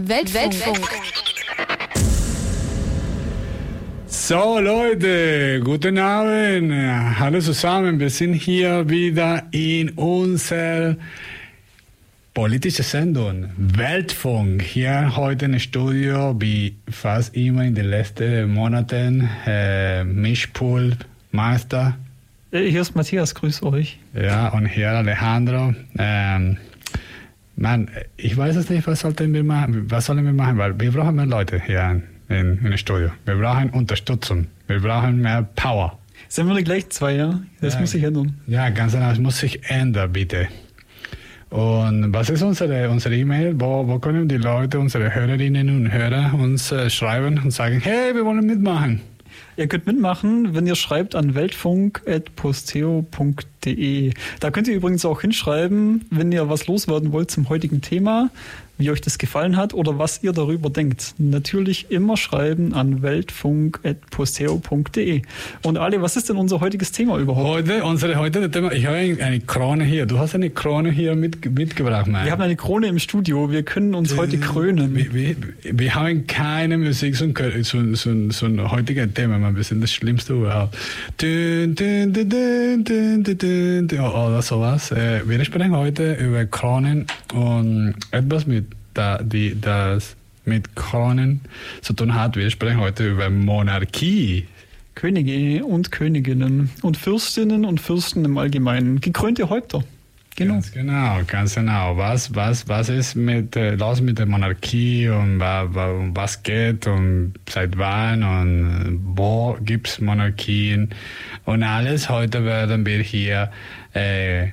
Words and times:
Weltfunk. 0.00 0.88
So 4.06 4.58
Leute, 4.60 5.60
guten 5.62 5.98
Abend. 5.98 6.72
Hallo 7.18 7.40
zusammen. 7.40 8.00
Wir 8.00 8.08
sind 8.10 8.34
hier 8.34 8.88
wieder 8.88 9.42
in 9.50 9.90
unserer 9.90 10.96
politischen 12.32 12.84
Sendung 12.84 13.50
Weltfunk. 13.56 14.62
Hier 14.62 15.16
heute 15.16 15.44
im 15.46 15.58
Studio, 15.58 16.34
wie 16.38 16.76
fast 16.90 17.36
immer 17.36 17.64
in 17.64 17.74
den 17.74 17.90
letzten 17.90 18.52
Monaten, 18.54 19.28
äh, 19.46 20.04
Mischpult, 20.04 20.98
Meister. 21.32 21.98
Hier 22.50 22.80
ist 22.80 22.96
Matthias, 22.96 23.34
grüß 23.34 23.62
euch. 23.64 23.98
Ja, 24.14 24.48
und 24.48 24.64
hier 24.66 24.92
Alejandro. 24.92 25.74
Ähm, 25.98 26.56
Mann, 27.58 27.90
ich 28.16 28.36
weiß 28.36 28.54
es 28.56 28.70
nicht, 28.70 28.86
was 28.86 29.00
sollten 29.00 29.34
wir 29.34 29.42
machen, 29.42 29.90
was 29.90 30.06
sollen 30.06 30.24
wir 30.24 30.32
machen, 30.32 30.58
weil 30.58 30.78
wir 30.78 30.92
brauchen 30.92 31.16
mehr 31.16 31.26
Leute 31.26 31.60
hier 31.60 32.02
in, 32.28 32.58
in, 32.64 32.78
Studio. 32.78 33.10
Wir 33.24 33.34
brauchen 33.34 33.70
Unterstützung. 33.70 34.46
Wir 34.68 34.80
brauchen 34.80 35.20
mehr 35.20 35.42
Power. 35.56 35.98
Sind 36.28 36.46
wir 36.46 36.54
die 36.56 36.62
gleichen 36.64 36.90
zwei, 36.90 37.14
ja? 37.16 37.40
Das 37.60 37.74
Ja. 37.74 37.80
muss 37.80 37.90
sich 37.90 38.02
ändern. 38.04 38.38
Ja, 38.46 38.68
ganz 38.70 38.92
genau, 38.92 39.10
es 39.10 39.18
muss 39.18 39.38
sich 39.38 39.68
ändern, 39.68 40.12
bitte. 40.12 40.46
Und 41.50 42.12
was 42.12 42.30
ist 42.30 42.42
unsere 42.42 42.90
unsere 42.90 43.16
E-Mail? 43.16 43.54
Wo, 43.58 43.88
wo 43.88 43.98
können 43.98 44.28
die 44.28 44.36
Leute, 44.36 44.78
unsere 44.78 45.14
Hörerinnen 45.14 45.68
und 45.70 45.90
Hörer 45.90 46.34
uns 46.34 46.70
äh, 46.70 46.88
schreiben 46.90 47.40
und 47.42 47.50
sagen, 47.50 47.80
hey, 47.80 48.14
wir 48.14 48.24
wollen 48.24 48.46
mitmachen? 48.46 49.00
Ihr 49.58 49.66
könnt 49.66 49.86
mitmachen, 49.88 50.54
wenn 50.54 50.68
ihr 50.68 50.76
schreibt 50.76 51.16
an 51.16 51.34
weltfunk.posteo.de. 51.34 54.12
Da 54.38 54.52
könnt 54.52 54.68
ihr 54.68 54.76
übrigens 54.76 55.04
auch 55.04 55.20
hinschreiben, 55.20 56.04
wenn 56.10 56.30
ihr 56.30 56.48
was 56.48 56.68
loswerden 56.68 57.10
wollt 57.10 57.32
zum 57.32 57.48
heutigen 57.48 57.80
Thema, 57.80 58.30
wie 58.78 58.90
euch 58.90 59.00
das 59.00 59.18
gefallen 59.18 59.56
hat 59.56 59.74
oder 59.74 59.98
was 59.98 60.22
ihr 60.22 60.32
darüber 60.32 60.70
denkt. 60.70 61.14
Natürlich 61.18 61.90
immer 61.90 62.16
schreiben 62.16 62.72
an 62.74 63.02
weltfunk.posteo.de. 63.02 65.22
Und 65.64 65.78
Ali, 65.78 66.00
was 66.00 66.16
ist 66.16 66.28
denn 66.28 66.36
unser 66.36 66.60
heutiges 66.60 66.92
Thema 66.92 67.18
überhaupt? 67.18 67.46
Heute, 67.46 67.82
unsere 67.84 68.14
heutige 68.16 68.48
Thema, 68.50 68.72
ich 68.72 68.86
habe 68.86 68.96
eine 68.96 69.40
Krone 69.40 69.84
hier. 69.84 70.06
Du 70.06 70.18
hast 70.18 70.34
eine 70.34 70.48
Krone 70.50 70.90
hier 70.90 71.14
mit, 71.16 71.52
mitgebracht, 71.52 72.06
Mann. 72.06 72.24
Wir 72.24 72.32
haben 72.32 72.40
eine 72.40 72.56
Krone 72.56 72.86
im 72.86 73.00
Studio, 73.00 73.50
wir 73.50 73.64
können 73.64 73.94
uns 73.94 74.16
heute 74.16 74.38
krönen. 74.38 74.94
Wir, 74.94 75.12
wir, 75.12 75.34
wir 75.62 75.94
haben 75.94 76.26
keine 76.28 76.78
Musik 76.78 77.16
zum, 77.16 77.34
zum, 77.64 77.96
zum, 77.96 78.30
zum 78.30 78.70
heutigen 78.70 79.12
Thema, 79.12 79.38
man. 79.38 79.56
Wir 79.56 79.64
sind 79.64 79.82
das 79.82 79.92
Schlimmste 79.92 80.34
überhaupt. 80.34 80.78
Dün, 81.20 81.74
dün, 81.74 82.12
dün, 82.12 82.30
dün, 82.30 82.84
dün, 82.84 83.24
dün, 83.24 83.88
dün, 83.88 84.00
Oder 84.00 84.42
sowas. 84.42 84.92
Äh, 84.92 85.22
Wir 85.26 85.44
sprechen 85.44 85.76
heute 85.76 86.14
über 86.14 86.46
Kronen 86.46 87.06
und 87.32 87.96
etwas 88.12 88.46
mit 88.46 88.67
da, 88.98 89.22
die, 89.22 89.58
das 89.60 90.16
mit 90.44 90.74
Kronen 90.74 91.40
zu 91.82 91.92
tun 91.92 92.14
hat. 92.14 92.36
Wir 92.36 92.50
sprechen 92.50 92.80
heute 92.80 93.08
über 93.10 93.30
Monarchie. 93.30 94.46
Könige 94.94 95.64
und 95.64 95.92
Königinnen 95.92 96.70
und 96.82 96.96
Fürstinnen 96.96 97.64
und 97.64 97.80
Fürsten 97.80 98.24
im 98.24 98.36
Allgemeinen. 98.36 99.00
Gekrönte 99.00 99.48
Häupter. 99.48 99.84
Genau. 100.34 100.54
Ganz 100.54 100.72
genau, 100.72 101.20
ganz 101.26 101.54
genau. 101.56 101.96
Was, 101.96 102.34
was, 102.34 102.68
was 102.68 102.88
ist 102.88 103.16
mit, 103.16 103.56
äh, 103.56 103.74
los 103.74 104.00
mit 104.00 104.18
der 104.18 104.26
Monarchie 104.26 105.08
und 105.08 105.40
wa, 105.40 105.66
wa, 105.68 105.90
um 105.90 106.16
was 106.16 106.42
geht 106.44 106.86
und 106.86 107.34
seit 107.48 107.76
wann 107.76 108.22
und 108.22 108.86
äh, 108.86 108.98
wo 109.16 109.58
gibt's 109.60 110.00
Monarchien 110.00 110.90
und 111.44 111.64
alles. 111.64 112.08
Heute 112.08 112.44
werden 112.44 112.86
wir 112.86 113.02
hier 113.02 113.50
äh, 113.94 114.48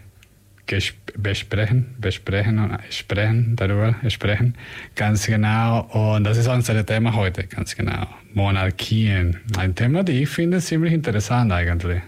besprechen, 1.17 1.85
besprechen 1.99 2.59
und 2.59 2.77
sprechen 2.89 3.55
darüber, 3.55 3.95
sprechen. 4.09 4.55
Ganz 4.95 5.25
genau. 5.25 5.81
Und 5.91 6.23
das 6.23 6.37
ist 6.37 6.47
unser 6.47 6.85
Thema 6.85 7.15
heute, 7.15 7.45
ganz 7.45 7.75
genau. 7.75 8.07
Monarchien. 8.33 9.37
Ein 9.57 9.75
Thema, 9.75 10.03
das 10.03 10.15
ich 10.15 10.29
finde 10.29 10.59
ziemlich 10.59 10.93
interessant 10.93 11.51
eigentlich. 11.51 12.01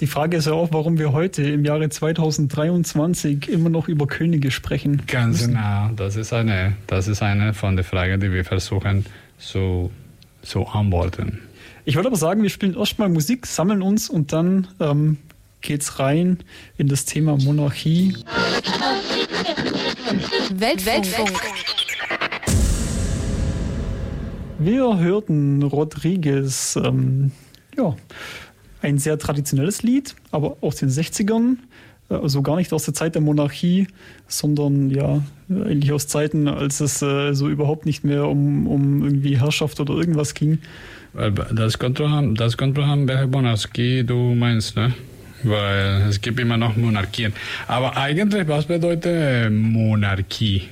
Die 0.00 0.06
Frage 0.06 0.36
ist 0.36 0.46
ja 0.46 0.52
auch, 0.52 0.72
warum 0.72 0.96
wir 0.98 1.12
heute 1.12 1.42
im 1.42 1.64
Jahre 1.64 1.88
2023 1.88 3.48
immer 3.48 3.68
noch 3.68 3.88
über 3.88 4.06
Könige 4.06 4.52
sprechen. 4.52 5.02
Ganz 5.08 5.46
genau, 5.46 5.90
das 5.96 6.14
ist 6.14 6.32
eine, 6.32 6.74
das 6.86 7.08
ist 7.08 7.20
eine 7.20 7.52
von 7.52 7.74
den 7.74 7.84
Fragen, 7.84 8.20
die 8.20 8.30
wir 8.32 8.44
versuchen 8.44 9.04
zu, 9.38 9.90
zu 10.42 10.68
antworten. 10.68 11.40
Ich 11.84 11.96
würde 11.96 12.08
aber 12.08 12.16
sagen, 12.16 12.42
wir 12.42 12.50
spielen 12.50 12.76
erstmal 12.76 13.08
Musik, 13.08 13.46
sammeln 13.46 13.82
uns 13.82 14.08
und 14.08 14.32
dann 14.32 14.68
ähm, 14.78 15.16
geht's 15.60 15.98
rein 15.98 16.38
in 16.76 16.88
das 16.88 17.04
Thema 17.04 17.36
Monarchie. 17.36 18.16
Weltfunk. 20.50 21.40
Wir 24.58 24.98
hörten 24.98 25.62
Rodriguez, 25.62 26.76
ähm, 26.82 27.30
ja, 27.76 27.94
ein 28.82 28.98
sehr 28.98 29.18
traditionelles 29.18 29.82
Lied, 29.82 30.16
aber 30.32 30.56
aus 30.60 30.76
den 30.76 30.88
60ern, 30.88 31.58
äh, 32.10 32.14
also 32.14 32.42
gar 32.42 32.56
nicht 32.56 32.72
aus 32.72 32.84
der 32.84 32.94
Zeit 32.94 33.14
der 33.14 33.22
Monarchie, 33.22 33.86
sondern 34.26 34.90
ja, 34.90 35.22
eigentlich 35.48 35.92
aus 35.92 36.08
Zeiten, 36.08 36.48
als 36.48 36.80
es 36.80 37.02
äh, 37.02 37.34
so 37.34 37.48
überhaupt 37.48 37.86
nicht 37.86 38.02
mehr 38.02 38.26
um, 38.26 38.66
um 38.66 39.04
irgendwie 39.04 39.38
Herrschaft 39.38 39.78
oder 39.78 39.94
irgendwas 39.94 40.34
ging. 40.34 40.58
Weil 41.12 41.32
Das 41.32 41.78
kommt 41.78 41.98
drauf 41.98 42.10
an, 42.10 42.34
das 42.34 42.58
an, 42.58 43.08
welche 43.08 43.26
Monarchie 43.28 44.04
du 44.04 44.34
meinst, 44.34 44.76
ne? 44.76 44.92
Weil 45.42 46.06
es 46.08 46.20
gibt 46.20 46.40
immer 46.40 46.56
noch 46.56 46.76
Monarchien. 46.76 47.32
Aber 47.66 47.96
eigentlich, 47.96 48.46
was 48.48 48.66
bedeutet 48.66 49.06
äh, 49.06 49.50
Monarchie? 49.50 50.62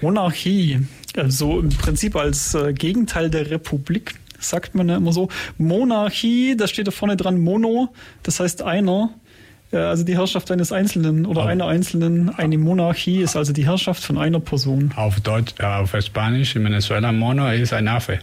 Monarchie, 0.00 0.80
also 1.16 1.60
im 1.60 1.68
Prinzip 1.68 2.16
als 2.16 2.54
äh, 2.54 2.72
Gegenteil 2.72 3.30
der 3.30 3.50
Republik, 3.50 4.14
sagt 4.38 4.74
man 4.74 4.88
ja 4.88 4.96
immer 4.96 5.12
so. 5.12 5.28
Monarchie, 5.58 6.56
da 6.56 6.66
steht 6.66 6.86
da 6.86 6.90
vorne 6.90 7.16
dran 7.16 7.38
Mono, 7.40 7.88
das 8.22 8.40
heißt 8.40 8.62
einer, 8.62 9.10
äh, 9.72 9.76
also 9.76 10.04
die 10.04 10.16
Herrschaft 10.16 10.50
eines 10.50 10.72
Einzelnen 10.72 11.26
oder 11.26 11.42
Oh. 11.42 11.46
einer 11.46 11.66
Einzelnen. 11.66 12.30
Eine 12.30 12.56
Monarchie 12.58 13.20
ist 13.20 13.36
also 13.36 13.52
die 13.52 13.66
Herrschaft 13.66 14.02
von 14.02 14.16
einer 14.16 14.40
Person. 14.40 14.92
Auf 14.96 15.20
Deutsch, 15.20 15.60
auf 15.60 15.94
Spanisch 16.00 16.56
in 16.56 16.64
Venezuela, 16.64 17.12
Mono 17.12 17.50
ist 17.50 17.72
ein 17.72 17.88
Affe. 17.88 18.20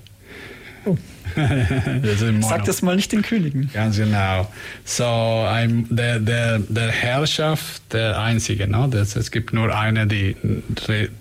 Oh. 0.85 0.97
Sag 2.41 2.65
das 2.65 2.81
mal 2.81 2.95
nicht 2.95 3.11
den 3.11 3.21
Königen. 3.21 3.69
Ganz 3.73 3.97
genau. 3.97 4.51
So, 4.83 5.05
ein, 5.05 5.87
der, 5.89 6.19
der, 6.19 6.59
der 6.59 6.91
Herrschaft, 6.91 7.81
der 7.93 8.19
einzige, 8.19 8.67
no? 8.67 8.87
das, 8.87 9.15
es 9.15 9.31
gibt 9.31 9.53
nur 9.53 9.75
eine, 9.75 10.07
die, 10.07 10.35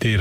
die, 0.03 0.19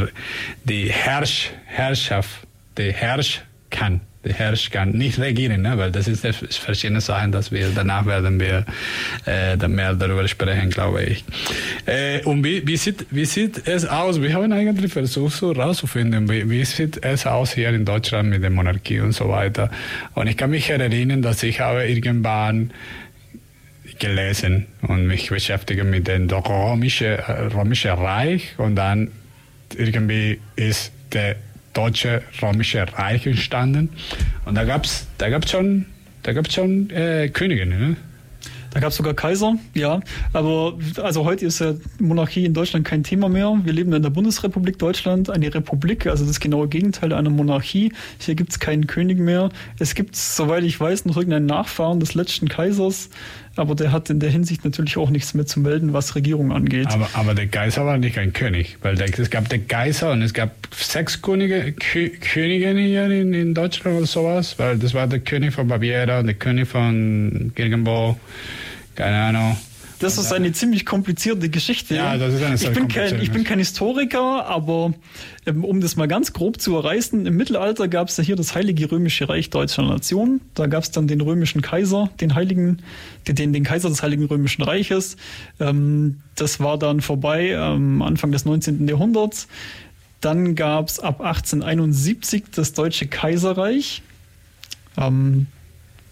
die 0.63 0.91
Herrsch, 0.91 1.51
Herrschaft, 1.65 2.47
die 2.77 2.91
herrsch 2.91 3.41
kann. 3.69 4.01
Die 4.25 4.33
herrsch 4.33 4.69
kann, 4.69 4.91
nicht 4.91 5.19
regieren, 5.19 5.61
ne? 5.61 5.77
weil 5.77 5.91
das 5.91 6.07
ist 6.07 6.25
verschiedene 6.25 7.01
Sachen, 7.01 7.31
dass 7.31 7.51
wir 7.51 7.69
danach 7.75 8.05
werden 8.05 8.39
wir 8.39 8.65
äh, 9.25 9.57
dann 9.57 9.73
mehr 9.73 9.93
darüber 9.93 10.27
sprechen, 10.27 10.69
glaube 10.69 11.03
ich. 11.03 11.25
Äh, 11.85 12.21
und 12.23 12.43
wie, 12.43 12.65
wie, 12.65 12.77
sieht, 12.77 13.05
wie 13.11 13.25
sieht 13.25 13.67
es 13.67 13.85
aus? 13.85 14.21
Wir 14.21 14.33
haben 14.33 14.51
eigentlich 14.53 14.93
versucht, 14.93 15.35
so 15.35 15.51
rauszufinden, 15.51 16.29
wie, 16.29 16.49
wie 16.49 16.63
sieht 16.63 17.03
es 17.03 17.25
aus 17.25 17.53
hier 17.53 17.69
in 17.69 17.83
Deutschland 17.83 18.29
mit 18.29 18.43
der 18.43 18.49
Monarchie 18.49 19.01
und 19.01 19.11
so 19.11 19.27
weiter. 19.27 19.69
Und 20.13 20.27
ich 20.27 20.37
kann 20.37 20.51
mich 20.51 20.69
erinnern, 20.69 21.21
dass 21.21 21.43
ich 21.43 21.59
habe 21.59 21.85
irgendwann 21.85 22.71
gelesen 23.99 24.67
und 24.81 25.07
mich 25.07 25.29
beschäftige 25.29 25.83
mit 25.83 26.07
dem 26.07 26.29
äh, 26.29 26.35
römischen 27.53 27.91
Reich 27.91 28.53
und 28.57 28.75
dann 28.75 29.11
irgendwie 29.77 30.39
ist 30.55 30.91
der 31.11 31.35
deutsche 31.73 32.21
römische 32.41 32.85
Reich 32.93 33.25
entstanden 33.27 33.89
und 34.45 34.55
da 34.55 34.63
gab's 34.63 35.07
da 35.17 35.29
gab's 35.29 35.51
schon 35.51 35.85
da 36.23 36.33
gab's 36.33 36.53
schon 36.53 36.89
äh, 36.89 37.29
Königinnen 37.29 37.79
ne? 37.79 37.97
Da 38.73 38.79
gab 38.79 38.89
es 38.89 38.95
sogar 38.95 39.13
Kaiser, 39.13 39.55
ja. 39.75 39.99
Aber 40.33 40.79
also 40.97 41.25
heute 41.25 41.45
ist 41.45 41.59
ja 41.59 41.75
Monarchie 41.99 42.43
in 42.43 42.55
Deutschland 42.55 42.87
kein 42.87 43.03
Thema 43.03 43.29
mehr. 43.29 43.55
Wir 43.63 43.71
leben 43.71 43.93
in 43.93 44.01
der 44.01 44.09
Bundesrepublik 44.09 44.79
Deutschland, 44.79 45.29
eine 45.29 45.53
Republik, 45.53 46.07
also 46.07 46.25
das 46.25 46.39
genaue 46.39 46.67
Gegenteil 46.67 47.13
einer 47.13 47.29
Monarchie. 47.29 47.93
Hier 48.17 48.33
gibt 48.33 48.51
es 48.51 48.59
keinen 48.59 48.87
König 48.87 49.19
mehr. 49.19 49.49
Es 49.77 49.93
gibt, 49.93 50.15
soweit 50.15 50.63
ich 50.63 50.79
weiß, 50.79 51.05
noch 51.05 51.17
irgendeinen 51.17 51.45
Nachfahren 51.45 51.99
des 51.99 52.15
letzten 52.15 52.49
Kaisers, 52.49 53.11
aber 53.55 53.75
der 53.75 53.91
hat 53.91 54.09
in 54.09 54.19
der 54.19 54.29
Hinsicht 54.29 54.65
natürlich 54.65 54.97
auch 54.97 55.09
nichts 55.09 55.33
mehr 55.33 55.45
zu 55.45 55.59
melden, 55.59 55.93
was 55.93 56.15
Regierung 56.15 56.51
angeht. 56.51 56.87
aber 56.87 57.09
aber 57.13 57.35
der 57.35 57.47
Kaiser 57.47 57.85
war 57.85 57.97
nicht 57.97 58.17
ein 58.17 58.33
König 58.33 58.77
weil 58.81 58.95
der, 58.95 59.07
es 59.17 59.29
gab 59.29 59.49
den 59.49 59.67
Kaiser 59.67 60.11
und 60.11 60.21
es 60.21 60.33
gab 60.33 60.51
sechs 60.71 61.21
Könige 61.21 61.73
Kö, 61.73 62.09
Königinnen 62.09 62.85
hier 62.85 63.05
in, 63.05 63.33
in 63.33 63.53
Deutschland 63.53 63.97
oder 63.97 64.07
sowas 64.07 64.57
weil 64.57 64.77
das 64.77 64.93
war 64.93 65.07
der 65.07 65.19
König 65.19 65.53
von 65.53 65.67
Baviera 65.67 66.19
und 66.19 66.27
der 66.27 66.35
König 66.35 66.67
von 66.67 67.51
irgendwo 67.55 68.17
keine 68.95 69.17
Ahnung 69.17 69.57
das 70.03 70.17
ist 70.17 70.33
eine 70.33 70.51
ziemlich 70.51 70.85
komplizierte 70.85 71.49
Geschichte. 71.49 71.95
Ja, 71.95 72.17
das 72.17 72.33
ist 72.33 72.43
eine 72.43 72.57
sehr 72.57 72.69
ich 72.69 72.75
bin 72.75 72.87
kein, 72.87 73.21
Ich 73.21 73.31
bin 73.31 73.43
kein 73.43 73.59
Historiker, 73.59 74.45
aber 74.45 74.93
ähm, 75.45 75.63
um 75.63 75.81
das 75.81 75.95
mal 75.95 76.07
ganz 76.07 76.33
grob 76.33 76.59
zu 76.59 76.75
erreißen, 76.75 77.25
im 77.25 77.35
Mittelalter 77.35 77.87
gab 77.87 78.09
es 78.09 78.17
ja 78.17 78.23
hier 78.23 78.35
das 78.35 78.53
Heilige 78.53 78.91
Römische 78.91 79.29
Reich 79.29 79.49
Deutscher 79.49 79.83
Nation. 79.83 80.41
Da 80.53 80.67
gab 80.67 80.83
es 80.83 80.91
dann 80.91 81.07
den 81.07 81.21
römischen 81.21 81.61
Kaiser, 81.61 82.09
den 82.19 82.35
Heiligen, 82.35 82.81
den, 83.27 83.53
den 83.53 83.63
Kaiser 83.63 83.89
des 83.89 84.03
Heiligen 84.03 84.25
Römischen 84.25 84.63
Reiches. 84.63 85.15
Ähm, 85.59 86.21
das 86.35 86.59
war 86.59 86.77
dann 86.77 87.01
vorbei 87.01 87.57
am 87.57 88.01
Anfang 88.01 88.31
des 88.31 88.45
19. 88.45 88.87
Jahrhunderts. 88.87 89.47
Dann 90.21 90.55
gab 90.55 90.89
es 90.89 90.99
ab 90.99 91.21
1871 91.21 92.45
das 92.53 92.73
Deutsche 92.73 93.07
Kaiserreich. 93.07 94.01
Ähm, 94.97 95.47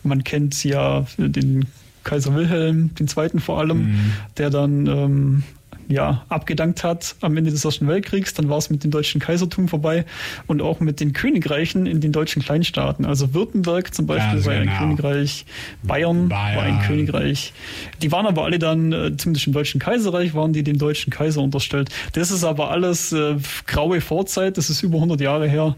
man 0.04 0.24
kennt 0.24 0.64
ja 0.64 1.06
den 1.18 1.66
Kaiser 2.04 2.36
Wilhelm 2.36 2.92
II. 3.00 3.40
vor 3.40 3.60
allem, 3.60 3.78
mhm. 3.78 4.14
der 4.38 4.50
dann 4.50 4.88
ähm, 4.88 5.44
ja, 5.92 6.24
abgedankt 6.30 6.84
hat 6.84 7.16
am 7.22 7.36
Ende 7.38 7.52
des 7.52 7.66
Ersten 7.66 7.88
Weltkriegs. 7.88 8.34
Dann 8.34 8.50
war 8.50 8.58
es 8.58 8.70
mit 8.70 8.84
dem 8.84 8.92
deutschen 8.92 9.20
Kaisertum 9.20 9.68
vorbei 9.68 10.06
und 10.48 10.62
auch 10.62 10.80
mit 10.80 11.00
den 11.00 11.14
Königreichen 11.14 11.86
in 11.86 12.02
den 12.02 12.12
deutschen 12.12 12.42
Kleinstaaten. 12.42 13.06
Also 13.06 13.34
Württemberg 13.34 13.94
zum 13.94 14.08
Beispiel 14.08 14.36
Ganz 14.36 14.46
war 14.46 14.56
genau. 14.56 14.72
ein 14.72 14.78
Königreich, 14.78 15.46
Bayern, 15.84 16.30
Bayern, 16.30 16.56
war 16.56 16.64
ein 16.64 16.82
Königreich. 16.82 17.54
Die 18.02 18.12
waren 18.12 18.26
aber 18.26 18.46
alle 18.46 18.60
dann, 18.60 18.92
äh, 18.92 19.18
zumindest 19.18 19.48
im 19.48 19.54
Deutschen 19.54 19.80
Kaiserreich, 19.80 20.34
waren 20.34 20.54
die 20.54 20.64
dem 20.64 20.78
deutschen 20.78 21.12
Kaiser 21.12 21.42
unterstellt. 21.42 21.90
Das 22.14 22.32
ist 22.32 22.44
aber 22.44 22.72
alles 22.72 23.12
äh, 23.12 23.36
graue 23.68 24.02
Vorzeit, 24.02 24.58
das 24.58 24.70
ist 24.70 24.82
über 24.84 24.96
100 24.96 25.20
Jahre 25.20 25.48
her 25.48 25.76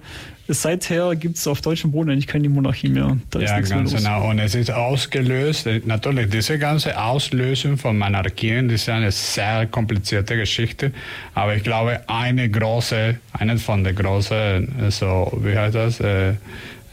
seither 0.47 1.15
gibt 1.15 1.37
es 1.37 1.47
auf 1.47 1.61
deutschem 1.61 1.91
Boden 1.91 2.11
eigentlich 2.11 2.27
keine 2.27 2.49
Monarchie 2.49 2.89
mehr. 2.89 3.17
Da 3.29 3.39
ja, 3.39 3.59
ganz 3.61 3.93
genau. 3.93 4.29
Und 4.29 4.39
es 4.39 4.55
ist 4.55 4.71
ausgelöst, 4.71 5.67
natürlich, 5.85 6.29
diese 6.29 6.59
ganze 6.59 6.99
Auslösung 6.99 7.77
von 7.77 7.97
Monarchien, 7.97 8.67
das 8.67 8.81
ist 8.81 8.89
eine 8.89 9.11
sehr 9.11 9.67
komplizierte 9.67 10.35
Geschichte. 10.35 10.91
Aber 11.33 11.55
ich 11.55 11.63
glaube, 11.63 12.01
eine 12.07 12.49
große, 12.49 13.15
eine 13.33 13.57
von 13.57 13.83
den 13.83 13.95
großen, 13.95 14.89
so, 14.89 15.39
wie 15.43 15.57
heißt 15.57 15.75
das, 15.75 15.99
äh, 15.99 16.33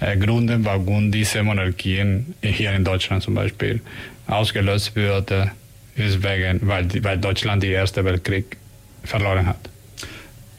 äh, 0.01 0.17
Gründen, 0.17 0.65
warum 0.65 1.13
diese 1.13 1.43
Monarchien 1.43 2.35
hier 2.43 2.73
in 2.73 2.85
Deutschland 2.85 3.23
zum 3.23 3.35
Beispiel 3.35 3.81
ausgelöst 4.27 4.97
wurde, 4.97 5.51
ist 5.97 6.23
wegen, 6.23 6.61
weil, 6.63 6.89
weil 7.03 7.19
Deutschland 7.19 7.63
den 7.63 7.73
Ersten 7.73 8.05
Weltkrieg 8.05 8.57
verloren 9.05 9.47
hat. 9.47 9.70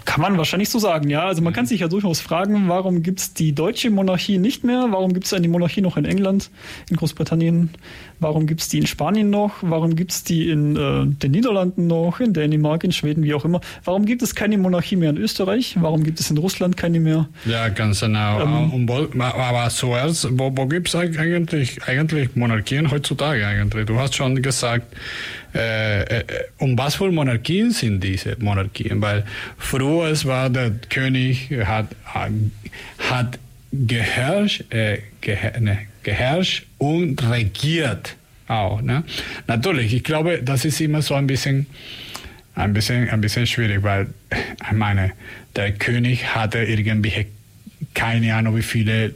Kann 0.05 0.21
man 0.21 0.37
wahrscheinlich 0.37 0.69
so 0.69 0.79
sagen, 0.79 1.09
ja. 1.09 1.25
Also 1.25 1.41
man 1.41 1.53
kann 1.53 1.65
sich 1.65 1.81
ja 1.81 1.87
durchaus 1.87 2.21
fragen, 2.21 2.67
warum 2.67 3.03
gibt 3.03 3.19
es 3.19 3.33
die 3.33 3.53
deutsche 3.53 3.89
Monarchie 3.89 4.37
nicht 4.37 4.63
mehr? 4.63 4.87
Warum 4.89 5.13
gibt 5.13 5.25
es 5.25 5.33
eine 5.33 5.47
Monarchie 5.47 5.81
noch 5.81 5.97
in 5.97 6.05
England, 6.05 6.49
in 6.89 6.97
Großbritannien? 6.97 7.69
Warum 8.19 8.45
gibt 8.45 8.61
es 8.61 8.69
die 8.69 8.79
in 8.79 8.87
Spanien 8.87 9.29
noch? 9.29 9.55
Warum 9.61 9.95
gibt 9.95 10.11
es 10.11 10.23
die 10.23 10.49
in 10.49 10.75
äh, 10.75 11.05
den 11.05 11.31
Niederlanden 11.31 11.87
noch, 11.87 12.19
in 12.19 12.33
Dänemark, 12.33 12.83
in 12.83 12.91
Schweden, 12.91 13.23
wie 13.23 13.33
auch 13.33 13.45
immer? 13.45 13.61
Warum 13.83 14.05
gibt 14.05 14.21
es 14.21 14.35
keine 14.35 14.57
Monarchie 14.57 14.95
mehr 14.95 15.09
in 15.09 15.17
Österreich? 15.17 15.75
Warum 15.79 16.03
gibt 16.03 16.19
es 16.19 16.29
in 16.29 16.37
Russland 16.37 16.77
keine 16.77 16.99
mehr? 16.99 17.27
Ja, 17.45 17.69
ganz 17.69 18.01
genau. 18.01 18.41
Ähm, 18.41 19.21
aber 19.21 19.69
zuerst, 19.69 20.27
wo, 20.37 20.51
wo 20.55 20.67
gibt 20.67 20.87
es 20.87 20.95
eigentlich, 20.95 21.83
eigentlich 21.83 22.35
Monarchien 22.35 22.91
heutzutage 22.91 23.45
eigentlich? 23.45 23.85
Du 23.85 23.99
hast 23.99 24.15
schon 24.15 24.41
gesagt, 24.41 24.95
äh, 25.53 26.19
äh, 26.19 26.23
um 26.57 26.77
was 26.77 26.95
für 26.95 27.11
Monarchien 27.11 27.71
sind 27.71 28.03
diese 28.03 28.35
Monarchien? 28.39 29.01
Weil 29.01 29.25
früher 29.57 30.13
war 30.25 30.49
der 30.49 30.71
König 30.89 31.49
hat, 31.65 31.87
hat 32.97 33.39
geherrscht, 33.71 34.73
äh, 34.73 34.99
geher, 35.21 35.59
ne, 35.59 35.79
geherrscht 36.03 36.65
und 36.77 37.21
regiert 37.29 38.15
auch. 38.47 38.81
Ne? 38.81 39.03
Natürlich, 39.47 39.93
ich 39.93 40.03
glaube, 40.03 40.41
das 40.43 40.65
ist 40.65 40.81
immer 40.81 41.01
so 41.01 41.15
ein 41.15 41.27
bisschen, 41.27 41.67
ein 42.55 42.73
bisschen, 42.73 43.09
ein 43.09 43.21
bisschen 43.21 43.47
schwierig, 43.47 43.83
weil 43.83 44.07
ich 44.31 44.77
meine, 44.77 45.13
der 45.55 45.71
König 45.73 46.35
hatte 46.35 46.59
irgendwie 46.59 47.27
keine 47.93 48.35
Ahnung, 48.35 48.55
wie 48.57 48.61
viele 48.61 49.13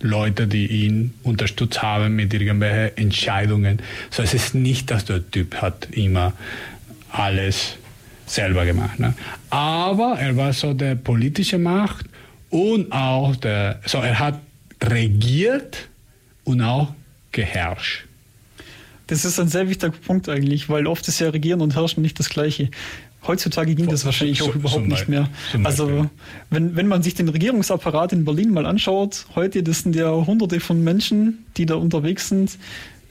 Leute, 0.00 0.46
die 0.46 0.66
ihn 0.66 1.14
unterstützt 1.22 1.82
haben 1.82 2.16
mit 2.16 2.32
irgendwelchen 2.32 2.96
Entscheidungen. 2.96 3.80
So, 4.10 4.22
es 4.22 4.34
ist 4.34 4.54
nicht, 4.54 4.90
dass 4.90 5.04
der 5.04 5.30
Typ 5.30 5.56
hat 5.56 5.88
immer 5.92 6.32
alles 7.10 7.76
selber 8.26 8.64
gemacht. 8.64 8.98
Ne? 8.98 9.14
Aber 9.50 10.16
er 10.18 10.36
war 10.36 10.52
so 10.52 10.72
der 10.72 10.94
politische 10.94 11.58
Macht 11.58 12.06
und 12.48 12.92
auch 12.92 13.36
der, 13.36 13.80
so 13.86 13.98
er 13.98 14.18
hat 14.18 14.40
regiert 14.82 15.88
und 16.44 16.62
auch 16.62 16.94
geherrscht. 17.32 18.04
Das 19.08 19.24
ist 19.24 19.40
ein 19.40 19.48
sehr 19.48 19.68
wichtiger 19.68 19.92
Punkt 19.92 20.28
eigentlich, 20.28 20.68
weil 20.68 20.86
oft 20.86 21.06
ist 21.08 21.18
ja 21.18 21.30
Regieren 21.30 21.60
und 21.60 21.74
Herrschen 21.74 22.02
nicht 22.02 22.18
das 22.20 22.28
Gleiche. 22.28 22.70
Heutzutage 23.26 23.74
ging 23.74 23.88
das 23.88 24.04
wahrscheinlich 24.04 24.42
auch 24.42 24.54
überhaupt 24.54 24.88
nicht 24.88 25.08
mehr. 25.08 25.28
Also 25.64 26.08
wenn, 26.48 26.74
wenn 26.76 26.86
man 26.86 27.02
sich 27.02 27.14
den 27.14 27.28
Regierungsapparat 27.28 28.12
in 28.12 28.24
Berlin 28.24 28.50
mal 28.50 28.66
anschaut, 28.66 29.26
heute, 29.34 29.62
das 29.62 29.80
sind 29.80 29.94
ja 29.94 30.10
hunderte 30.10 30.60
von 30.60 30.82
Menschen, 30.82 31.44
die 31.56 31.66
da 31.66 31.74
unterwegs 31.74 32.28
sind. 32.28 32.58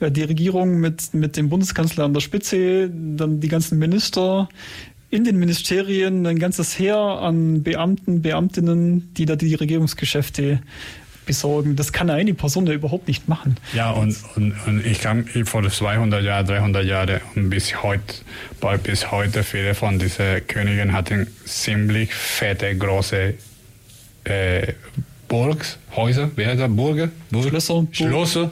Die 0.02 0.24
Regierung 0.24 0.80
mit, 0.80 1.14
mit 1.14 1.36
dem 1.38 1.50
Bundeskanzler 1.50 2.06
an 2.06 2.14
der 2.14 2.22
Spitze, 2.22 2.90
dann 2.90 3.40
die 3.40 3.50
ganzen 3.50 3.78
Minister, 3.78 4.48
in 5.12 5.24
den 5.24 5.38
Ministerien 5.38 6.26
ein 6.26 6.40
ganzes 6.40 6.78
Heer 6.78 6.98
an 6.98 7.64
Beamten, 7.64 8.22
Beamtinnen, 8.22 9.14
die 9.16 9.26
da 9.26 9.36
die 9.36 9.56
Regierungsgeschäfte 9.56 10.62
besorgen. 11.30 11.76
Das 11.76 11.94
kann 11.94 12.10
eine 12.10 12.34
Person 12.34 12.66
ja 12.66 12.74
überhaupt 12.74 13.08
nicht 13.08 13.30
machen. 13.30 13.56
Ja, 13.74 13.92
und, 13.92 14.18
und, 14.36 14.56
und 14.66 14.84
ich 14.84 15.00
kann 15.00 15.26
vor 15.46 15.70
200 15.70 16.24
Jahren, 16.24 16.48
300 16.48 16.84
Jahren 16.84 17.22
und 17.36 17.52
bis 17.52 17.84
heute, 17.84 18.16
bis 18.84 19.12
heute 19.12 19.44
viele 19.44 19.76
von 19.76 20.00
diesen 20.00 20.48
Königen 20.48 20.92
hatten 20.92 21.28
ziemlich 21.46 22.12
fette, 22.12 22.76
große 22.76 23.36
äh, 24.24 24.74
Burgs, 25.28 25.78
Häuser, 25.96 26.32
wie 26.36 26.48
heißt 26.48 26.60
das, 26.60 26.76
Burge? 26.76 27.12
Burg? 27.30 27.50
Schlösser. 27.50 27.88
Schlösser. 27.92 28.52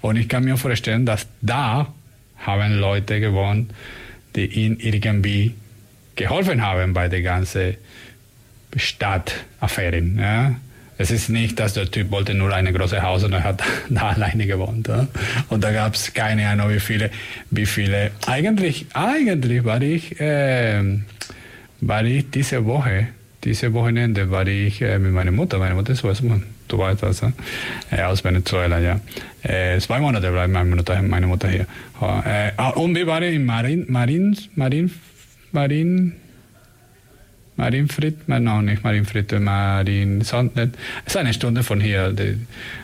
Und 0.00 0.14
ich 0.14 0.28
kann 0.28 0.44
mir 0.44 0.56
vorstellen, 0.56 1.04
dass 1.04 1.26
da 1.42 1.92
haben 2.38 2.78
Leute 2.78 3.18
gewohnt, 3.18 3.72
die 4.36 4.46
ihnen 4.46 4.78
irgendwie 4.78 5.54
geholfen 6.14 6.62
haben 6.62 6.92
bei 6.92 7.08
der 7.08 7.22
ganzen 7.22 7.74
Stadtaffären. 8.76 10.16
Ja? 10.16 10.54
Es 10.96 11.10
ist 11.10 11.28
nicht, 11.28 11.58
dass 11.58 11.74
der 11.74 11.90
Typ 11.90 12.10
wollte 12.10 12.34
nur 12.34 12.54
eine 12.54 12.72
große 12.72 13.02
Haus 13.02 13.24
und 13.24 13.32
er 13.32 13.42
hat 13.42 13.62
da 13.88 14.10
alleine 14.10 14.46
gewohnt. 14.46 14.88
Ja? 14.88 15.06
Und 15.48 15.64
da 15.64 15.72
gab 15.72 15.94
es 15.94 16.12
keine 16.14 16.48
Ahnung, 16.48 16.70
wie 16.70 16.80
viele, 16.80 17.10
wie 17.50 17.66
viele. 17.66 18.12
Eigentlich, 18.26 18.86
eigentlich 18.94 19.64
war 19.64 19.82
ich, 19.82 20.20
äh, 20.20 20.82
war 21.80 22.04
ich 22.04 22.30
diese 22.30 22.64
Woche, 22.64 23.08
diese 23.42 23.72
Wochenende 23.74 24.30
war 24.30 24.46
ich 24.46 24.80
äh, 24.82 24.98
mit 24.98 25.12
meiner 25.12 25.32
Mutter. 25.32 25.58
Meine 25.58 25.74
Mutter 25.74 25.92
ist 25.92 26.04
was, 26.04 26.22
du 26.68 26.78
weißt 26.78 27.02
das, 27.02 27.22
äh, 27.90 28.02
aus 28.02 28.24
Venezuela, 28.24 28.78
ja. 28.78 29.00
Äh, 29.42 29.78
zwei 29.80 30.00
Monate 30.00 30.30
bleibt 30.30 30.52
meine 30.52 30.74
Mutter, 30.74 31.02
meine 31.02 31.26
Mutter 31.26 31.48
hier. 31.48 31.66
Äh, 32.00 32.52
und 32.76 32.94
wir 32.94 33.06
waren 33.06 33.24
in 33.24 33.44
Marin, 33.44 33.84
Marin, 33.88 34.36
Marin, 34.54 34.90
Marin, 35.52 36.12
Marin 37.56 37.88
Fried, 37.88 38.28
nein, 38.28 38.64
nicht 38.64 38.82
Marin 38.82 39.04
Fried, 39.04 39.38
Marin 39.40 40.22
Sondnet. 40.22 40.76
Es 41.04 41.14
ist 41.14 41.16
eine 41.16 41.32
Stunde 41.32 41.62
von 41.62 41.80
hier. 41.80 42.14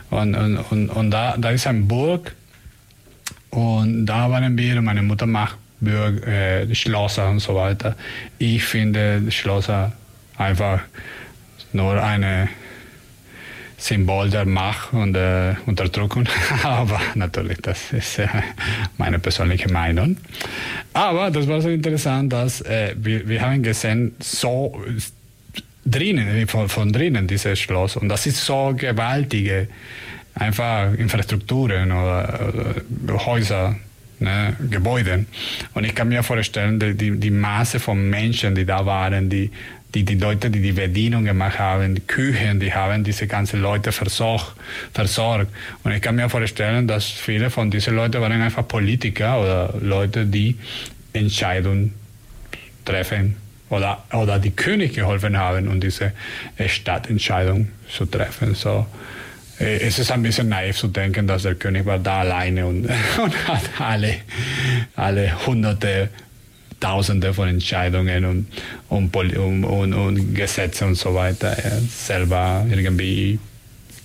Und, 0.09 0.35
und, 0.35 0.57
und, 0.57 0.89
und 0.89 1.11
da, 1.11 1.35
da 1.37 1.49
ist 1.49 1.67
ein 1.67 1.87
Burg. 1.87 2.33
Und 3.49 4.05
da 4.05 4.29
waren 4.29 4.57
wir, 4.57 4.81
meine 4.81 5.01
Mutter 5.01 5.25
macht 5.25 5.57
Burg, 5.81 6.25
äh, 6.25 6.73
Schlosser 6.73 7.29
und 7.29 7.39
so 7.39 7.55
weiter. 7.55 7.95
Ich 8.37 8.63
finde 8.63 9.29
Schlosser 9.29 9.91
einfach 10.37 10.81
nur 11.73 12.01
eine 12.01 12.47
Symbol 13.81 14.29
der 14.29 14.45
Macht 14.45 14.93
und 14.93 15.13
der 15.13 15.57
Unterdrückung. 15.65 16.25
Aber 16.63 17.01
natürlich, 17.15 17.57
das 17.61 17.91
ist 17.91 18.19
äh, 18.19 18.27
meine 18.97 19.17
persönliche 19.17 19.71
Meinung. 19.71 20.17
Aber 20.93 21.31
das 21.31 21.47
war 21.47 21.61
so 21.61 21.69
interessant, 21.69 22.31
dass 22.31 22.61
äh, 22.61 22.93
wir, 22.95 23.27
wir 23.27 23.41
haben 23.41 23.63
gesehen, 23.63 24.15
so 24.19 24.79
drinnen, 25.83 26.47
von, 26.47 26.69
von 26.69 26.93
drinnen 26.93 27.25
dieses 27.25 27.59
Schloss. 27.59 27.97
Und 27.97 28.09
das 28.09 28.27
ist 28.27 28.45
so 28.45 28.75
gewaltige, 28.77 29.67
einfach 30.35 30.93
Infrastrukturen 30.93 31.91
oder, 31.91 32.53
oder 33.03 33.25
Häuser. 33.25 33.75
Ne, 34.19 34.55
Gebäude. 34.69 35.25
Und 35.73 35.83
ich 35.83 35.95
kann 35.95 36.09
mir 36.09 36.21
vorstellen, 36.21 36.79
die, 36.79 37.17
die 37.17 37.31
Masse 37.31 37.79
von 37.79 38.07
Menschen, 38.07 38.53
die 38.53 38.65
da 38.65 38.85
waren, 38.85 39.31
die 39.31 39.49
die, 39.93 40.03
die 40.03 40.15
Leute, 40.15 40.49
die 40.49 40.61
die 40.61 40.71
Bedienung 40.71 41.25
gemacht 41.25 41.59
haben, 41.59 41.95
die 41.95 42.01
Küchen, 42.01 42.59
die 42.59 42.73
haben 42.73 43.03
diese 43.03 43.27
ganzen 43.27 43.61
Leute 43.61 43.91
versorgt, 43.91 44.53
versorgt. 44.93 45.51
Und 45.83 45.91
ich 45.91 46.01
kann 46.01 46.15
mir 46.15 46.29
vorstellen, 46.29 46.87
dass 46.87 47.05
viele 47.05 47.49
von 47.49 47.69
diesen 47.69 47.95
Leuten 47.95 48.21
waren 48.21 48.41
einfach 48.41 48.67
Politiker 48.67 49.41
oder 49.41 49.73
Leute, 49.81 50.25
die 50.25 50.57
Entscheidungen 51.13 51.93
treffen 52.85 53.35
oder, 53.69 54.03
oder 54.13 54.39
die 54.39 54.51
König 54.51 54.93
geholfen 54.93 55.37
haben, 55.37 55.67
um 55.67 55.79
diese 55.79 56.13
Stadtentscheidung 56.67 57.69
zu 57.89 58.05
treffen. 58.05 58.55
So, 58.55 58.85
äh, 59.59 59.79
es 59.79 59.99
ist 59.99 60.11
ein 60.11 60.23
bisschen 60.23 60.49
naiv 60.49 60.77
zu 60.77 60.87
denken, 60.87 61.27
dass 61.27 61.43
der 61.43 61.55
König 61.55 61.85
war 61.85 61.99
da 61.99 62.21
alleine 62.21 62.65
und, 62.65 62.85
und 63.23 63.47
hat 63.47 63.63
alle, 63.79 64.15
alle 64.95 65.45
hunderte, 65.45 66.09
tausende 66.81 67.33
von 67.33 67.47
Entscheidungen 67.47 68.25
und, 68.25 68.47
und, 68.89 69.37
und, 69.37 69.63
und, 69.63 69.93
und 69.93 70.35
Gesetze 70.35 70.85
und 70.85 70.95
so 70.95 71.15
weiter 71.15 71.55
selber 71.89 72.65
irgendwie 72.69 73.39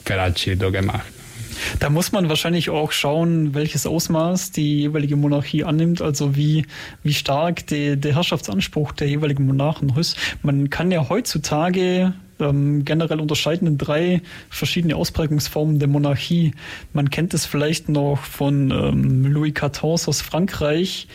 verabschiedet 0.05 0.63
oder 0.63 0.71
gemacht. 0.71 1.07
Da 1.81 1.91
muss 1.91 2.13
man 2.13 2.29
wahrscheinlich 2.29 2.71
auch 2.71 2.93
schauen, 2.93 3.55
welches 3.55 3.87
Ausmaß 3.87 4.53
die 4.53 4.81
jeweilige 4.83 5.17
Monarchie 5.17 5.65
annimmt, 5.65 6.03
also 6.03 6.37
wie, 6.37 6.67
wie 7.03 7.15
stark 7.15 7.67
die, 7.67 7.97
der 7.97 8.15
Herrschaftsanspruch 8.15 8.93
der 8.93 9.09
jeweiligen 9.09 9.47
Monarchen 9.47 9.91
ist. 9.97 10.17
Man 10.43 10.71
kann 10.71 10.91
ja 10.91 11.09
heutzutage 11.09 12.13
ähm, 12.39 12.85
generell 12.85 13.21
unterscheiden 13.21 13.67
in 13.67 13.79
drei 13.79 14.21
verschiedene 14.51 14.97
Ausprägungsformen 14.97 15.79
der 15.79 15.89
Monarchie. 15.89 16.53
Man 16.93 17.11
kennt 17.11 17.35
es 17.35 17.47
vielleicht 17.47 17.89
noch 17.89 18.19
von 18.19 18.71
ähm, 18.71 19.25
Louis 19.27 19.55
XIV 19.55 20.09
aus 20.09 20.21
Frankreich, 20.21 21.09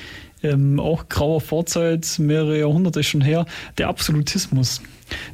ähm, 0.44 0.80
auch 0.80 1.10
grauer 1.10 1.42
Vorzeit, 1.42 2.18
mehrere 2.20 2.60
Jahrhunderte 2.60 3.04
schon 3.04 3.22
her, 3.22 3.46
der 3.78 3.88
Absolutismus. 3.88 4.82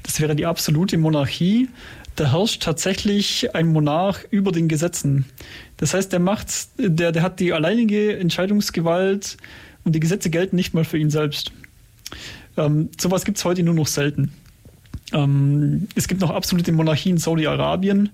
Das 0.03 0.19
wäre 0.19 0.35
die 0.35 0.45
absolute 0.45 0.97
Monarchie 0.97 1.69
da 2.17 2.31
herrscht 2.31 2.63
tatsächlich 2.63 3.53
ein 3.55 3.67
Monarch 3.67 4.25
über 4.31 4.51
den 4.51 4.67
Gesetzen. 4.67 5.25
Das 5.77 5.93
heißt, 5.93 6.11
der 6.11 6.19
macht, 6.19 6.47
der, 6.77 7.11
der 7.11 7.21
hat 7.21 7.39
die 7.39 7.53
alleinige 7.53 8.17
Entscheidungsgewalt 8.17 9.37
und 9.83 9.93
die 9.93 9.99
Gesetze 9.99 10.29
gelten 10.29 10.55
nicht 10.55 10.73
mal 10.73 10.83
für 10.83 10.97
ihn 10.97 11.11
selbst. 11.11 11.51
Ähm, 12.57 12.89
sowas 12.99 13.23
gibt 13.23 13.37
es 13.37 13.45
heute 13.45 13.61
nur 13.61 13.75
noch 13.75 13.85
selten. 13.85 14.33
Ähm, 15.13 15.87
es 15.95 16.07
gibt 16.07 16.21
noch 16.21 16.31
absolute 16.31 16.71
Monarchien 16.71 17.15
in 17.15 17.19
Saudi-Arabien 17.19 18.09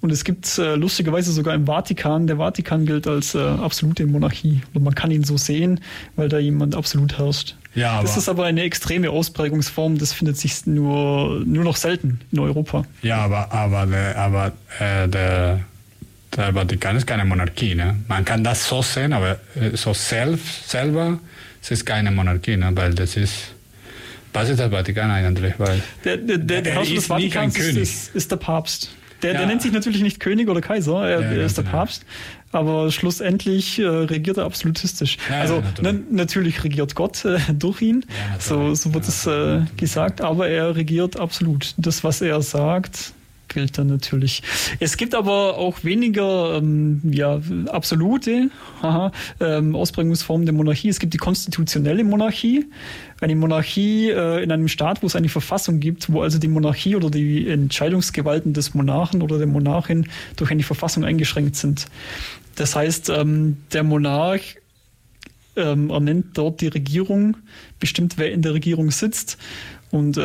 und 0.00 0.12
es 0.12 0.24
gibt 0.24 0.58
äh, 0.58 0.76
lustigerweise 0.76 1.32
sogar 1.32 1.54
im 1.54 1.66
Vatikan. 1.66 2.28
Der 2.28 2.36
Vatikan 2.36 2.86
gilt 2.86 3.08
als 3.08 3.34
äh, 3.34 3.38
absolute 3.38 4.06
Monarchie. 4.06 4.60
Und 4.72 4.84
man 4.84 4.94
kann 4.94 5.10
ihn 5.10 5.24
so 5.24 5.36
sehen, 5.36 5.80
weil 6.14 6.28
da 6.28 6.38
jemand 6.38 6.76
absolut 6.76 7.18
herrscht. 7.18 7.56
Ja, 7.74 8.00
das 8.02 8.16
ist 8.16 8.28
aber 8.28 8.44
eine 8.44 8.62
extreme 8.62 9.10
Ausprägungsform. 9.10 9.98
Das 9.98 10.12
findet 10.12 10.36
sich 10.36 10.66
nur, 10.66 11.42
nur 11.44 11.64
noch 11.64 11.76
selten 11.76 12.20
in 12.30 12.38
Europa. 12.38 12.84
Ja, 13.02 13.18
aber, 13.18 13.52
aber, 13.52 13.88
aber 14.16 14.52
äh, 14.78 15.08
der, 15.08 15.60
der 16.36 16.52
Vatikan 16.52 16.96
ist 16.96 17.06
keine 17.06 17.24
Monarchie. 17.24 17.74
Ne? 17.74 17.96
Man 18.06 18.24
kann 18.24 18.44
das 18.44 18.68
so 18.68 18.82
sehen, 18.82 19.12
aber 19.12 19.38
äh, 19.56 19.76
so 19.76 19.94
selbst, 19.94 20.70
selber 20.70 21.18
es 21.60 21.72
ist 21.72 21.84
keine 21.84 22.12
Monarchie, 22.12 22.56
ne? 22.56 22.70
weil 22.74 22.94
das 22.94 23.16
ist 23.16 23.52
was 24.32 24.50
ist 24.50 24.60
der 24.60 24.70
Vatikan 24.70 25.10
eigentlich? 25.10 25.54
Weil 25.58 25.82
der, 26.04 26.16
der, 26.18 26.38
der, 26.38 26.62
der 26.62 26.74
Herrscher 26.74 26.94
des 26.94 27.06
Vatikans 27.06 27.58
ist, 27.58 27.76
ist, 27.76 28.14
ist, 28.14 28.30
der 28.30 28.36
Papst. 28.36 28.90
Der, 29.22 29.32
ja. 29.32 29.38
der 29.38 29.46
nennt 29.46 29.62
sich 29.62 29.72
natürlich 29.72 30.02
nicht 30.02 30.20
König 30.20 30.48
oder 30.48 30.60
Kaiser, 30.60 31.08
er, 31.08 31.20
ja, 31.20 31.26
er 31.26 31.46
ist 31.46 31.56
der 31.56 31.64
genau. 31.64 31.78
Papst. 31.78 32.04
Aber 32.50 32.90
schlussendlich 32.90 33.78
äh, 33.78 33.86
regiert 33.86 34.38
er 34.38 34.44
absolutistisch. 34.44 35.18
Ja, 35.28 35.40
also 35.40 35.60
natürlich. 35.60 36.10
natürlich. 36.10 36.64
regiert 36.64 36.94
Gott 36.94 37.24
äh, 37.24 37.38
durch 37.52 37.82
ihn, 37.82 38.06
so, 38.38 38.74
so 38.74 38.94
wird 38.94 39.06
es 39.06 39.26
äh, 39.26 39.62
gesagt, 39.76 40.20
aber 40.20 40.48
er 40.48 40.74
regiert 40.76 41.18
absolut. 41.18 41.74
Das, 41.76 42.04
was 42.04 42.22
er 42.22 42.40
sagt, 42.40 43.12
gilt 43.48 43.78
dann 43.78 43.86
natürlich. 43.86 44.42
Es 44.80 44.96
gibt 44.96 45.14
aber 45.14 45.58
auch 45.58 45.84
weniger 45.84 46.56
ähm, 46.56 47.00
ja, 47.10 47.40
absolute 47.68 48.50
haha, 48.82 49.12
ähm, 49.40 49.74
Ausprägungsformen 49.74 50.46
der 50.46 50.54
Monarchie. 50.54 50.88
Es 50.88 50.98
gibt 50.98 51.14
die 51.14 51.18
konstitutionelle 51.18 52.04
Monarchie. 52.04 52.66
Eine 53.20 53.36
Monarchie 53.36 54.10
äh, 54.10 54.42
in 54.42 54.52
einem 54.52 54.68
Staat, 54.68 55.02
wo 55.02 55.06
es 55.06 55.16
eine 55.16 55.28
Verfassung 55.28 55.80
gibt, 55.80 56.12
wo 56.12 56.22
also 56.22 56.38
die 56.38 56.48
Monarchie 56.48 56.94
oder 56.96 57.10
die 57.10 57.48
Entscheidungsgewalten 57.48 58.52
des 58.52 58.74
Monarchen 58.74 59.22
oder 59.22 59.38
der 59.38 59.46
Monarchin 59.46 60.08
durch 60.36 60.50
eine 60.50 60.62
Verfassung 60.62 61.04
eingeschränkt 61.04 61.56
sind. 61.56 61.86
Das 62.54 62.76
heißt, 62.76 63.10
ähm, 63.10 63.58
der 63.72 63.82
Monarch 63.82 64.56
ähm, 65.56 65.90
ernennt 65.90 66.38
dort 66.38 66.60
die 66.60 66.68
Regierung, 66.68 67.36
bestimmt, 67.80 68.18
wer 68.18 68.32
in 68.32 68.42
der 68.42 68.54
Regierung 68.54 68.90
sitzt 68.90 69.38
und 69.90 70.18
äh, 70.18 70.20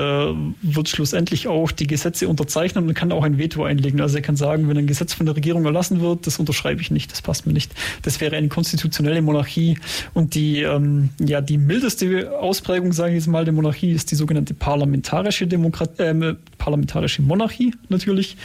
wird 0.61 0.89
schlussendlich 0.89 1.47
auch 1.47 1.71
die 1.71 1.87
Gesetze 1.87 2.27
unterzeichnen 2.27 2.87
und 2.87 2.93
kann 2.93 3.11
auch 3.11 3.23
ein 3.23 3.37
Veto 3.37 3.63
einlegen. 3.63 4.01
Also 4.01 4.17
er 4.17 4.21
kann 4.21 4.35
sagen, 4.35 4.67
wenn 4.67 4.77
ein 4.77 4.87
Gesetz 4.87 5.13
von 5.13 5.25
der 5.25 5.35
Regierung 5.35 5.65
erlassen 5.65 6.01
wird, 6.01 6.27
das 6.27 6.39
unterschreibe 6.39 6.81
ich 6.81 6.91
nicht, 6.91 7.11
das 7.11 7.21
passt 7.21 7.45
mir 7.45 7.53
nicht. 7.53 7.73
Das 8.01 8.19
wäre 8.19 8.35
eine 8.35 8.49
konstitutionelle 8.49 9.21
Monarchie 9.21 9.77
und 10.13 10.35
die 10.35 10.61
ähm, 10.61 11.09
ja 11.19 11.41
die 11.41 11.57
mildeste 11.57 12.37
Ausprägung, 12.37 12.93
sage 12.93 13.11
ich 13.11 13.15
jetzt 13.15 13.27
mal, 13.27 13.45
der 13.45 13.53
Monarchie 13.53 13.91
ist 13.91 14.11
die 14.11 14.15
sogenannte 14.15 14.53
parlamentarische 14.53 15.47
Demokrat 15.47 15.99
äh, 15.99 16.35
parlamentarische 16.57 17.21
Monarchie 17.21 17.73
natürlich. 17.89 18.37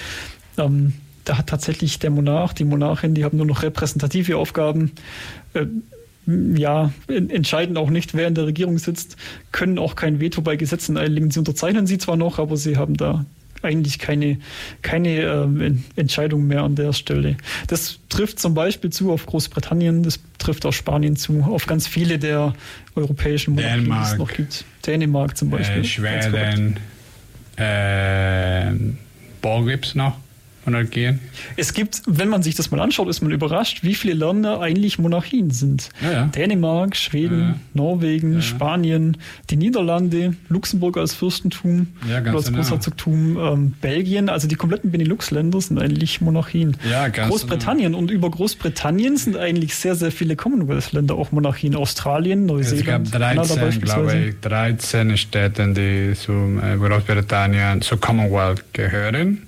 Ähm, 0.57 0.93
da 1.25 1.37
hat 1.37 1.49
tatsächlich 1.49 1.99
der 1.99 2.11
Monarch, 2.11 2.55
die 2.55 2.65
Monarchin, 2.65 3.15
die 3.15 3.25
haben 3.25 3.37
nur 3.37 3.47
noch 3.47 3.63
repräsentative 3.63 4.37
Aufgaben. 4.37 4.93
Äh, 5.53 5.67
ja, 6.57 6.93
entscheiden 7.09 7.77
auch 7.77 7.91
nicht, 7.91 8.15
wer 8.15 8.29
in 8.29 8.35
der 8.35 8.47
Regierung 8.47 8.79
sitzt, 8.79 9.17
können 9.51 9.79
auch 9.79 9.97
kein 9.97 10.21
Veto 10.21 10.43
bei 10.43 10.57
Gesetzen 10.57 10.97
einlegen. 10.97 11.31
Sie 11.31 11.39
unterzeichnen 11.39 11.87
sie 11.87 11.99
zwar 11.99 12.17
noch, 12.17 12.39
aber 12.39 12.57
sie 12.57 12.77
haben 12.77 12.97
da 12.97 13.25
eigentlich 13.63 13.99
keine, 13.99 14.39
keine 14.83 15.21
äh, 15.21 15.73
Entscheidung 15.97 16.47
mehr 16.47 16.63
an 16.63 16.77
der 16.77 16.93
Stelle. 16.93 17.37
Das 17.67 17.99
trifft 18.09 18.39
zum 18.39 18.55
Beispiel 18.55 18.91
zu 18.91 19.11
auf 19.11 19.27
Großbritannien, 19.27 20.03
das 20.03 20.21
trifft 20.39 20.67
auf 20.67 20.77
Spanien 20.77 21.17
zu, 21.17 21.43
auf 21.43 21.67
ganz 21.67 21.87
viele 21.87 22.19
der 22.19 22.53
europäischen 22.95 23.55
Monarchien, 23.55 23.85
die 23.87 24.03
es 24.03 24.17
noch 24.17 24.33
gibt. 24.33 24.65
Dänemark 24.87 25.37
zum 25.37 25.51
Beispiel. 25.51 25.81
Äh, 25.81 25.85
Schweden, 25.85 26.77
äh, 27.57 28.73
wo 29.43 29.63
gibt 29.65 29.87
es 29.87 29.95
noch? 29.95 30.17
Monarchien? 30.65 31.21
Es 31.57 31.73
gibt, 31.73 32.03
wenn 32.07 32.29
man 32.29 32.43
sich 32.43 32.55
das 32.55 32.71
mal 32.71 32.81
anschaut, 32.81 33.09
ist 33.09 33.21
man 33.21 33.31
überrascht, 33.31 33.83
wie 33.83 33.95
viele 33.95 34.15
Länder 34.15 34.61
eigentlich 34.61 34.99
Monarchien 34.99 35.51
sind. 35.51 35.89
Ja, 36.03 36.13
ja. 36.13 36.25
Dänemark, 36.27 36.97
Schweden, 36.97 37.41
ja, 37.41 37.55
Norwegen, 37.75 38.43
Spanien, 38.43 39.17
die 39.51 39.57
Niederlande, 39.57 40.35
Luxemburg 40.49 40.97
als 40.97 41.15
Fürstentum 41.15 41.89
oder 42.07 42.35
als 42.35 42.47
genau. 42.47 42.59
Großherzogtum, 42.59 43.39
ähm, 43.39 43.75
Belgien, 43.81 44.29
also 44.29 44.49
die 44.49 44.57
kompletten 44.57 44.91
Benelux-Länder 44.91 45.61
sind 45.61 45.81
eigentlich 45.81 46.21
Monarchien. 46.21 46.77
Großbritannien 47.13 47.93
genau. 47.93 47.99
und 47.99 48.11
über 48.11 48.31
Großbritannien 48.31 49.17
sind 49.17 49.37
eigentlich 49.37 49.75
sehr, 49.75 49.95
sehr 49.95 50.13
viele 50.13 50.37
Commonwealth-Länder 50.37 51.15
auch 51.15 51.33
Monarchien. 51.33 51.75
Australien, 51.75 52.47
Neuseeland, 52.47 53.07
es 53.07 53.13
gab 53.13 53.21
13, 53.21 53.57
Kanada 53.57 53.79
glaube 53.79 54.19
ich, 54.29 54.41
13 54.41 55.17
Städte, 55.17 55.73
die 55.73 56.15
zu 56.15 56.33
äh, 56.33 56.77
Großbritannien, 56.77 57.83
zu 57.83 57.97
Commonwealth 57.97 58.65
gehören. 58.73 59.48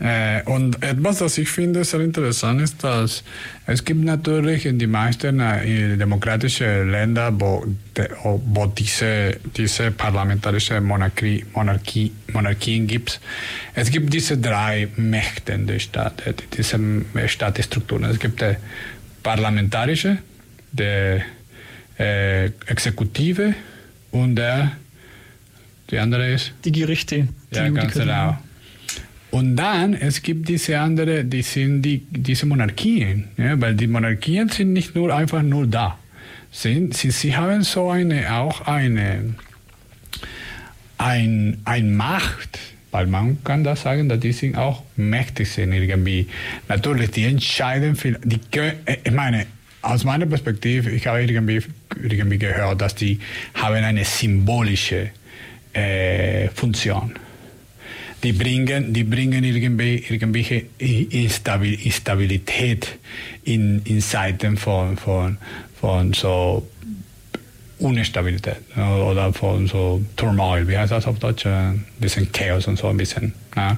Äh, 0.00 0.42
und 0.46 0.82
etwas, 0.82 1.18
das 1.18 1.38
ich 1.38 1.48
finde 1.48 1.84
sehr 1.84 2.00
interessant 2.00 2.60
ist, 2.60 2.82
dass 2.82 3.22
es 3.66 3.84
gibt 3.84 4.02
natürlich 4.04 4.66
in 4.66 4.78
die 4.78 4.88
meisten 4.88 5.38
äh, 5.38 5.96
demokratischen 5.96 6.90
Ländern, 6.90 7.40
wo, 7.40 7.64
wo 8.46 8.66
diese, 8.66 9.36
diese 9.56 9.92
parlamentarische 9.92 10.80
Monarchie, 10.80 11.44
Monarchie, 11.54 12.10
Monarchien 12.32 12.88
gibt, 12.88 13.20
es 13.74 13.90
gibt 13.90 14.12
diese 14.12 14.38
drei 14.38 14.88
Mächte 14.96 15.56
der 15.56 15.78
Staat, 15.78 16.26
äh, 16.26 16.34
diese 16.56 16.80
Staatsstrukturen. 17.26 18.04
Es 18.04 18.18
gibt 18.18 18.40
die 18.40 18.56
parlamentarische, 19.22 20.18
die 20.72 21.22
äh, 21.98 22.46
Exekutive 22.66 23.54
und 24.10 24.34
der, 24.34 24.72
die 25.90 25.98
andere 25.98 26.32
ist? 26.32 26.52
Die 26.64 26.72
Gerichte. 26.72 27.28
Die 27.52 27.56
ja, 27.56 27.68
ganz 27.68 27.94
genau. 27.94 28.38
Und 29.32 29.56
dann, 29.56 29.94
es 29.94 30.20
gibt 30.20 30.46
diese 30.50 30.78
andere, 30.78 31.24
die 31.24 31.40
sind 31.40 31.80
die, 31.80 32.06
diese 32.10 32.44
Monarchien, 32.44 33.28
ja, 33.38 33.58
weil 33.58 33.74
die 33.74 33.86
Monarchien 33.86 34.50
sind 34.50 34.74
nicht 34.74 34.94
nur 34.94 35.14
einfach 35.14 35.42
nur 35.42 35.66
da. 35.66 35.98
Sie, 36.50 36.90
sie, 36.92 37.10
sie 37.10 37.34
haben 37.34 37.62
so 37.62 37.88
eine, 37.88 38.30
auch 38.30 38.60
eine, 38.66 39.34
ein, 40.98 41.62
ein 41.64 41.96
Macht, 41.96 42.58
weil 42.90 43.06
man 43.06 43.42
kann 43.42 43.64
da 43.64 43.74
sagen, 43.74 44.10
dass 44.10 44.20
die 44.20 44.32
sind 44.32 44.58
auch 44.58 44.82
mächtig 44.96 45.50
sind 45.50 45.72
irgendwie. 45.72 46.26
Natürlich, 46.68 47.12
die 47.12 47.24
entscheiden 47.24 47.96
viel, 47.96 48.18
die, 48.22 48.38
äh, 48.58 48.98
ich 49.02 49.12
meine, 49.12 49.46
aus 49.80 50.04
meiner 50.04 50.26
Perspektive, 50.26 50.90
ich 50.90 51.06
habe 51.06 51.22
irgendwie, 51.22 51.62
irgendwie 52.02 52.36
gehört, 52.36 52.82
dass 52.82 52.94
die 52.96 53.18
haben 53.54 53.82
eine 53.82 54.04
symbolische 54.04 55.08
äh, 55.72 56.48
Funktion 56.48 57.14
die 58.22 58.32
bringen, 58.32 58.92
die 58.92 59.04
bringen 59.04 59.44
irgendwelche 59.44 60.64
Instabilität 60.78 62.98
in, 63.44 63.82
in 63.84 64.00
Seiten 64.00 64.56
von, 64.56 64.96
von, 64.96 65.38
von 65.80 66.12
so 66.12 66.66
Unstabilität 67.82 68.58
oder 68.76 69.32
von 69.32 69.66
so 69.66 70.02
Turmoil, 70.16 70.66
wie 70.68 70.78
heißt 70.78 70.92
das 70.92 71.06
auf 71.06 71.18
Deutsch? 71.18 71.46
Ein 71.46 71.84
bisschen 71.98 72.30
Chaos 72.32 72.66
und 72.66 72.78
so 72.78 72.88
ein 72.88 72.96
bisschen. 72.96 73.34
Ja. 73.56 73.76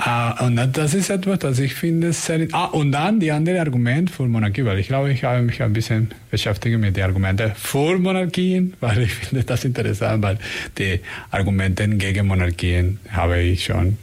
Uh, 0.00 0.44
und 0.44 0.76
das 0.76 0.94
ist 0.94 1.10
etwas, 1.10 1.40
das 1.40 1.58
ich 1.58 1.74
finde 1.74 2.12
sehr. 2.12 2.46
Ah, 2.52 2.66
und 2.66 2.92
dann 2.92 3.18
die 3.18 3.32
andere 3.32 3.60
Argument 3.60 4.10
für 4.10 4.28
Monarchie, 4.28 4.64
weil 4.64 4.78
ich 4.78 4.88
glaube, 4.88 5.12
ich 5.12 5.24
habe 5.24 5.42
mich 5.42 5.60
ein 5.60 5.72
bisschen 5.72 6.10
beschäftigt 6.30 6.78
mit 6.78 6.96
den 6.96 7.04
Argumenten 7.04 7.52
für 7.56 7.98
Monarchien, 7.98 8.74
weil 8.80 9.02
ich 9.02 9.12
finde 9.12 9.44
das 9.44 9.64
interessant, 9.64 10.22
weil 10.22 10.38
die 10.76 11.00
Argumente 11.30 11.88
gegen 11.88 12.28
Monarchien 12.28 13.00
habe 13.10 13.40
ich 13.40 13.64
schon 13.64 13.96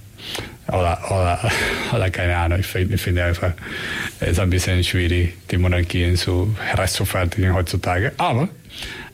oder, 0.68 1.00
oder, 1.10 1.52
oder 1.94 2.10
keine 2.10 2.36
Ahnung, 2.36 2.60
ich 2.60 2.68
finde, 2.68 2.96
ich 2.96 3.22
einfach, 3.22 3.54
es 4.20 4.32
ist 4.32 4.40
ein 4.40 4.50
bisschen 4.50 4.84
schwierig, 4.84 5.36
die 5.52 5.58
Monarchien 5.58 6.16
zu 6.16 6.56
rechtfertigen 6.74 7.54
heutzutage. 7.54 8.12
Aber 8.18 8.50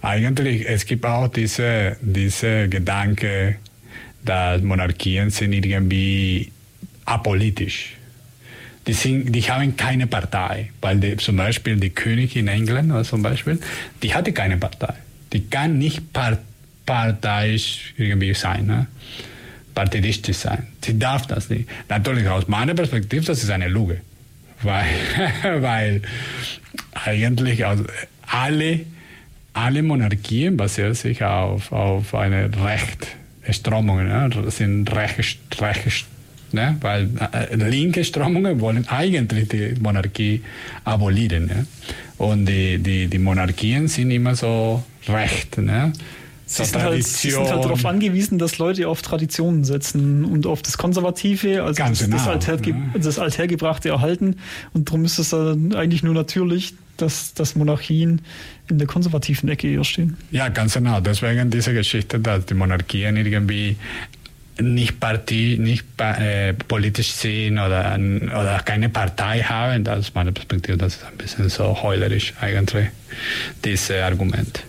eigentlich, 0.01 0.67
es 0.67 0.85
gibt 0.85 1.05
auch 1.05 1.27
diese, 1.27 1.97
diese 2.01 2.67
Gedanke, 2.69 3.57
dass 4.23 4.61
Monarchien 4.61 5.29
sind 5.29 5.53
irgendwie 5.53 6.51
apolitisch. 7.05 7.93
Die, 8.87 8.93
sind, 8.93 9.31
die 9.31 9.43
haben 9.43 9.77
keine 9.77 10.07
Partei, 10.07 10.71
weil 10.81 10.99
die, 10.99 11.17
zum 11.17 11.37
Beispiel 11.37 11.77
die 11.77 11.91
Königin 11.91 12.47
in 12.47 12.53
England 12.53 12.91
oder 12.91 13.03
zum 13.03 13.21
Beispiel, 13.21 13.59
die 14.01 14.13
hatte 14.13 14.33
keine 14.33 14.57
Partei. 14.57 14.95
Die 15.33 15.45
kann 15.47 15.77
nicht 15.77 16.11
part, 16.13 16.39
parteiisch 16.85 17.93
irgendwie 17.97 18.33
sein. 18.33 18.65
Ne? 18.65 18.87
partidistisch 19.73 20.37
sein. 20.37 20.67
Sie 20.83 20.97
darf 20.97 21.27
das 21.27 21.49
nicht. 21.49 21.69
Natürlich 21.89 22.27
aus 22.27 22.47
meiner 22.47 22.73
Perspektive, 22.73 23.25
das 23.25 23.43
ist 23.43 23.49
eine 23.49 23.67
Lüge. 23.67 24.01
Weil, 24.61 24.85
weil 25.61 26.01
eigentlich 26.93 27.65
also 27.65 27.85
alle, 28.27 28.81
alle 29.53 29.83
Monarchien 29.83 30.57
basieren 30.57 30.93
sich 30.93 31.23
auf, 31.23 31.71
auf 31.71 32.15
eine 32.15 32.49
Rechtströmung, 33.45 34.07
ne? 34.07 34.29
Das 34.33 34.57
sind 34.57 34.91
Recht, 34.93 35.39
Recht, 35.59 36.05
ne? 36.53 36.77
weil 36.81 37.09
äh, 37.33 37.55
linke 37.55 38.03
Strömungen 38.03 38.59
wollen 38.59 38.87
eigentlich 38.87 39.49
die 39.49 39.75
Monarchie 39.79 40.41
abolieren. 40.83 41.47
Ne? 41.47 41.65
Und 42.17 42.45
die, 42.45 42.77
die, 42.79 43.07
die 43.07 43.19
Monarchien 43.19 43.87
sind 43.87 44.11
immer 44.11 44.35
so 44.35 44.83
recht. 45.07 45.57
Ne? 45.57 45.93
Sie 46.51 46.65
sind, 46.65 46.83
halt, 46.83 47.07
sie 47.07 47.31
sind, 47.31 47.49
halt, 47.49 47.63
darauf 47.63 47.85
angewiesen, 47.85 48.37
dass 48.37 48.57
Leute 48.57 48.89
auf 48.89 49.01
Traditionen 49.01 49.63
setzen 49.63 50.25
und 50.25 50.45
auf 50.45 50.61
das 50.61 50.77
Konservative, 50.77 51.63
also 51.63 51.81
das, 51.81 51.99
genau, 51.99 52.17
das, 52.17 52.27
Altherge 52.27 52.71
ja. 52.71 52.99
das 52.99 53.19
Althergebrachte 53.19 53.87
erhalten. 53.87 54.35
Und 54.73 54.89
darum 54.89 55.05
ist 55.05 55.17
es 55.17 55.29
dann 55.29 55.73
eigentlich 55.73 56.03
nur 56.03 56.13
natürlich, 56.13 56.73
dass, 56.97 57.33
dass 57.33 57.55
Monarchien 57.55 58.21
in 58.69 58.79
der 58.79 58.87
konservativen 58.87 59.47
Ecke 59.47 59.71
eher 59.71 59.85
stehen. 59.85 60.17
Ja, 60.31 60.49
ganz 60.49 60.73
genau. 60.73 60.99
Deswegen 60.99 61.49
diese 61.49 61.73
Geschichte, 61.73 62.19
dass 62.19 62.45
die 62.45 62.53
Monarchien 62.53 63.15
irgendwie 63.15 63.77
nicht 64.59 64.99
Partie, 64.99 65.57
nicht 65.57 65.85
äh, 65.99 66.53
politisch 66.53 67.13
sind 67.13 67.59
oder, 67.59 67.97
oder 67.97 68.61
keine 68.65 68.89
Partei 68.89 69.41
haben, 69.41 69.85
das 69.85 69.99
ist 69.99 70.15
meine 70.15 70.33
Perspektive, 70.33 70.77
das 70.77 70.95
ist 70.95 71.05
ein 71.05 71.15
bisschen 71.15 71.47
so 71.47 71.81
heulerisch 71.81 72.33
eigentlich, 72.41 72.89
dieses 73.63 73.89
Argument. 73.91 74.63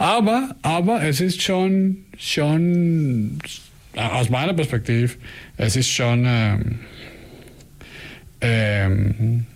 Aber, 0.00 0.56
aber 0.62 1.02
es 1.02 1.20
ist 1.20 1.42
schon, 1.42 2.06
schon, 2.16 3.38
aus 3.94 4.30
meiner 4.30 4.54
Perspektive, 4.54 5.12
es 5.58 5.76
ist 5.76 5.90
schon 5.90 6.24
ähm, 6.26 6.78
ähm, 8.40 9.46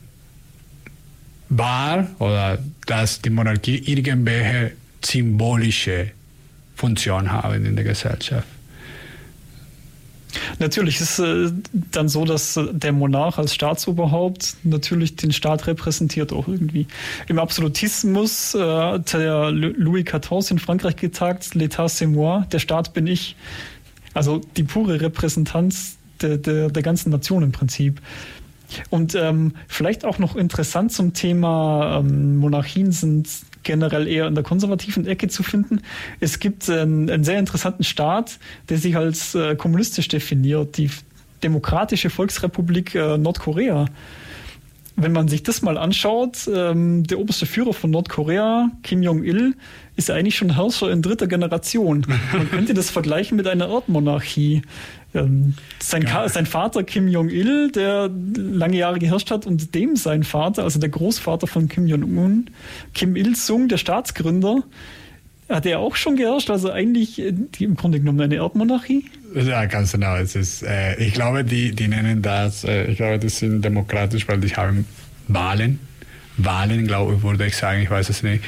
wahr, 1.48 2.10
oder 2.18 2.58
dass 2.84 3.22
die 3.22 3.30
Monarchie 3.30 3.90
irgendwelche 3.90 4.72
symbolische 5.02 6.10
Funktion 6.76 7.32
haben 7.32 7.64
in 7.64 7.74
der 7.74 7.86
Gesellschaft. 7.86 8.46
Natürlich 10.58 11.00
ist 11.00 11.18
es 11.18 11.50
äh, 11.50 11.52
dann 11.90 12.08
so, 12.08 12.24
dass 12.24 12.56
äh, 12.56 12.66
der 12.72 12.92
Monarch 12.92 13.38
als 13.38 13.54
Staatsoberhaupt 13.54 14.56
natürlich 14.62 15.16
den 15.16 15.32
Staat 15.32 15.66
repräsentiert 15.66 16.32
auch 16.32 16.48
irgendwie. 16.48 16.86
Im 17.28 17.38
Absolutismus 17.38 18.54
äh, 18.54 18.58
hat 18.60 19.12
der 19.12 19.50
Louis 19.50 20.04
XIV 20.04 20.50
in 20.50 20.58
Frankreich 20.58 20.96
getagt, 20.96 21.54
l'état 21.54 21.88
c'est 21.88 22.06
moi, 22.06 22.46
der 22.52 22.58
Staat 22.58 22.92
bin 22.92 23.06
ich. 23.06 23.36
Also 24.12 24.40
die 24.56 24.62
pure 24.62 25.00
Repräsentanz 25.00 25.96
der, 26.20 26.38
der, 26.38 26.70
der 26.70 26.82
ganzen 26.82 27.10
Nation 27.10 27.42
im 27.42 27.52
Prinzip. 27.52 28.00
Und 28.90 29.14
ähm, 29.14 29.52
vielleicht 29.68 30.04
auch 30.04 30.18
noch 30.18 30.36
interessant 30.36 30.92
zum 30.92 31.12
Thema 31.12 31.98
ähm, 31.98 32.36
Monarchien 32.36 32.92
sind 32.92 33.28
generell 33.64 34.06
eher 34.06 34.26
in 34.26 34.34
der 34.34 34.44
konservativen 34.44 35.06
Ecke 35.06 35.28
zu 35.28 35.42
finden. 35.42 35.80
Es 36.20 36.38
gibt 36.38 36.70
einen, 36.70 37.10
einen 37.10 37.24
sehr 37.24 37.38
interessanten 37.38 37.84
Staat, 37.84 38.38
der 38.68 38.78
sich 38.78 38.96
als 38.96 39.34
äh, 39.34 39.56
kommunistisch 39.56 40.08
definiert, 40.08 40.76
die 40.76 40.90
Demokratische 41.42 42.08
Volksrepublik 42.08 42.94
äh, 42.94 43.18
Nordkorea. 43.18 43.86
Wenn 44.96 45.12
man 45.12 45.26
sich 45.28 45.42
das 45.42 45.60
mal 45.60 45.76
anschaut, 45.76 46.48
ähm, 46.52 47.04
der 47.04 47.18
oberste 47.18 47.46
Führer 47.46 47.74
von 47.74 47.90
Nordkorea, 47.90 48.70
Kim 48.82 49.02
Jong-il, 49.02 49.54
ist 49.96 50.10
eigentlich 50.10 50.36
schon 50.36 50.54
Herrscher 50.54 50.90
in 50.90 51.02
dritter 51.02 51.26
Generation. 51.26 52.06
Man 52.32 52.48
könnte 52.50 52.74
das 52.74 52.90
vergleichen 52.90 53.36
mit 53.36 53.46
einer 53.46 53.68
Erdmonarchie. 53.68 54.62
Ähm, 55.14 55.54
sein, 55.80 56.02
ja. 56.02 56.28
sein, 56.28 56.44
Vater 56.44 56.82
Kim 56.82 57.06
Jong-il, 57.06 57.70
der 57.70 58.10
lange 58.36 58.76
Jahre 58.76 58.98
geherrscht 58.98 59.30
hat, 59.30 59.46
und 59.46 59.74
dem 59.74 59.94
sein 59.96 60.24
Vater, 60.24 60.64
also 60.64 60.80
der 60.80 60.88
Großvater 60.88 61.46
von 61.46 61.68
Kim 61.68 61.86
Jong-un, 61.86 62.50
Kim 62.94 63.14
Il-sung, 63.14 63.68
der 63.68 63.76
Staatsgründer, 63.76 64.62
hat 65.48 65.66
er 65.66 65.78
auch 65.78 65.94
schon 65.96 66.16
geherrscht, 66.16 66.50
also 66.50 66.70
eigentlich 66.70 67.20
äh, 67.20 67.32
im 67.58 67.76
Grunde 67.76 68.00
genommen 68.00 68.20
eine 68.20 68.36
Erdmonarchie? 68.36 69.04
Ja, 69.34 69.66
ganz 69.66 69.92
genau. 69.92 70.16
Es 70.16 70.34
ist, 70.34 70.62
äh, 70.62 70.96
ich 70.96 71.12
glaube, 71.14 71.44
die, 71.44 71.72
die 71.72 71.88
nennen 71.88 72.22
das, 72.22 72.64
äh, 72.64 72.90
ich 72.90 72.96
glaube, 72.96 73.18
das 73.18 73.38
sind 73.38 73.62
demokratisch, 73.62 74.26
weil 74.28 74.40
die 74.40 74.54
haben 74.54 74.86
Wahlen. 75.28 75.80
Wahlen, 76.36 76.86
glaube 76.86 77.14
ich, 77.14 77.22
würde 77.22 77.46
ich 77.46 77.56
sagen, 77.56 77.82
ich 77.82 77.90
weiß 77.90 78.08
es 78.08 78.22
nicht. 78.22 78.42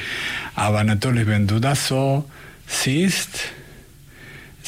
Aber 0.55 0.83
natürlich, 0.83 1.27
wenn 1.27 1.47
du 1.47 1.59
das 1.59 1.87
so 1.87 2.25
siehst, 2.65 3.51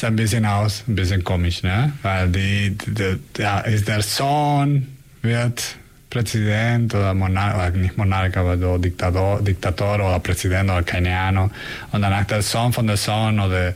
ist 0.00 0.04
ein 0.04 0.16
bisschen 0.16 0.46
aus, 0.46 0.84
ein 0.88 0.94
bisschen 0.94 1.22
komisch, 1.22 1.62
ne? 1.62 1.92
Weil 2.02 2.28
die, 2.28 2.70
die, 2.70 3.18
der, 3.36 3.66
ist 3.66 3.86
der 3.86 4.00
Sohn 4.00 4.86
wird 5.20 5.76
Präsident 6.08 6.94
oder 6.94 7.12
Monarch, 7.12 7.54
oder 7.54 7.70
nicht 7.70 7.98
Monarch, 7.98 8.34
aber 8.36 8.56
so 8.56 8.78
Diktator, 8.78 9.42
Diktator 9.42 9.96
oder 9.96 10.18
Präsident 10.20 10.70
oder 10.70 10.82
keine 10.82 11.14
Ahnung. 11.14 11.50
Und 11.92 12.00
danach 12.00 12.24
der 12.24 12.40
Sohn 12.40 12.72
von 12.72 12.86
der 12.86 12.96
Sohn 12.96 13.38
oder 13.38 13.74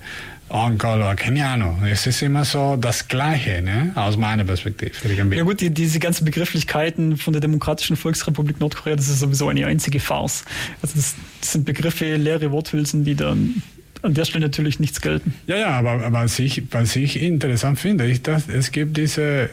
Onkel 0.48 0.94
oder 0.94 1.14
keine 1.14 1.46
Ahnung. 1.46 1.84
Es 1.84 2.06
ist 2.06 2.22
immer 2.22 2.46
so 2.46 2.76
das 2.76 3.06
Gleiche, 3.06 3.60
ne? 3.60 3.92
aus 3.94 4.16
meiner 4.16 4.44
Perspektive. 4.44 4.92
Irgendwie. 5.06 5.36
Ja 5.36 5.42
gut, 5.42 5.60
die, 5.60 5.70
diese 5.70 5.98
ganzen 5.98 6.24
Begrifflichkeiten 6.24 7.18
von 7.18 7.34
der 7.34 7.40
Demokratischen 7.42 7.96
Volksrepublik 7.96 8.60
Nordkorea, 8.60 8.96
das 8.96 9.08
ist 9.08 9.20
sowieso 9.20 9.48
eine 9.48 9.66
einzige 9.66 10.00
Farce. 10.00 10.44
Also 10.80 10.94
das, 10.96 11.16
das 11.40 11.52
sind 11.52 11.66
Begriffe, 11.66 12.16
leere 12.16 12.50
Worthülsen, 12.50 13.04
die 13.04 13.14
dann 13.14 13.62
an 14.04 14.14
der 14.14 14.24
Stelle 14.24 14.46
natürlich 14.46 14.80
nichts 14.80 15.00
gelten. 15.00 15.34
Ja, 15.46 15.56
ja, 15.56 15.68
aber 15.70 16.12
was 16.12 16.38
ich, 16.38 16.62
was 16.70 16.94
ich 16.94 17.20
interessant 17.20 17.78
finde, 17.78 18.08
ist, 18.08 18.28
dass 18.28 18.48
es 18.48 18.70
gibt 18.70 18.96
diese, 18.96 19.48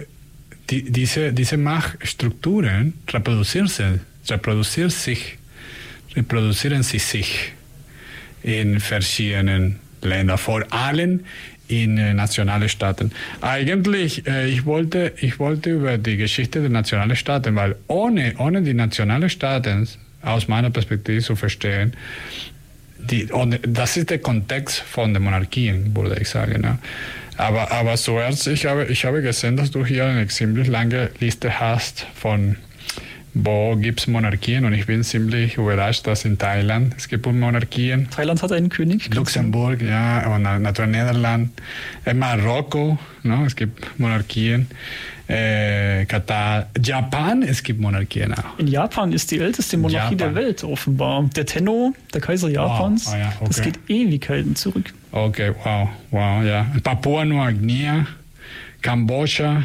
die, 0.70 0.84
diese, 0.92 1.34
diese 1.34 1.58
Machtstrukturen 1.58 2.94
reproduzieren, 3.10 4.02
reproduzieren 4.30 4.90
sich, 4.90 5.38
reproduzieren 6.16 6.84
sie 6.84 7.00
sich 7.00 7.54
in 8.44 8.80
verschiedenen 8.80 9.80
Ländern, 10.02 10.38
vor 10.38 10.64
allem 10.72 11.22
in 11.68 11.98
äh, 11.98 12.14
nationalen 12.14 12.68
Staaten. 12.68 13.12
Eigentlich, 13.40 14.28
äh, 14.28 14.50
ich, 14.50 14.66
wollte, 14.66 15.14
ich 15.22 15.40
wollte 15.40 15.70
über 15.72 15.98
die 15.98 16.18
Geschichte 16.18 16.60
der 16.60 16.70
nationalen 16.70 17.16
Staaten, 17.16 17.56
weil 17.56 17.76
ohne, 17.88 18.34
ohne 18.38 18.62
die 18.62 18.74
nationalen 18.74 19.30
Staaten 19.30 19.88
aus 20.22 20.48
meiner 20.48 20.70
Perspektive 20.70 21.22
zu 21.22 21.36
verstehen, 21.36 21.94
die, 23.10 23.28
das 23.68 23.98
ist 23.98 24.10
der 24.10 24.20
Kontext 24.20 24.80
von 24.80 25.14
der 25.14 25.22
Monarchien, 25.22 25.96
würde 25.96 26.20
ich 26.22 26.30
sagen. 26.30 26.64
Ja. 26.64 26.78
Aber, 27.38 27.72
aber 27.72 27.96
zuerst, 27.96 28.48
ich 28.48 28.66
habe, 28.66 28.86
ich 28.86 29.06
habe 29.06 29.22
gesehen, 29.22 29.58
dass 29.58 29.72
du 29.72 29.86
hier 29.86 30.06
eine 30.06 30.28
ziemlich 30.28 30.68
lange 30.68 31.10
Liste 31.20 31.60
hast 31.60 32.06
von 32.14 32.58
wo 33.34 33.78
gibt 33.78 34.02
es 34.02 34.08
Monarchien 34.08 34.66
und 34.66 34.74
ich 34.74 34.86
bin 34.86 35.04
ziemlich 35.04 35.56
überrascht, 35.56 36.06
dass 36.06 36.26
in 36.26 36.38
Thailand 36.38 36.94
es 36.98 37.08
gibt 37.08 37.26
Monarchien. 37.26 38.10
Thailand 38.10 38.44
hat 38.44 38.52
einen 38.52 38.70
König. 38.70 39.14
Luxemburg, 39.14 39.82
ja, 39.82 40.36
und 40.36 40.42
natürlich 40.42 40.92
Niederland. 40.92 41.52
In 42.06 42.20
Marokko, 42.20 43.00
no, 43.24 43.46
es 43.46 43.56
gibt 43.56 43.98
Monarchien. 44.00 44.68
Äh, 45.32 46.06
Katar, 46.06 46.68
Japan, 46.84 47.44
es 47.44 47.64
gibt 47.64 47.80
Monarchien 47.80 48.34
auch. 48.34 48.60
In 48.60 48.68
Japan 48.68 49.14
ist 49.14 49.32
die 49.32 49.40
älteste 49.40 49.78
Monarchie 49.78 50.16
Japan. 50.16 50.18
der 50.18 50.36
Welt 50.36 50.64
offenbar. 50.64 51.24
Der 51.36 51.46
Tenno, 51.46 51.94
der 52.14 52.20
Kaiser 52.20 52.50
Japans, 52.50 53.08
wow. 53.08 53.14
oh, 53.14 53.18
ja, 53.18 53.28
okay. 53.40 53.46
das 53.48 53.62
geht 53.62 53.80
Ewigkeiten 53.88 54.56
zurück. 54.56 54.94
Okay, 55.12 55.54
wow, 55.64 55.88
wow, 56.10 56.44
ja. 56.44 56.66
Papua 56.84 57.24
Neuguinea, 57.24 58.08
Kambodscha, 58.82 59.64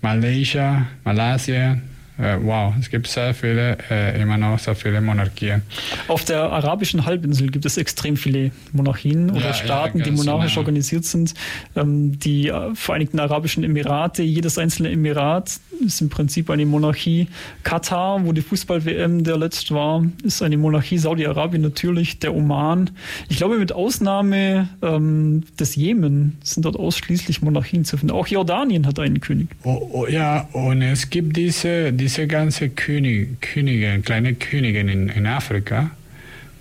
Malaysia, 0.00 0.86
Malaysia, 1.04 1.78
wow, 2.18 2.74
es 2.80 2.90
gibt 2.90 3.06
sehr 3.06 3.32
viele, 3.32 3.78
äh, 3.90 4.20
immer 4.20 4.36
noch 4.36 4.58
sehr 4.58 4.74
viele 4.74 5.00
Monarchien. 5.00 5.62
Auf 6.08 6.24
der 6.24 6.42
arabischen 6.42 7.06
Halbinsel 7.06 7.48
gibt 7.48 7.64
es 7.64 7.76
extrem 7.76 8.16
viele 8.16 8.50
Monarchien 8.72 9.30
oder 9.30 9.40
Ja, 9.40 9.46
ja, 9.46 9.54
Staaten, 9.54 9.98
die 9.98 10.04
ganz 10.10 10.24
monarchisch 10.24 10.54
genau. 10.54 10.62
organisiert 10.62 11.04
sind. 11.04 11.34
Ähm, 11.76 12.18
die 12.18 12.48
äh, 12.48 12.74
Vereinigten 12.74 13.20
Arabischen 13.20 13.62
Emirate, 13.62 14.22
jedes 14.24 14.58
einzelne 14.58 14.90
Emirat 14.90 15.60
ist 15.84 16.00
im 16.00 16.08
Prinzip 16.08 16.50
eine 16.50 16.66
Monarchie. 16.66 17.28
Katar, 17.62 18.24
wo 18.26 18.32
die 18.32 18.42
Fußball-WM 18.42 19.22
der 19.22 19.38
letzt 19.38 19.70
war, 19.70 20.04
ist 20.24 20.42
eine 20.42 20.56
Monarchie. 20.56 20.98
Saudi-Arabien 20.98 21.62
natürlich, 21.62 22.18
der 22.18 22.34
Oman. 22.34 22.90
Ich 23.28 23.36
glaube, 23.36 23.58
mit 23.58 23.70
Ausnahme 23.70 24.68
ähm, 24.82 25.44
des 25.58 25.76
Jemen 25.76 26.38
sind 26.42 26.64
dort 26.64 26.76
ausschließlich 26.76 27.42
Monarchien 27.42 27.84
zu 27.84 27.96
finden. 27.96 28.12
Auch 28.12 28.26
Jordanien 28.26 28.86
hat 28.86 28.98
einen 28.98 29.20
König. 29.20 29.48
Oh, 29.62 29.88
oh, 29.92 30.06
ja, 30.08 30.48
und 30.52 30.82
es 30.82 31.10
gibt 31.10 31.36
diese, 31.36 31.92
diese 31.92 32.07
ganze 32.26 32.68
König, 32.70 33.40
Königin, 33.40 34.02
kleine 34.02 34.34
Königin 34.34 34.88
in, 34.88 35.08
in 35.08 35.26
Afrika, 35.26 35.90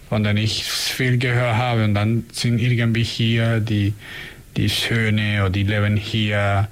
von 0.10 0.23
denen 0.23 0.38
ich 0.38 0.63
viel 0.63 1.17
gehört 1.17 1.55
habe. 1.55 1.83
Und 1.83 1.93
dann 1.93 2.25
sind 2.31 2.60
irgendwie 2.60 3.03
hier 3.03 3.60
die, 3.60 3.93
die 4.55 4.67
Söhne 4.67 5.41
oder 5.41 5.49
die 5.49 5.63
leben 5.63 5.97
hier. 5.97 6.67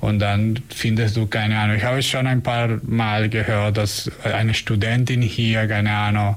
Und 0.00 0.20
dann 0.20 0.60
findest 0.68 1.16
du, 1.16 1.26
keine 1.26 1.58
Ahnung, 1.58 1.76
ich 1.76 1.84
habe 1.84 2.02
schon 2.02 2.26
ein 2.26 2.42
paar 2.42 2.78
Mal 2.84 3.28
gehört, 3.28 3.76
dass 3.76 4.10
eine 4.22 4.54
Studentin 4.54 5.22
hier, 5.22 5.66
keine 5.66 5.92
Ahnung, 5.92 6.36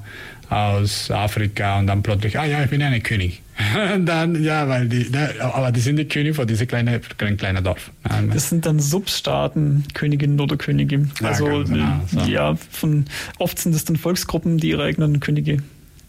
aus 0.52 1.10
Afrika 1.10 1.80
und 1.80 1.88
dann 1.88 2.04
plötzlich, 2.04 2.38
ah 2.38 2.46
ja, 2.46 2.62
ich 2.62 2.70
bin 2.70 2.82
eine 2.82 3.00
König. 3.00 3.42
dann, 4.06 4.44
ja, 4.44 4.68
weil 4.68 4.90
die, 4.90 5.10
ne, 5.10 5.30
aber 5.40 5.72
die 5.72 5.80
sind 5.80 5.96
die 5.96 6.06
König 6.06 6.36
von 6.36 6.46
diesem 6.46 6.68
kleinen, 6.68 7.00
kleinen, 7.18 7.38
kleinen 7.38 7.64
Dorf. 7.64 7.92
Das 8.34 8.50
sind 8.50 8.66
dann 8.66 8.80
Substaaten, 8.80 9.86
Königinnen 9.94 10.40
oder 10.40 10.58
Könige. 10.58 11.08
Ja, 11.22 11.30
Also 11.30 11.46
ganz 11.46 11.70
genau, 11.70 11.86
äh, 11.86 12.00
so. 12.08 12.20
ja, 12.30 12.56
von 12.70 13.06
oft 13.40 13.60
sind 13.60 13.74
es 13.76 13.86
dann 13.86 13.96
Volksgruppen, 13.96 14.58
die 14.58 14.70
ihre 14.70 14.84
eigenen 14.84 15.22
Könige 15.22 15.60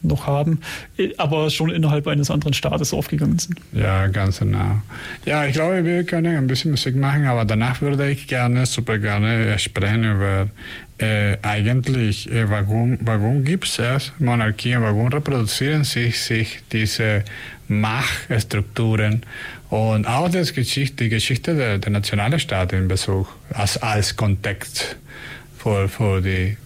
noch 0.02 0.26
haben, 0.26 0.60
äh, 0.98 1.10
aber 1.18 1.50
schon 1.50 1.70
innerhalb 1.70 2.06
eines 2.06 2.30
anderen 2.30 2.52
Staates 2.52 2.92
aufgegangen 2.92 3.38
sind. 3.38 3.60
Ja, 3.72 4.06
ganz 4.08 4.40
genau. 4.40 4.82
Ja, 5.24 5.44
ich 5.46 5.52
glaube, 5.52 5.84
wir 5.84 6.04
können 6.04 6.36
ein 6.36 6.46
bisschen 6.46 6.70
Musik 6.70 6.96
machen, 6.96 7.26
aber 7.26 7.44
danach 7.44 7.80
würde 7.80 8.10
ich 8.10 8.26
gerne, 8.26 8.66
super 8.66 8.98
gerne 8.98 9.58
sprechen 9.58 10.04
über 10.04 10.48
äh, 10.98 11.36
eigentlich, 11.42 12.30
äh, 12.30 12.48
warum, 12.48 12.98
warum 13.00 13.44
gibt 13.44 13.66
es 13.78 14.12
Monarchien, 14.18 14.82
warum 14.82 15.08
reproduzieren 15.08 15.84
sich, 15.84 16.20
sich 16.20 16.60
diese 16.70 17.24
Machtstrukturen 17.68 19.22
und 19.70 20.06
auch 20.06 20.28
das 20.28 20.52
Geschichte, 20.52 21.04
die 21.04 21.08
Geschichte 21.10 21.54
der, 21.54 21.78
der 21.78 21.90
Nationalstaaten 21.92 22.78
in 22.78 22.88
Bezug 22.88 23.34
als, 23.52 23.78
als 23.78 24.16
Kontext 24.16 24.96
für, 25.58 25.88
für 25.88 26.20
die 26.20 26.56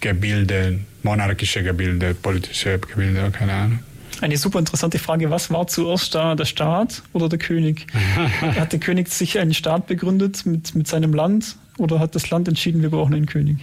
Gebilde, 0.00 0.80
monarchische 1.04 1.62
Gebilde, 1.62 2.14
politische 2.14 2.78
Gebilde, 2.78 3.30
keine 3.30 3.52
Ahnung. 3.52 3.78
Eine 4.20 4.36
super 4.36 4.60
interessante 4.60 4.98
Frage. 4.98 5.30
Was 5.30 5.50
war 5.50 5.66
zuerst 5.66 6.14
da, 6.14 6.34
der 6.34 6.44
Staat 6.44 7.02
oder 7.12 7.28
der 7.28 7.38
König? 7.38 7.86
hat 8.40 8.72
der 8.72 8.78
König 8.78 9.08
sich 9.08 9.38
einen 9.38 9.54
Staat 9.54 9.86
begründet 9.86 10.46
mit, 10.46 10.74
mit 10.74 10.86
seinem 10.86 11.12
Land 11.12 11.56
oder 11.78 11.98
hat 11.98 12.14
das 12.14 12.30
Land 12.30 12.46
entschieden, 12.48 12.82
wir 12.82 12.90
brauchen 12.90 13.14
einen 13.14 13.26
König? 13.26 13.56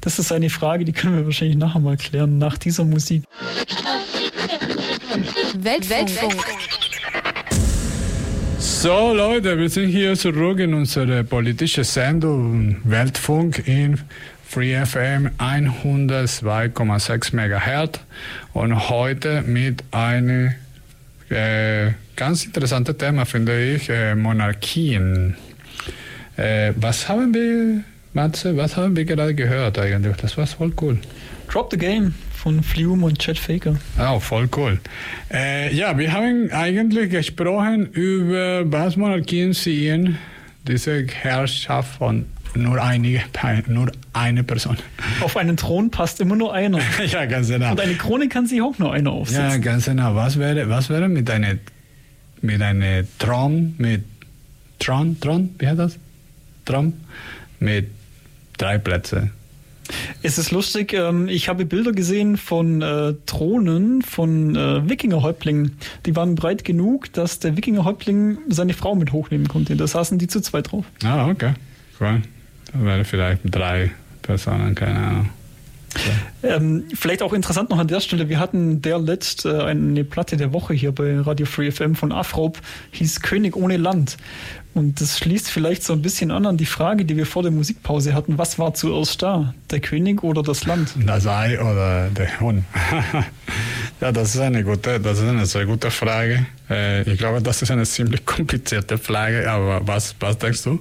Das 0.00 0.18
ist 0.18 0.32
eine 0.32 0.48
Frage, 0.48 0.84
die 0.84 0.92
können 0.92 1.16
wir 1.16 1.24
wahrscheinlich 1.26 1.58
nachher 1.58 1.80
mal 1.80 1.96
klären, 1.96 2.38
nach 2.38 2.56
dieser 2.56 2.84
Musik. 2.84 3.24
Weltfunk. 5.58 6.34
So 8.58 9.12
Leute, 9.14 9.58
wir 9.58 9.68
sind 9.68 9.88
hier 9.88 10.14
zurück 10.16 10.58
in 10.60 10.72
unsere 10.72 11.24
politische 11.24 11.84
Sendung 11.84 12.76
Weltfunk 12.84 13.66
in 13.66 14.00
Free 14.56 14.74
FM 14.74 15.28
102,6 15.36 17.34
MHz 17.34 18.00
und 18.54 18.88
heute 18.88 19.42
mit 19.42 19.84
einem 19.90 20.54
äh, 21.28 21.90
ganz 22.16 22.46
interessanten 22.46 22.96
Thema, 22.96 23.26
finde 23.26 23.74
ich, 23.74 23.90
äh, 23.90 24.14
Monarchien. 24.14 25.36
Äh, 26.38 26.72
was 26.76 27.06
haben 27.06 27.34
wir, 27.34 27.84
Matze, 28.14 28.56
was 28.56 28.78
haben 28.78 28.96
wir 28.96 29.04
gerade 29.04 29.34
gehört 29.34 29.78
eigentlich? 29.78 30.16
Das 30.16 30.38
war 30.38 30.46
voll 30.46 30.72
cool. 30.80 31.00
Drop 31.52 31.70
the 31.70 31.76
Game 31.76 32.14
von 32.32 32.62
Flume 32.62 33.04
und 33.04 33.18
Chad 33.18 33.38
Faker. 33.38 33.76
Oh, 34.00 34.18
voll 34.20 34.48
cool. 34.56 34.80
Äh, 35.30 35.74
ja, 35.74 35.98
wir 35.98 36.14
haben 36.14 36.50
eigentlich 36.50 37.10
gesprochen 37.10 37.90
über 37.92 38.62
was 38.72 38.96
Monarchien 38.96 39.52
sehen, 39.52 40.16
diese 40.66 41.06
Herrschaft 41.06 41.98
von 41.98 42.24
nur, 42.56 42.82
einige, 42.82 43.22
nur 43.68 43.90
eine 44.12 44.44
Person. 44.44 44.76
Auf 45.20 45.36
einen 45.36 45.56
Thron 45.56 45.90
passt 45.90 46.20
immer 46.20 46.36
nur 46.36 46.52
einer. 46.54 46.78
ja, 47.06 47.26
ganz 47.26 47.48
genau. 47.48 47.72
Und 47.72 47.80
eine 47.80 47.94
Krone 47.94 48.28
kann 48.28 48.46
sich 48.46 48.62
auch 48.62 48.78
nur 48.78 48.92
einer 48.92 49.10
Ja, 49.10 49.16
aufsetzen. 49.16 49.62
ganz 49.62 49.84
genau. 49.86 50.14
Was 50.14 50.38
wäre, 50.38 50.68
was 50.68 50.88
wäre 50.90 51.08
mit 51.08 51.30
einer 51.30 51.56
mit 52.42 52.60
einer 52.62 53.04
Thron, 53.18 53.74
mit 53.78 54.04
Thron, 54.78 55.18
Thron, 55.20 55.54
wie 55.58 55.66
heißt 55.66 55.78
das? 55.78 55.98
Thron 56.64 56.92
mit 57.60 57.88
drei 58.58 58.78
Plätzen. 58.78 59.30
Es 60.22 60.36
ist 60.36 60.50
lustig, 60.50 60.92
ähm, 60.92 61.28
ich 61.28 61.48
habe 61.48 61.64
Bilder 61.64 61.92
gesehen 61.92 62.36
von 62.36 62.82
äh, 62.82 63.14
Thronen 63.26 64.02
von 64.02 64.56
äh, 64.56 64.88
Wikingerhäuptlingen. 64.88 65.76
Die 66.06 66.16
waren 66.16 66.34
breit 66.34 66.64
genug, 66.64 67.12
dass 67.12 67.38
der 67.38 67.56
Wikingerhäuptling 67.56 68.38
seine 68.48 68.74
Frau 68.74 68.96
mit 68.96 69.12
hochnehmen 69.12 69.46
konnte. 69.46 69.76
Da 69.76 69.86
saßen 69.86 70.18
die 70.18 70.26
zu 70.26 70.40
zweit 70.40 70.72
drauf. 70.72 70.84
Ah, 71.04 71.28
okay. 71.28 71.52
Cool. 72.00 72.20
Wäre 72.78 73.04
vielleicht 73.04 73.40
drei 73.44 73.90
Personen, 74.22 74.74
keine 74.74 74.98
Ahnung. 74.98 75.30
Ähm, 76.42 76.84
vielleicht 76.94 77.22
auch 77.22 77.32
interessant 77.32 77.70
noch 77.70 77.78
an 77.78 77.88
der 77.88 78.00
Stelle, 78.00 78.28
wir 78.28 78.38
hatten 78.38 78.82
der 78.82 78.98
letzt 78.98 79.46
äh, 79.46 79.62
eine 79.62 80.04
Platte 80.04 80.36
der 80.36 80.52
Woche 80.52 80.74
hier 80.74 80.92
bei 80.92 81.18
Radio 81.20 81.46
Free 81.46 81.70
FM 81.70 81.94
von 81.94 82.12
Afrop, 82.12 82.60
hieß 82.92 83.22
König 83.22 83.56
ohne 83.56 83.76
Land. 83.76 84.16
Und 84.74 85.00
das 85.00 85.18
schließt 85.18 85.50
vielleicht 85.50 85.84
so 85.84 85.94
ein 85.94 86.02
bisschen 86.02 86.30
an 86.30 86.44
an 86.44 86.58
die 86.58 86.66
Frage, 86.66 87.06
die 87.06 87.16
wir 87.16 87.24
vor 87.24 87.42
der 87.42 87.50
Musikpause 87.50 88.12
hatten. 88.12 88.36
Was 88.36 88.58
war 88.58 88.74
zuerst 88.74 89.22
da? 89.22 89.54
Der 89.70 89.80
König 89.80 90.22
oder 90.22 90.42
das 90.42 90.66
Land? 90.66 90.92
Das 91.06 91.26
Ei 91.26 91.58
oder 91.58 92.10
der 92.10 92.40
Hund? 92.40 92.62
ja, 94.02 94.12
das 94.12 94.34
ist 94.34 94.40
eine 94.42 94.62
gute, 94.64 95.00
das 95.00 95.18
ist 95.18 95.24
eine 95.24 95.46
sehr 95.46 95.64
gute 95.64 95.90
Frage. 95.90 96.44
Äh, 96.68 97.10
ich 97.10 97.18
glaube, 97.18 97.40
das 97.40 97.62
ist 97.62 97.70
eine 97.70 97.84
ziemlich 97.84 98.26
komplizierte 98.26 98.98
Frage, 98.98 99.50
aber 99.50 99.80
was, 99.86 100.14
was 100.20 100.36
denkst 100.36 100.64
du? 100.64 100.78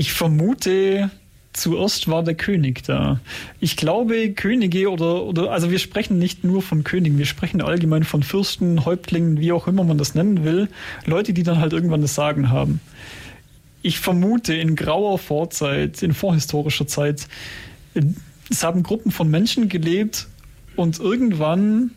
Ich 0.00 0.14
vermute, 0.14 1.10
zuerst 1.52 2.08
war 2.08 2.24
der 2.24 2.34
König 2.34 2.82
da. 2.84 3.20
Ich 3.60 3.76
glaube, 3.76 4.32
Könige 4.32 4.90
oder, 4.90 5.24
oder, 5.24 5.50
also 5.50 5.70
wir 5.70 5.78
sprechen 5.78 6.18
nicht 6.18 6.42
nur 6.42 6.62
von 6.62 6.84
Königen, 6.84 7.18
wir 7.18 7.26
sprechen 7.26 7.60
allgemein 7.60 8.04
von 8.04 8.22
Fürsten, 8.22 8.86
Häuptlingen, 8.86 9.40
wie 9.40 9.52
auch 9.52 9.66
immer 9.66 9.84
man 9.84 9.98
das 9.98 10.14
nennen 10.14 10.42
will. 10.42 10.70
Leute, 11.04 11.34
die 11.34 11.42
dann 11.42 11.58
halt 11.58 11.74
irgendwann 11.74 12.00
das 12.00 12.14
Sagen 12.14 12.48
haben. 12.48 12.80
Ich 13.82 14.00
vermute, 14.00 14.54
in 14.54 14.74
grauer 14.74 15.18
Vorzeit, 15.18 16.02
in 16.02 16.14
vorhistorischer 16.14 16.86
Zeit, 16.86 17.28
es 18.48 18.64
haben 18.64 18.82
Gruppen 18.82 19.10
von 19.10 19.28
Menschen 19.28 19.68
gelebt 19.68 20.28
und 20.76 20.98
irgendwann 20.98 21.90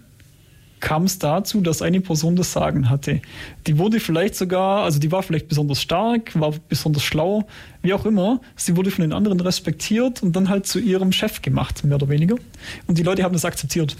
kam 0.83 1.05
es 1.05 1.17
dazu, 1.17 1.61
dass 1.61 1.81
eine 1.81 2.01
Person 2.01 2.35
das 2.35 2.51
Sagen 2.51 2.89
hatte. 2.89 3.21
Die 3.67 3.77
wurde 3.77 4.01
vielleicht 4.01 4.35
sogar, 4.35 4.83
also 4.83 4.99
die 4.99 5.13
war 5.13 5.23
vielleicht 5.23 5.47
besonders 5.47 5.81
stark, 5.81 6.37
war 6.37 6.53
besonders 6.67 7.03
schlau, 7.03 7.47
wie 7.81 7.93
auch 7.93 8.05
immer. 8.05 8.41
Sie 8.57 8.75
wurde 8.75 8.91
von 8.91 9.01
den 9.01 9.13
anderen 9.13 9.39
respektiert 9.39 10.21
und 10.21 10.35
dann 10.35 10.49
halt 10.49 10.67
zu 10.67 10.79
ihrem 10.79 11.13
Chef 11.13 11.41
gemacht, 11.41 11.85
mehr 11.85 11.95
oder 11.95 12.09
weniger. 12.09 12.35
Und 12.85 12.97
die 12.97 13.03
Leute 13.03 13.23
haben 13.23 13.31
das 13.31 13.45
akzeptiert. 13.45 13.95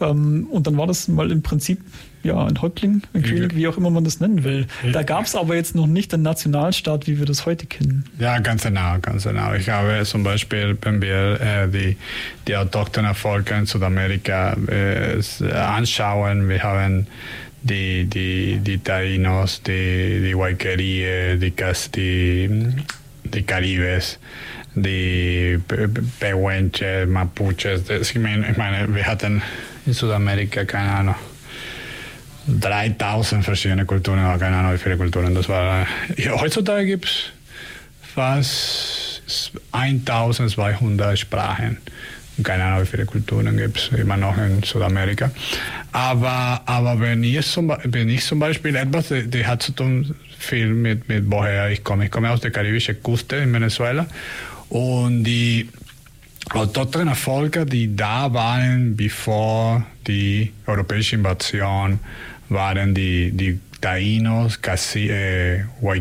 Ähm, 0.00 0.46
und 0.50 0.66
dann 0.66 0.76
war 0.76 0.86
das 0.86 1.08
mal 1.08 1.30
im 1.30 1.42
Prinzip 1.42 1.80
ja 2.24 2.42
ein 2.46 2.60
Häuptling, 2.60 3.02
ein 3.12 3.22
Ja. 3.22 3.28
König, 3.28 3.54
wie 3.54 3.68
auch 3.68 3.76
immer 3.76 3.90
man 3.90 4.02
das 4.02 4.18
nennen 4.18 4.44
will. 4.44 4.66
Ja. 4.82 4.92
Da 4.92 5.02
gab 5.02 5.26
es 5.26 5.34
aber 5.36 5.54
jetzt 5.56 5.74
noch 5.74 5.86
nicht 5.86 6.10
den 6.12 6.22
Nationalstaat, 6.22 7.06
wie 7.06 7.18
wir 7.18 7.26
das 7.26 7.44
heute 7.46 7.66
kennen. 7.66 8.04
Ja, 8.18 8.38
ganz 8.38 8.62
genau, 8.64 8.96
ganz 9.00 9.24
genau. 9.24 9.52
Ich 9.54 9.68
habe 9.68 10.02
zum 10.04 10.22
Beispiel, 10.24 10.76
wenn 10.82 11.02
wir 11.02 11.38
äh, 11.40 11.68
die, 11.68 11.96
die 12.48 12.56
autochthonen 12.56 13.14
Völker 13.14 13.58
in 13.58 13.66
Südamerika 13.66 14.56
äh, 14.68 15.20
anschauen, 15.52 16.48
wir 16.48 16.62
haben 16.62 17.06
die, 17.62 18.04
die, 18.06 18.58
die 18.58 18.78
Tainos, 18.78 19.62
die, 19.62 20.20
die 20.26 20.36
Waikeri, 20.36 21.38
die, 21.38 21.52
die, 21.94 22.72
die 23.24 23.42
Karibes, 23.42 24.18
die 24.74 25.58
Pe- 25.68 25.88
Pe- 25.88 26.02
Pehuenche, 26.20 27.06
Mapuches. 27.06 27.84
Das, 27.84 28.10
ich, 28.10 28.18
meine, 28.18 28.50
ich 28.50 28.56
meine, 28.56 28.92
wir 28.94 29.06
hatten 29.06 29.40
in 29.86 29.92
Südamerika, 29.92 30.64
keine 30.64 30.90
Ahnung, 30.90 31.14
3000 32.46 33.44
verschiedene 33.44 33.86
Kulturen, 33.86 34.18
aber 34.18 34.38
keine 34.38 34.56
Ahnung, 34.56 34.74
wie 34.74 34.78
viele 34.78 34.96
Kulturen 34.96 35.34
das 35.34 35.48
war. 35.48 35.86
Ja, 36.16 36.38
heutzutage 36.40 36.86
gibt 36.86 37.06
es 37.06 37.30
fast 38.14 39.22
1200 39.72 41.18
Sprachen. 41.18 41.78
Keine 42.42 42.64
Ahnung, 42.64 42.82
wie 42.82 42.86
viele 42.86 43.06
Kulturen 43.06 43.56
gibt 43.56 43.78
es 43.78 43.98
immer 43.98 44.16
noch 44.16 44.36
in 44.36 44.62
Südamerika. 44.62 45.30
Aber, 45.92 46.62
aber 46.66 47.00
wenn, 47.00 47.22
ich 47.22 47.46
zum, 47.46 47.72
wenn 47.84 48.08
ich 48.08 48.24
zum 48.24 48.40
Beispiel 48.40 48.74
etwas, 48.74 49.08
die, 49.08 49.28
die 49.28 49.46
hat 49.46 49.62
zu 49.62 49.72
tun 49.72 50.14
viel 50.38 50.66
mit, 50.66 51.08
mit 51.08 51.24
woher 51.30 51.70
ich 51.70 51.84
komme. 51.84 52.06
Ich 52.06 52.10
komme 52.10 52.30
aus 52.30 52.40
der 52.40 52.50
karibischen 52.50 53.02
Küste 53.02 53.36
in 53.36 53.52
Venezuela 53.52 54.06
und 54.68 55.24
die 55.24 55.68
autochthonen 56.50 57.14
Völker, 57.14 57.64
die 57.64 57.96
da 57.96 58.32
waren, 58.32 58.96
bevor 58.96 59.84
die 60.06 60.52
europäische 60.66 61.16
Invasion, 61.16 61.98
waren 62.48 62.94
die, 62.94 63.32
die 63.32 63.58
Taínos, 63.80 64.60
Casi, 64.60 65.08
äh, 65.08 65.64
y 65.82 66.00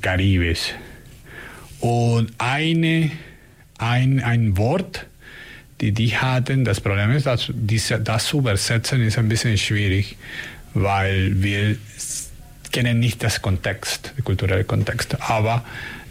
Caribes. 0.00 0.74
Und 1.80 2.32
eine, 2.38 3.10
ein, 3.78 4.22
ein 4.22 4.56
Wort, 4.56 5.06
die 5.80 5.92
die 5.92 6.16
hatten, 6.16 6.64
das 6.64 6.80
Problem 6.80 7.10
ist, 7.10 7.26
dass 7.26 7.50
diese, 7.52 7.98
das 7.98 8.26
zu 8.26 8.38
übersetzen 8.38 9.02
ist 9.02 9.18
ein 9.18 9.28
bisschen 9.28 9.58
schwierig, 9.58 10.16
weil 10.74 11.42
wir 11.42 11.76
kennen 12.70 13.00
nicht 13.00 13.22
das 13.22 13.42
Kontext, 13.42 14.14
den 14.16 14.24
kulturellen 14.24 14.66
Kontext. 14.66 15.16
Aber 15.28 15.64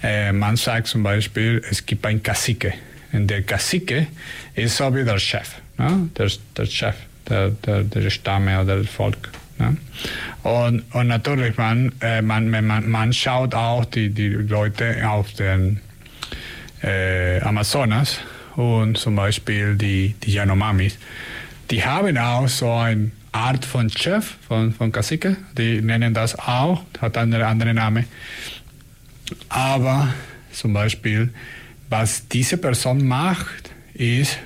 äh, 0.04 0.32
man 0.32 0.56
sagt 0.56 0.88
zum 0.88 1.04
Beispiel, 1.04 1.62
es 1.70 1.86
gibt 1.86 2.06
ein 2.06 2.22
Cacique. 2.22 2.74
Und 3.14 3.28
der 3.28 3.42
Cacique 3.44 4.08
ist 4.56 4.78
so 4.78 4.94
wie 4.96 5.04
der 5.04 5.20
Chef, 5.20 5.56
ne? 5.78 6.10
der, 6.18 6.32
der 6.58 6.66
Chef 6.66 6.96
der, 7.28 7.50
der, 7.50 7.84
der 7.84 8.10
Stamme 8.10 8.62
oder 8.62 8.78
das 8.78 8.90
Volk. 8.90 9.30
Ne? 9.58 9.78
Und, 10.44 10.84
und 10.94 11.08
natürlich, 11.08 11.58
man, 11.58 11.92
äh, 12.02 12.22
man, 12.22 12.50
man, 12.50 12.90
man 12.90 13.14
schaut 13.14 13.56
auch 13.56 13.86
die, 13.86 14.10
die 14.10 14.30
Leute 14.30 15.08
auf 15.10 15.34
den 15.34 15.80
äh, 16.84 17.40
Amazonas 17.42 18.20
und 18.56 18.98
zum 18.98 19.16
Beispiel 19.16 19.76
die, 19.76 20.16
die 20.24 20.34
Yanomamis, 20.34 20.98
die 21.70 21.84
haben 21.84 22.18
auch 22.18 22.48
so 22.48 22.72
eine 22.72 23.12
Art 23.32 23.64
von 23.64 23.90
Chef, 23.90 24.36
von, 24.48 24.74
von 24.74 24.92
Cacique, 24.92 25.38
die 25.58 25.82
nennen 25.82 26.14
das 26.14 26.38
auch, 26.38 26.84
hat 27.00 27.18
einen 27.18 27.42
anderen 27.42 27.76
Namen. 27.76 28.06
Aber 29.50 30.14
zum 30.52 30.74
Beispiel, 30.74 31.34
was 31.90 32.28
diese 32.28 32.58
Person 32.58 33.08
macht, 33.08 33.72
ist, 33.94 34.38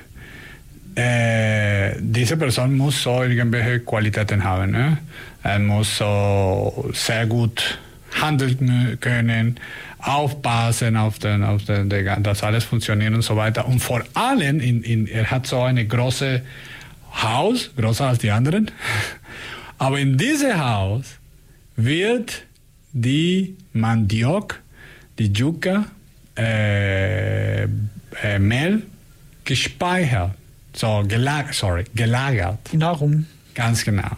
äh, 0.95 1.95
diese 1.99 2.37
Person 2.37 2.77
muss 2.77 3.03
so 3.03 3.23
irgendwelche 3.23 3.81
Qualitäten 3.81 4.43
haben. 4.43 4.71
Ne? 4.71 4.97
Er 5.43 5.59
muss 5.59 5.97
so 5.97 6.89
sehr 6.93 7.25
gut 7.25 7.77
handeln 8.21 8.97
können, 9.01 9.59
aufpassen 9.99 10.95
auf, 10.95 11.19
den, 11.19 11.43
auf 11.43 11.65
den, 11.65 11.89
dass 11.89 12.43
alles 12.43 12.63
funktioniert 12.63 13.13
und 13.13 13.23
so 13.23 13.35
weiter. 13.35 13.67
Und 13.67 13.79
vor 13.79 14.03
allem, 14.13 14.59
in, 14.59 14.83
in, 14.83 15.07
er 15.07 15.29
hat 15.29 15.47
so 15.47 15.61
eine 15.61 15.85
große 15.85 16.41
Haus, 17.21 17.71
größer 17.75 18.07
als 18.07 18.19
die 18.19 18.31
anderen. 18.31 18.71
Aber 19.77 19.99
in 19.99 20.17
diesem 20.17 20.57
Haus 20.57 21.05
wird 21.75 22.43
die 22.93 23.57
Mandiok, 23.73 24.61
die 25.17 25.31
Yucca, 25.33 25.85
äh, 26.37 27.63
äh, 27.63 28.39
Mehl 28.39 28.83
gespeichert. 29.43 30.31
So, 30.73 31.03
gelagert, 31.07 31.53
sorry, 31.53 31.85
gelagert. 31.93 32.59
Die 32.71 32.77
Nahrung. 32.77 33.25
Ganz 33.53 33.85
genau. 33.85 34.17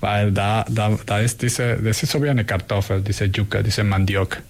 Weil 0.00 0.30
da, 0.32 0.66
da, 0.68 0.98
da 1.06 1.18
ist 1.20 1.40
diese, 1.40 1.76
das 1.76 2.02
ist 2.02 2.12
so 2.12 2.22
wie 2.22 2.28
eine 2.28 2.44
Kartoffel, 2.44 3.00
diese 3.00 3.24
Yucca, 3.24 3.62
diese 3.62 3.82
Mandiok. 3.82 4.42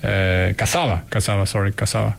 Äh, 0.00 0.54
Cassava, 0.54 1.02
Cassava, 1.10 1.44
sorry, 1.44 1.72
Cassava. 1.72 2.16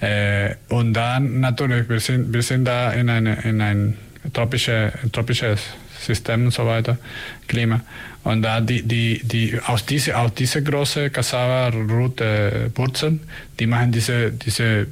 Äh, 0.00 0.54
und 0.68 0.92
dann 0.92 1.40
natürlich, 1.40 1.88
wir 1.88 2.00
sind, 2.00 2.32
wir 2.32 2.42
sind 2.42 2.66
da 2.66 2.92
in, 2.92 3.08
eine, 3.08 3.40
in 3.42 3.60
ein 3.62 3.96
tropische, 4.34 4.92
tropisches 5.12 5.60
System 6.04 6.46
und 6.46 6.52
so 6.52 6.66
weiter, 6.66 6.98
Klima. 7.46 7.80
Und 8.24 8.42
da 8.42 8.60
die, 8.60 8.82
die, 8.82 9.20
die, 9.22 9.58
aus 9.66 9.84
diese, 9.84 10.16
aus 10.16 10.32
diese 10.34 10.62
große 10.62 11.10
Cassava-Route 11.10 12.70
Wurzeln, 12.74 13.20
die 13.58 13.66
machen 13.66 13.92
diese, 13.92 14.32
diese, 14.32 14.86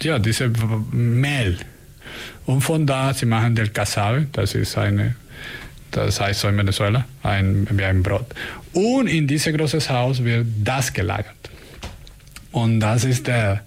ja, 0.00 0.18
diese 0.18 0.50
Mehl. 0.92 1.58
Und 2.46 2.60
von 2.60 2.86
da, 2.86 3.12
sie 3.14 3.26
machen 3.26 3.54
del 3.54 3.68
Cassave, 3.68 4.26
das 4.32 4.54
ist 4.54 4.76
eine, 4.78 5.16
das 5.90 6.20
heißt 6.20 6.40
so 6.40 6.48
in 6.48 6.56
Venezuela, 6.56 7.04
ein, 7.22 7.66
wie 7.70 7.84
ein 7.84 8.02
Brot. 8.02 8.26
Und 8.72 9.08
in 9.08 9.26
dieses 9.26 9.54
großes 9.54 9.90
Haus 9.90 10.22
wird 10.22 10.46
das 10.62 10.92
gelagert. 10.92 11.34
Und 12.52 12.80
das 12.80 13.04
ist 13.04 13.26
der, 13.26 13.62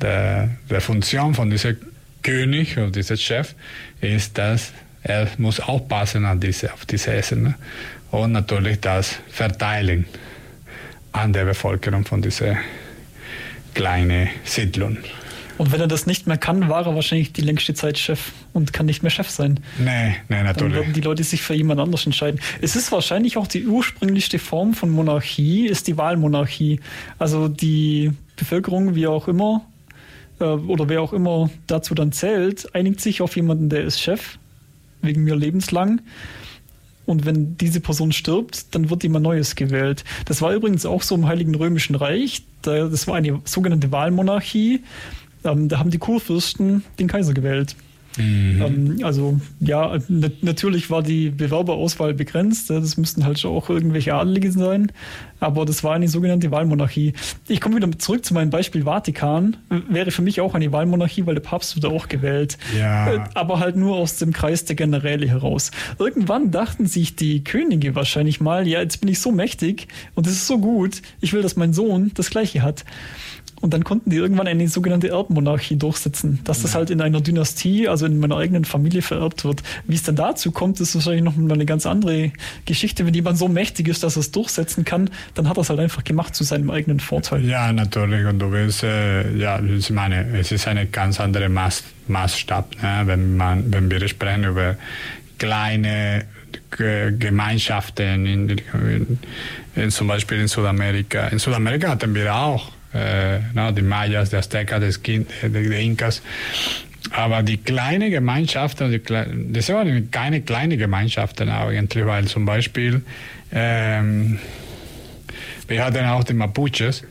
der, 0.00 0.50
der 0.70 0.80
Funktion 0.80 1.34
von 1.34 1.50
diesem 1.50 1.76
König 2.22 2.76
oder 2.76 2.90
diesem 2.90 3.16
Chef, 3.16 3.54
ist, 4.00 4.36
dass 4.38 4.72
er 5.02 5.28
muss 5.38 5.60
aufpassen 5.60 6.26
auf 6.26 6.38
diese, 6.40 6.72
auf 6.72 6.86
diese 6.86 7.12
Essen 7.12 7.42
ne? 7.42 7.54
und 8.10 8.32
natürlich 8.32 8.80
das 8.80 9.18
verteilen 9.28 10.06
an 11.12 11.32
der 11.32 11.44
Bevölkerung 11.44 12.04
von 12.04 12.22
dieser 12.22 12.56
kleinen 13.74 14.28
Siedlung. 14.44 14.98
Und 15.58 15.72
wenn 15.72 15.80
er 15.80 15.88
das 15.88 16.06
nicht 16.06 16.28
mehr 16.28 16.38
kann, 16.38 16.68
war 16.68 16.86
er 16.86 16.94
wahrscheinlich 16.94 17.32
die 17.32 17.40
längste 17.40 17.74
Zeit 17.74 17.98
Chef 17.98 18.30
und 18.52 18.72
kann 18.72 18.86
nicht 18.86 19.02
mehr 19.02 19.10
Chef 19.10 19.28
sein. 19.28 19.58
Nee, 19.78 20.16
nee, 20.28 20.42
natürlich. 20.42 20.54
Dann 20.56 20.72
würden 20.72 20.92
die 20.92 21.00
Leute 21.00 21.24
sich 21.24 21.42
für 21.42 21.54
jemand 21.54 21.80
anders 21.80 22.06
entscheiden. 22.06 22.40
Es 22.60 22.76
ist 22.76 22.92
wahrscheinlich 22.92 23.36
auch 23.36 23.48
die 23.48 23.66
ursprünglichste 23.66 24.38
Form 24.38 24.72
von 24.72 24.88
Monarchie, 24.88 25.66
ist 25.66 25.88
die 25.88 25.98
Wahlmonarchie. 25.98 26.80
Also 27.18 27.48
die 27.48 28.12
Bevölkerung, 28.36 28.94
wie 28.94 29.08
auch 29.08 29.26
immer, 29.26 29.66
äh, 30.38 30.44
oder 30.44 30.88
wer 30.88 31.02
auch 31.02 31.12
immer 31.12 31.50
dazu 31.66 31.94
dann 31.94 32.12
zählt, 32.12 32.72
einigt 32.74 33.00
sich 33.00 33.20
auf 33.20 33.34
jemanden, 33.34 33.68
der 33.68 33.82
ist 33.82 34.00
Chef, 34.00 34.38
wegen 35.02 35.24
mir 35.24 35.36
lebenslang. 35.36 36.00
Und 37.06 37.24
wenn 37.24 37.56
diese 37.56 37.80
Person 37.80 38.12
stirbt, 38.12 38.74
dann 38.74 38.90
wird 38.90 39.02
jemand 39.02 39.22
Neues 39.22 39.54
gewählt. 39.54 40.04
Das 40.26 40.42
war 40.42 40.52
übrigens 40.52 40.84
auch 40.84 41.02
so 41.02 41.14
im 41.14 41.26
Heiligen 41.26 41.54
Römischen 41.54 41.94
Reich. 41.94 42.42
Das 42.60 43.06
war 43.06 43.14
eine 43.14 43.40
sogenannte 43.44 43.90
Wahlmonarchie. 43.90 44.80
Ähm, 45.44 45.68
da 45.68 45.78
haben 45.78 45.90
die 45.90 45.98
Kurfürsten 45.98 46.84
den 46.98 47.08
Kaiser 47.08 47.32
gewählt. 47.32 47.76
Mhm. 48.18 48.62
Ähm, 48.62 48.98
also 49.02 49.40
ja, 49.60 49.98
natürlich 50.42 50.90
war 50.90 51.02
die 51.02 51.30
Bewerberauswahl 51.30 52.14
begrenzt. 52.14 52.70
Das 52.70 52.96
müssten 52.96 53.24
halt 53.24 53.38
schon 53.38 53.52
auch 53.52 53.70
irgendwelche 53.70 54.14
Adelige 54.14 54.52
sein. 54.52 54.92
Aber 55.40 55.64
das 55.64 55.84
war 55.84 55.94
eine 55.94 56.08
sogenannte 56.08 56.50
Wahlmonarchie. 56.50 57.12
Ich 57.46 57.60
komme 57.60 57.76
wieder 57.76 57.98
zurück 57.98 58.24
zu 58.24 58.34
meinem 58.34 58.50
Beispiel 58.50 58.82
Vatikan. 58.84 59.56
Wäre 59.88 60.10
für 60.10 60.22
mich 60.22 60.40
auch 60.40 60.54
eine 60.54 60.72
Wahlmonarchie, 60.72 61.26
weil 61.26 61.34
der 61.34 61.42
Papst 61.42 61.76
wird 61.76 61.86
auch 61.86 62.08
gewählt. 62.08 62.58
Ja. 62.76 63.12
Äh, 63.12 63.20
aber 63.34 63.60
halt 63.60 63.76
nur 63.76 63.96
aus 63.96 64.16
dem 64.16 64.32
Kreis 64.32 64.64
der 64.64 64.76
Generäle 64.76 65.28
heraus. 65.28 65.70
Irgendwann 65.98 66.50
dachten 66.50 66.86
sich 66.86 67.14
die 67.14 67.44
Könige 67.44 67.94
wahrscheinlich 67.94 68.40
mal, 68.40 68.66
ja, 68.66 68.80
jetzt 68.80 69.00
bin 69.00 69.08
ich 69.08 69.20
so 69.20 69.30
mächtig 69.30 69.88
und 70.14 70.26
es 70.26 70.32
ist 70.32 70.46
so 70.46 70.58
gut, 70.58 71.02
ich 71.20 71.32
will, 71.32 71.42
dass 71.42 71.56
mein 71.56 71.72
Sohn 71.72 72.10
das 72.14 72.30
Gleiche 72.30 72.62
hat. 72.62 72.84
Und 73.60 73.74
dann 73.74 73.84
konnten 73.84 74.10
die 74.10 74.16
irgendwann 74.16 74.46
eine 74.46 74.68
sogenannte 74.68 75.08
Erbmonarchie 75.08 75.76
durchsetzen, 75.76 76.40
dass 76.44 76.62
das 76.62 76.74
halt 76.74 76.90
in 76.90 77.00
einer 77.00 77.20
Dynastie, 77.20 77.88
also 77.88 78.06
in 78.06 78.20
meiner 78.20 78.36
eigenen 78.36 78.64
Familie 78.64 79.02
vererbt 79.02 79.44
wird. 79.44 79.62
Wie 79.86 79.96
es 79.96 80.02
dann 80.04 80.16
dazu 80.16 80.52
kommt, 80.52 80.80
ist 80.80 80.94
wahrscheinlich 80.94 81.22
noch 81.22 81.36
mal 81.36 81.54
eine 81.54 81.66
ganz 81.66 81.86
andere 81.86 82.32
Geschichte. 82.66 83.04
Wenn 83.06 83.14
jemand 83.14 83.38
so 83.38 83.48
mächtig 83.48 83.88
ist, 83.88 84.02
dass 84.02 84.16
er 84.16 84.20
es 84.20 84.30
durchsetzen 84.30 84.84
kann, 84.84 85.10
dann 85.34 85.48
hat 85.48 85.56
er 85.56 85.62
es 85.62 85.70
halt 85.70 85.80
einfach 85.80 86.04
gemacht 86.04 86.34
zu 86.34 86.44
seinem 86.44 86.70
eigenen 86.70 87.00
Vorteil. 87.00 87.44
Ja, 87.44 87.72
natürlich. 87.72 88.26
Und 88.26 88.38
du 88.38 88.52
willst, 88.52 88.82
äh, 88.84 89.36
ja, 89.36 89.60
ich 89.60 89.90
meine, 89.90 90.38
es 90.38 90.52
ist 90.52 90.68
eine 90.68 90.86
ganz 90.86 91.20
andere 91.20 91.48
Maß, 91.48 91.82
Maßstab, 92.06 92.82
ne? 92.82 93.02
wenn, 93.06 93.36
man, 93.36 93.72
wenn 93.72 93.90
wir 93.90 94.06
sprechen 94.08 94.44
über 94.44 94.76
kleine 95.38 96.26
Gemeinschaften, 96.70 98.26
in, 98.26 98.48
in, 98.48 99.18
in, 99.74 99.90
zum 99.90 100.06
Beispiel 100.06 100.40
in 100.40 100.48
Südamerika. 100.48 101.28
In 101.28 101.38
Südamerika 101.38 101.88
hatten 101.88 102.14
wir 102.14 102.34
auch 102.34 102.72
äh, 102.94 103.38
na, 103.54 103.72
die 103.72 103.82
Mayas, 103.82 104.30
die 104.30 104.36
Aztecas, 104.36 105.00
die, 105.02 105.26
die 105.42 105.84
Inkas. 105.84 106.22
Aber 107.10 107.42
die 107.42 107.56
kleine 107.56 108.10
Gemeinschaften, 108.10 108.90
die, 108.90 109.02
das 109.52 109.68
waren 109.70 110.10
keine 110.10 110.42
kleine 110.42 110.76
Gemeinschaften 110.76 111.48
eigentlich, 111.48 112.04
weil 112.04 112.26
zum 112.26 112.44
Beispiel 112.44 113.02
ähm, 113.52 114.38
wir 115.68 115.84
hatten 115.84 116.04
auch 116.06 116.24
die 116.24 116.34
Mapuches, 116.34 117.04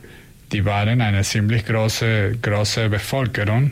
die 0.51 0.65
waren 0.65 1.01
eine 1.01 1.23
ziemlich 1.23 1.65
große, 1.65 2.37
große 2.41 2.89
Bevölkerung 2.89 3.71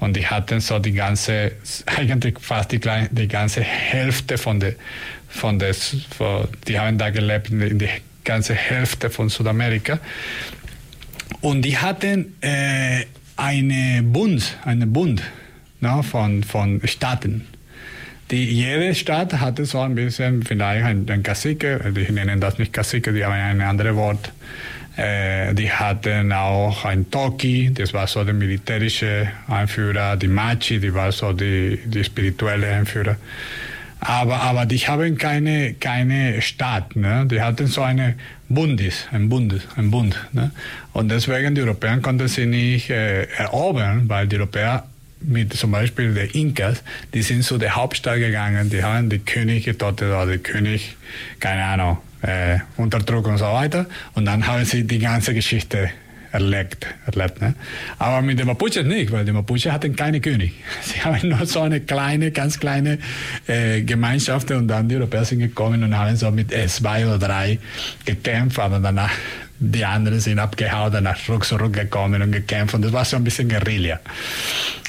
und 0.00 0.16
die 0.16 0.26
hatten 0.26 0.60
so 0.60 0.78
die 0.78 0.92
ganze, 0.92 1.52
eigentlich 1.86 2.38
fast 2.40 2.72
die, 2.72 2.78
kleine, 2.78 3.08
die 3.10 3.28
ganze 3.28 3.62
Hälfte 3.62 4.38
von 4.38 4.60
der, 4.60 4.74
von 5.28 5.58
des, 5.58 5.96
von, 6.16 6.48
die 6.66 6.78
haben 6.78 6.98
da 6.98 7.10
gelebt 7.10 7.50
in 7.50 7.78
die 7.78 7.88
ganze 8.24 8.54
Hälfte 8.54 9.08
von 9.08 9.28
Südamerika 9.28 9.98
und 11.40 11.62
die 11.62 11.76
hatten 11.76 12.34
äh, 12.40 13.04
eine 13.36 14.02
Bund, 14.02 14.56
eine 14.64 14.86
Bund 14.86 15.22
na, 15.80 16.02
von, 16.02 16.42
von 16.42 16.80
Staaten. 16.84 17.46
Die, 18.30 18.44
jede 18.44 18.94
Stadt 18.94 19.40
hatte 19.40 19.64
so 19.64 19.80
ein 19.80 19.94
bisschen 19.94 20.42
vielleicht 20.42 20.84
ein, 20.84 21.08
ein 21.08 21.22
Cacique, 21.22 21.80
die 21.92 22.12
nennen 22.12 22.40
das 22.40 22.58
nicht 22.58 22.72
Cacique, 22.72 23.12
die 23.12 23.24
haben 23.24 23.32
ein 23.32 23.60
anderes 23.60 23.94
Wort, 23.94 24.32
Äh, 24.98 25.54
die 25.54 25.70
hatten 25.70 26.32
auch 26.32 26.84
ein 26.84 27.08
Toki, 27.08 27.70
das 27.72 27.94
war 27.94 28.08
so 28.08 28.24
der 28.24 28.34
militärische 28.34 29.28
Anführer, 29.46 30.16
die 30.16 30.26
Machi, 30.26 30.80
die 30.80 30.92
war 30.92 31.12
so 31.12 31.32
die, 31.32 31.78
die 31.84 32.02
spirituelle 32.02 32.74
Anführer. 32.74 33.14
Aber, 34.00 34.40
aber 34.40 34.66
die 34.66 34.78
haben 34.78 35.16
keine, 35.16 35.74
keine 35.74 36.42
Staat. 36.42 36.96
Ne? 36.96 37.26
Die 37.30 37.40
hatten 37.40 37.68
so 37.68 37.82
eine 37.82 38.16
Bundis, 38.48 39.06
ein 39.12 39.28
Bundes, 39.28 39.62
ein 39.76 39.90
Bund. 39.90 40.16
Ne? 40.32 40.50
Und 40.92 41.10
deswegen 41.10 41.54
die 41.54 41.62
Europäer 41.62 41.98
konnten 41.98 42.28
sie 42.28 42.46
nicht 42.46 42.90
äh, 42.90 43.24
erobern, 43.24 44.08
weil 44.08 44.26
die 44.26 44.36
Europäer 44.36 44.84
mit 45.20 45.52
zum 45.54 45.72
Beispiel 45.72 46.14
der 46.14 46.34
Inkas, 46.34 46.82
die 47.12 47.22
sind 47.22 47.42
zu 47.42 47.58
der 47.58 47.76
Hauptstadt 47.76 48.18
gegangen, 48.18 48.70
die 48.70 48.82
haben 48.82 49.10
die 49.10 49.18
König 49.18 49.64
getötet 49.64 50.08
oder 50.08 50.26
die 50.26 50.38
König, 50.38 50.96
keine 51.40 51.64
Ahnung, 51.64 51.98
äh, 52.22 52.58
unterdrückt 52.76 53.26
und 53.26 53.38
so 53.38 53.44
weiter. 53.44 53.86
Und 54.14 54.24
dann 54.24 54.46
haben 54.46 54.64
sie 54.64 54.84
die 54.84 54.98
ganze 54.98 55.34
Geschichte 55.34 55.90
erlebt. 56.32 56.86
erlebt 57.06 57.40
ne? 57.40 57.54
Aber 57.98 58.22
mit 58.22 58.38
den 58.38 58.46
Mapuches 58.46 58.84
nicht, 58.84 59.10
weil 59.12 59.24
die 59.24 59.32
Mapuche 59.32 59.72
hatten 59.72 59.94
keine 59.96 60.20
König. 60.20 60.52
Sie 60.82 61.00
haben 61.02 61.28
nur 61.28 61.46
so 61.46 61.60
eine 61.60 61.80
kleine, 61.80 62.30
ganz 62.30 62.58
kleine 62.58 62.98
äh, 63.46 63.82
Gemeinschaft 63.82 64.50
und 64.50 64.68
dann 64.68 64.88
die 64.88 64.96
Europäer 64.96 65.24
sind 65.24 65.40
gekommen 65.40 65.82
und 65.82 65.96
haben 65.96 66.16
so 66.16 66.30
mit 66.30 66.52
zwei 66.68 67.06
oder 67.06 67.18
drei 67.18 67.58
gekämpft, 68.04 68.58
aber 68.58 68.78
danach 68.78 69.12
die 69.60 69.84
anderen 69.84 70.20
sind 70.20 70.38
abgehauen, 70.38 70.92
danach 70.92 71.18
zurückgekommen 71.18 72.22
und 72.22 72.30
gekämpft 72.32 72.74
und 72.74 72.82
das 72.82 72.92
war 72.92 73.04
so 73.04 73.16
ein 73.16 73.24
bisschen 73.24 73.48
Guerilla. 73.48 73.98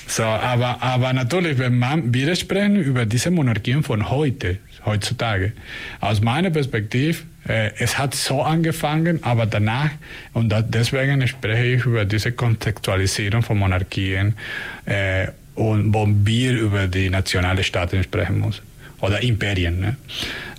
So, 0.08 0.24
aber, 0.24 0.82
aber 0.82 1.14
natürlich, 1.14 1.58
wenn 1.60 1.78
man, 1.78 2.14
wir 2.14 2.36
sprechen 2.36 2.78
über 2.78 3.06
diese 3.06 3.30
Monarchien 3.30 3.84
von 3.84 4.10
heute, 4.10 4.58
heutzutage. 4.86 5.54
Aus 6.02 6.22
meiner 6.22 6.50
Perspektive, 6.50 7.20
äh, 7.39 7.39
es 7.50 7.98
hat 7.98 8.14
so 8.14 8.44
angefangen, 8.44 9.24
aber 9.24 9.48
danach, 9.48 9.90
und 10.34 10.54
deswegen 10.70 11.28
spreche 11.28 11.64
ich 11.64 11.86
über 11.86 12.06
diese 12.06 12.32
Kontextualisierung 12.32 13.42
von 13.42 13.58
Monarchien 13.58 14.36
äh, 14.86 15.28
und 15.56 15.92
wo 15.92 16.08
wir 16.08 16.54
über 16.54 16.88
die 16.88 17.10
nationalen 17.10 17.64
Staaten 17.64 18.04
sprechen 18.04 18.40
müssen. 18.40 18.62
Oder 19.02 19.22
Imperien. 19.24 19.80
Ne? 19.80 19.98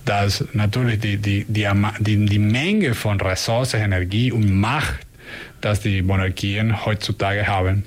Dass 0.05 0.45
natürlich 0.53 0.99
die, 0.99 1.17
die, 1.19 1.45
die, 1.45 1.69
die, 2.01 2.27
die 2.27 2.39
Menge 2.39 2.95
von 2.95 3.21
Ressourcen, 3.21 3.81
Energie 3.81 4.33
und 4.33 4.53
Macht, 4.53 5.07
dass 5.61 5.81
die 5.81 6.03
Monarchien 6.03 6.85
heutzutage 6.85 7.47
haben, 7.47 7.85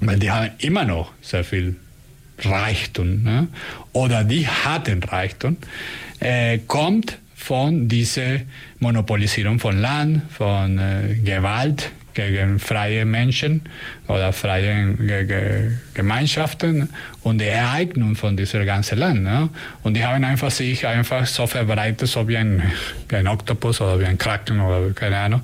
weil 0.00 0.18
die 0.18 0.32
haben 0.32 0.50
immer 0.58 0.84
noch 0.84 1.12
sehr 1.22 1.44
viel 1.44 1.76
Reichtum 2.40 3.22
ne? 3.22 3.48
oder 3.92 4.24
die 4.24 4.48
hatten 4.48 5.00
Reichtum, 5.02 5.58
äh, 6.18 6.58
kommt 6.66 7.18
von 7.42 7.88
dieser 7.88 8.40
Monopolisierung 8.78 9.58
von 9.58 9.80
Land, 9.80 10.22
von 10.30 10.78
äh, 10.78 11.14
Gewalt 11.24 11.90
gegen 12.14 12.58
freie 12.58 13.04
Menschen 13.04 13.62
oder 14.06 14.32
freie 14.32 14.94
Ge 14.94 15.24
Ge 15.24 15.70
Gemeinschaften 15.94 16.88
und 17.22 17.38
die 17.38 17.46
Ereignung 17.46 18.14
von 18.14 18.36
diesem 18.36 18.64
ganzen 18.64 18.98
Land. 18.98 19.22
Ne? 19.24 19.48
Und 19.82 19.94
die 19.94 20.04
haben 20.04 20.22
einfach 20.22 20.50
sich 20.50 20.86
einfach 20.86 21.26
so 21.26 21.46
verbreitet, 21.46 22.08
so 22.08 22.28
wie 22.28 22.36
ein, 22.36 22.62
wie 23.08 23.16
ein 23.16 23.26
Oktopus 23.26 23.80
oder 23.80 23.98
wie 23.98 24.04
ein 24.06 24.18
Kraken 24.18 24.60
oder 24.60 24.92
keine 24.92 25.16
Ahnung. 25.18 25.42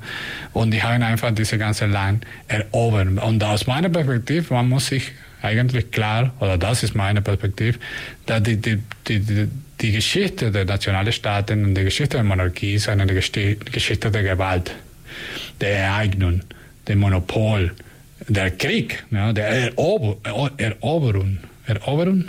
Und 0.52 0.70
die 0.70 0.82
haben 0.82 1.02
einfach 1.02 1.32
dieses 1.34 1.58
ganze 1.58 1.86
Land 1.86 2.24
erobert. 2.46 3.08
Und 3.20 3.42
aus 3.42 3.66
meiner 3.66 3.88
Perspektive, 3.88 4.54
man 4.54 4.68
muss 4.68 4.86
sich 4.86 5.12
eigentlich 5.42 5.90
klar, 5.90 6.32
oder 6.40 6.58
das 6.58 6.82
ist 6.82 6.94
meine 6.94 7.22
Perspektive, 7.22 7.78
dass 8.26 8.42
die, 8.42 8.56
die, 8.56 8.82
die, 9.06 9.48
die 9.80 9.92
Geschichte 9.92 10.50
der 10.50 10.64
Nationalstaaten 10.64 11.64
und 11.64 11.74
die 11.74 11.84
Geschichte 11.84 12.16
der 12.16 12.24
Monarchie 12.24 12.74
ist 12.74 12.88
eine 12.88 13.06
Geschichte 13.06 14.10
der 14.10 14.22
Gewalt, 14.22 14.72
der 15.60 15.78
Ereignung, 15.78 16.40
der 16.86 16.96
Monopol, 16.96 17.72
der 18.26 18.50
Krieg, 18.50 19.04
ja, 19.10 19.32
der 19.32 19.48
Erober, 19.48 20.16
Eroberung. 20.56 21.38
Eroberung. 21.66 22.24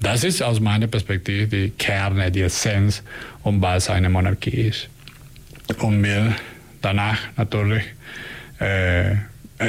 Das 0.00 0.24
ist 0.24 0.42
aus 0.42 0.60
meiner 0.60 0.86
Perspektive 0.86 1.46
die 1.46 1.70
Kerne, 1.70 2.30
die 2.30 2.42
Essenz, 2.42 3.02
um 3.42 3.60
was 3.60 3.90
eine 3.90 4.08
Monarchie 4.08 4.68
ist. 4.68 4.88
Und 5.80 6.02
wir 6.02 6.34
danach 6.80 7.18
natürlich 7.36 7.82
äh, 8.60 9.16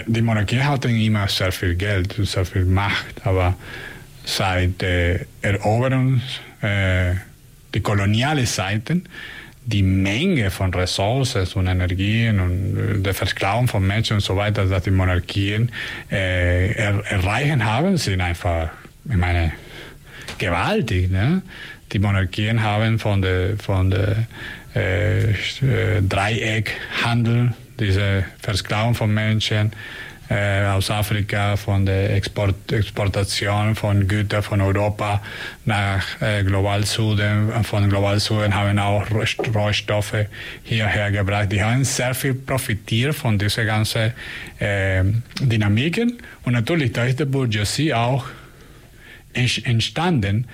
die 0.06 0.22
Monarchie 0.22 0.62
hatten 0.62 0.96
immer 0.96 1.28
sehr 1.28 1.52
viel 1.52 1.76
Geld, 1.76 2.16
sehr 2.24 2.46
viel 2.46 2.66
Macht, 2.66 3.26
aber 3.26 3.56
seit 4.24 4.82
der 4.82 5.22
Eroberung, 5.42 6.22
äh, 6.62 7.16
die 7.74 7.82
koloniale 7.82 8.46
Seiten, 8.46 9.06
die 9.66 9.84
Menge 9.84 10.50
von 10.50 10.74
Ressourcen 10.74 11.46
und 11.56 11.68
Energien 11.68 12.40
und 12.40 12.78
äh, 12.78 13.00
der 13.00 13.14
Versklavung 13.14 13.68
von 13.68 13.86
Menschen 13.86 14.16
und 14.16 14.22
so 14.22 14.36
weiter, 14.36 14.66
dass 14.66 14.84
die 14.84 14.92
Monarchien 14.92 15.72
äh, 16.12 16.72
er, 16.74 17.04
erreichen 17.06 17.64
haben, 17.66 17.98
sind 17.98 18.22
einfach, 18.22 18.70
ich 19.10 19.18
meine, 19.18 19.52
gewaltig. 20.38 21.12
Ne? 21.12 21.42
Die 21.92 22.00
Monarchien 22.00 22.64
haben 22.64 22.98
von 22.98 23.22
der, 23.22 23.58
von 23.58 23.92
der 23.92 24.26
äh, 24.76 25.32
äh 25.32 26.02
Dreieckhandel 26.08 27.54
diese 27.82 28.24
Versklavung 28.40 28.94
von 28.94 29.14
Menschen 29.14 29.72
äh, 30.30 30.66
aus 30.66 30.90
Afrika, 30.90 31.58
von 31.58 31.86
der 31.86 32.16
Export, 32.16 32.72
Exportation 32.72 33.76
von 33.76 34.08
Gütern 34.08 34.42
von 34.42 34.62
Europa 34.62 35.22
nach 35.66 36.22
äh, 36.22 36.44
Global 36.44 36.86
Süden. 36.86 37.52
Von 37.64 37.90
Global 37.90 38.20
Süden 38.20 38.56
haben 38.56 38.80
auch 38.80 39.04
Rohstoffe 39.12 40.26
hierher 40.64 41.12
gebracht. 41.12 41.52
Die 41.52 41.62
haben 41.62 41.84
sehr 41.84 42.14
viel 42.14 42.36
profitiert 42.36 43.14
von 43.14 43.38
dieser 43.38 43.66
ganzen 43.66 44.14
äh, 44.60 45.04
Dynamiken. 45.42 46.18
Und 46.46 46.54
natürlich, 46.54 46.94
da 46.94 47.04
ist 47.04 47.20
die 47.20 47.26
Bourgeoisie 47.26 47.94
auch 47.94 48.26
entstanden. 49.34 50.48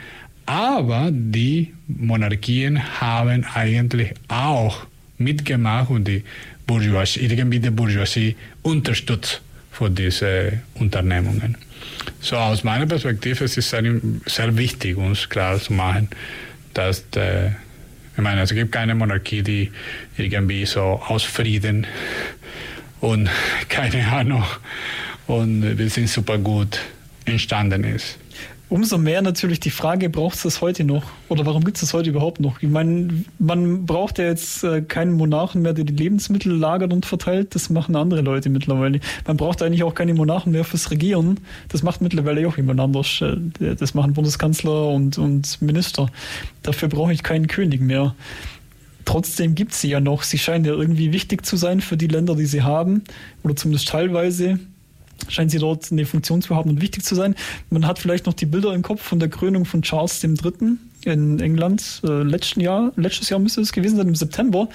Aber 0.47 1.09
die 1.11 1.73
Monarchien 1.87 2.81
haben 3.01 3.45
eigentlich 3.53 4.13
auch 4.27 4.87
mitgemacht 5.17 5.89
und 5.89 6.07
die 6.07 6.23
Bourgeoisie, 6.67 7.21
irgendwie 7.21 7.59
die 7.59 7.71
Bourgeoisie 7.71 8.35
unterstützt 8.61 9.41
für 9.71 9.89
diese 9.89 10.61
Unternehmungen. 10.75 11.57
So 12.19 12.35
aus 12.35 12.63
meiner 12.63 12.85
Perspektive 12.85 13.45
ist 13.45 13.57
es 13.57 13.69
sehr, 13.69 13.83
sehr 14.25 14.57
wichtig, 14.57 14.97
uns 14.97 15.29
klar 15.29 15.59
zu 15.59 15.73
machen, 15.73 16.09
dass 16.73 17.09
der, 17.09 17.55
ich 18.15 18.21
meine, 18.21 18.41
es 18.41 18.53
gibt 18.53 18.71
keine 18.71 18.95
Monarchie, 18.95 19.41
die 19.41 19.71
irgendwie 20.17 20.65
so 20.65 20.81
aus 20.81 21.23
Frieden 21.23 21.87
und 22.99 23.29
keine 23.69 24.07
Ahnung 24.07 24.43
und 25.27 25.77
wir 25.77 25.89
sind 25.89 26.09
super 26.09 26.37
gut 26.37 26.79
entstanden 27.25 27.83
ist. 27.83 28.17
Umso 28.69 28.97
mehr 28.97 29.21
natürlich 29.21 29.61
die 29.61 29.69
Frage, 29.69 30.09
braucht 30.09 30.35
es 30.35 30.43
das 30.43 30.59
heute 30.59 30.83
noch? 30.83 31.03
Oder 31.29 31.45
warum 31.45 31.63
gibt 31.63 31.77
es 31.77 31.81
das 31.81 31.93
heute 31.93 32.09
überhaupt 32.09 32.41
noch? 32.41 32.61
Ich 32.61 32.67
meine, 32.67 33.23
man 33.39 33.85
braucht 33.85 34.19
ja 34.19 34.25
jetzt 34.25 34.61
äh, 34.65 34.81
keinen 34.81 35.13
Monarchen 35.13 35.61
mehr, 35.61 35.71
der 35.71 35.85
die 35.85 35.93
Lebensmittel 35.93 36.53
lagert 36.53 36.91
und 36.91 37.05
verteilt. 37.05 37.55
Das 37.55 37.69
machen 37.69 37.95
andere 37.95 38.19
Leute 38.19 38.49
mittlerweile. 38.49 38.99
Man 39.25 39.37
braucht 39.37 39.61
eigentlich 39.61 39.83
auch 39.83 39.95
keine 39.95 40.13
Monarchen 40.13 40.51
mehr 40.51 40.65
fürs 40.65 40.91
Regieren. 40.91 41.39
Das 41.69 41.81
macht 41.81 42.01
mittlerweile 42.01 42.45
auch 42.45 42.57
jemand 42.57 42.81
anders. 42.81 43.21
Äh, 43.21 43.75
das 43.75 43.93
machen 43.93 44.11
Bundeskanzler 44.13 44.89
und, 44.89 45.17
und 45.17 45.61
Minister. 45.61 46.07
Dafür 46.63 46.89
brauche 46.89 47.13
ich 47.13 47.23
keinen 47.23 47.47
König 47.47 47.79
mehr. 47.79 48.15
Trotzdem 49.05 49.55
gibt 49.55 49.73
sie 49.75 49.87
ja 49.87 50.01
noch. 50.01 50.23
Sie 50.23 50.37
scheinen 50.37 50.65
ja 50.65 50.73
irgendwie 50.73 51.13
wichtig 51.13 51.45
zu 51.45 51.55
sein 51.55 51.79
für 51.79 51.95
die 51.95 52.07
Länder, 52.07 52.35
die 52.35 52.45
sie 52.45 52.63
haben. 52.63 53.05
Oder 53.43 53.55
zumindest 53.55 53.87
teilweise 53.87 54.59
scheint 55.27 55.51
sie 55.51 55.59
dort 55.59 55.91
eine 55.91 56.05
Funktion 56.05 56.41
zu 56.41 56.55
haben 56.55 56.69
und 56.69 56.81
wichtig 56.81 57.03
zu 57.03 57.15
sein. 57.15 57.35
Man 57.69 57.85
hat 57.85 57.99
vielleicht 57.99 58.25
noch 58.25 58.33
die 58.33 58.45
Bilder 58.45 58.73
im 58.73 58.81
Kopf 58.81 59.01
von 59.01 59.19
der 59.19 59.29
Krönung 59.29 59.65
von 59.65 59.81
Charles 59.81 60.23
III. 60.23 60.77
in 61.05 61.39
England 61.39 62.01
äh, 62.03 62.23
letzten 62.23 62.61
Jahr, 62.61 62.91
letztes 62.95 63.29
Jahr 63.29 63.39
müsste 63.39 63.61
es 63.61 63.71
gewesen 63.71 63.97
sein, 63.97 64.07
im 64.07 64.15
September. 64.15 64.69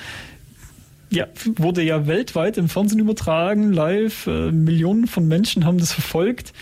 Ja, 1.10 1.26
wurde 1.56 1.82
ja 1.82 2.06
weltweit 2.06 2.56
im 2.56 2.70
Fernsehen 2.70 2.98
übertragen, 2.98 3.72
live. 3.72 4.26
Äh, 4.26 4.50
Millionen 4.50 5.06
von 5.06 5.28
Menschen 5.28 5.66
haben 5.66 5.78
das 5.78 5.92
verfolgt. 5.92 6.52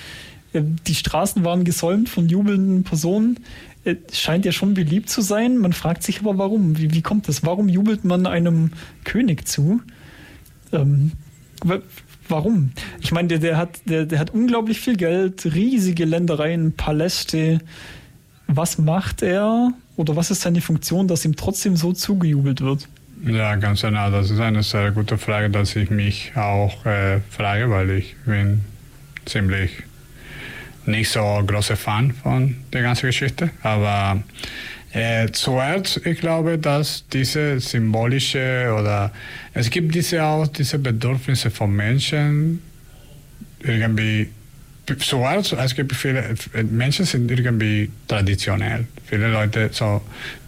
Äh, 0.53 0.63
die 0.87 0.95
Straßen 0.95 1.45
waren 1.45 1.65
gesäumt 1.65 2.09
von 2.09 2.29
jubelnden 2.29 2.83
Personen. 2.83 3.39
Äh, 3.85 3.97
scheint 4.13 4.45
ja 4.45 4.53
schon 4.53 4.75
beliebt 4.75 5.09
zu 5.09 5.23
sein. 5.23 5.59
Man 5.59 5.73
fragt 5.73 6.03
sich 6.03 6.21
aber, 6.21 6.37
warum? 6.37 6.79
Wie, 6.79 6.93
wie 6.93 7.03
kommt 7.03 7.29
das? 7.29 7.45
Warum 7.45 7.69
jubelt 7.69 8.05
man 8.05 8.27
einem 8.27 8.73
König 9.05 9.47
zu? 9.47 9.81
Ähm, 10.73 11.13
Warum? 12.31 12.73
Ich 13.01 13.13
meine, 13.13 13.29
der, 13.29 13.39
der, 13.39 13.57
hat, 13.57 13.81
der, 13.87 14.07
der 14.07 14.19
hat 14.19 14.31
unglaublich 14.31 14.81
viel 14.81 14.97
Geld, 14.97 15.45
riesige 15.45 16.05
Ländereien, 16.05 16.73
Paläste. 16.73 17.61
Was 18.47 18.79
macht 18.79 19.23
er 19.23 19.73
oder 19.97 20.17
was 20.17 20.31
ist 20.31 20.43
seine 20.43 20.61
Funktion, 20.61 21.09
dass 21.09 21.25
ihm 21.25 21.37
trotzdem 21.37 21.77
so 21.77 21.93
zugejubelt 21.93 22.61
wird? 22.61 22.89
Ja, 23.25 23.55
ganz 23.57 23.83
genau. 23.83 24.11
Das 24.11 24.31
ist 24.31 24.41
eine 24.41 24.63
sehr 24.63 24.93
gute 24.93 25.19
Frage, 25.19 25.51
dass 25.51 25.77
ich 25.77 25.91
mich 25.91 26.33
auch 26.37 26.87
äh, 26.87 27.21
frage, 27.29 27.69
weil 27.71 27.91
ich 27.91 28.17
bin 28.25 28.63
ziemlich 29.27 29.83
nicht 30.87 31.11
so 31.11 31.43
großer 31.47 31.77
Fan 31.77 32.13
von 32.13 32.57
der 32.73 32.83
ganzen 32.83 33.07
Geschichte. 33.07 33.51
Aber 33.63 34.23
Äh, 34.93 35.31
zuerst, 35.31 36.05
ich 36.05 36.19
glaube, 36.19 36.59
dass 36.59 37.05
diese 37.13 37.61
symbolische 37.61 38.75
oder 38.77 39.13
es 39.55 39.71
gibt 39.71 39.95
diese 39.95 40.25
auch 40.25 40.49
diese 40.49 40.79
Bedürfnisse 40.79 41.51
von 41.51 41.75
Menschen 41.75 42.61
irgendwie 43.61 44.31
zuerst, 44.99 45.53
es 45.53 45.75
gibt 45.77 45.95
viele 45.95 46.35
Menschen 46.69 47.05
sind 47.05 47.31
irgendwie 47.31 47.91
traditionell. 48.09 48.87
Viele 49.07 49.29
Leute 49.29 49.71
so, 49.73 50.03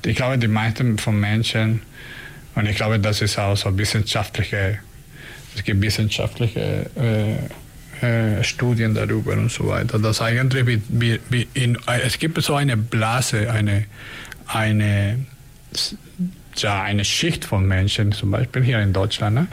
ich 0.05 0.17
glaube, 0.17 0.39
die 0.39 0.49
meisten 0.49 0.99
von 0.99 1.21
Menschen 1.21 1.83
und 2.57 2.67
ich 2.67 2.77
glaube, 2.77 2.99
das 2.99 3.23
ist 3.23 3.39
auch 3.39 3.57
so 3.57 3.77
wissenschaftliche, 3.79 4.79
es 5.55 5.63
gibt 5.63 5.81
wissenschaftliche 5.81 6.91
äh, 6.97 7.37
äh, 8.05 8.43
Studien 8.43 8.95
darüber 8.95 9.35
und 9.35 9.53
so 9.53 9.69
weiter. 9.69 10.01
Dass 10.01 10.21
eigentlich 10.21 10.67
wie, 10.89 11.21
wie, 11.31 11.47
in, 11.55 11.79
es 12.05 12.19
gibt 12.19 12.43
so 12.43 12.57
eine 12.57 12.77
Blase, 12.77 13.51
eine 13.51 13.85
eine, 14.55 15.19
ja, 16.57 16.83
eine 16.83 17.05
Schicht 17.05 17.45
von 17.45 17.67
Menschen, 17.67 18.13
zum 18.13 18.31
Beispiel 18.31 18.63
hier 18.63 18.81
in 18.81 18.93
Deutschland, 18.93 19.35
ne? 19.35 19.47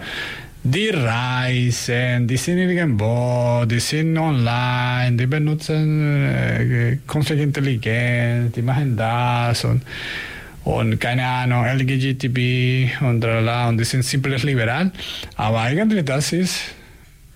die 0.64 0.89
reisen, 0.89 2.28
die 2.28 2.38
sind 2.38 2.58
irgendwo, 2.58 3.64
die 3.66 3.80
sind 3.80 4.18
online, 4.18 5.16
die 5.16 5.26
benutzen 5.26 6.28
äh, 6.28 6.97
künstliche 7.08 7.43
Intelligenz, 7.43 8.54
die 8.54 8.62
machen 8.62 8.97
das 8.97 9.64
und, 9.64 9.84
und 10.66 11.00
keine 11.00 11.26
Ahnung, 11.26 11.66
LGTB 11.66 13.02
und 13.02 13.22
tralala, 13.22 13.70
und 13.70 13.78
die 13.78 13.86
sind 13.86 14.04
simples 14.04 14.43
liberal. 14.43 14.91
Aber 15.38 15.62
eigentlich 15.62 16.04
das 16.04 16.34
ist 16.34 16.60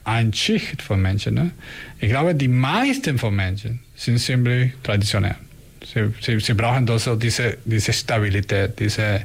eine 0.04 0.34
Schicht 0.34 0.82
von 0.82 1.02
Menschen. 1.02 1.36
Ne? 1.36 1.52
Ich 2.00 2.10
glaube, 2.10 2.36
die 2.36 2.50
meisten 2.50 3.18
von 3.18 3.34
Menschen 3.34 3.80
sind 3.96 4.20
ziemlich 4.20 4.74
traditionell. 4.84 5.36
Sie, 5.94 6.14
sie, 6.22 6.40
sie 6.40 6.54
brauchen 6.54 6.90
also 6.90 7.16
diese, 7.16 7.58
diese 7.66 7.94
Stabilität, 7.94 8.80
diese, 8.80 9.22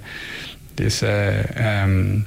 diese 0.79 1.45
ähm, 1.57 2.25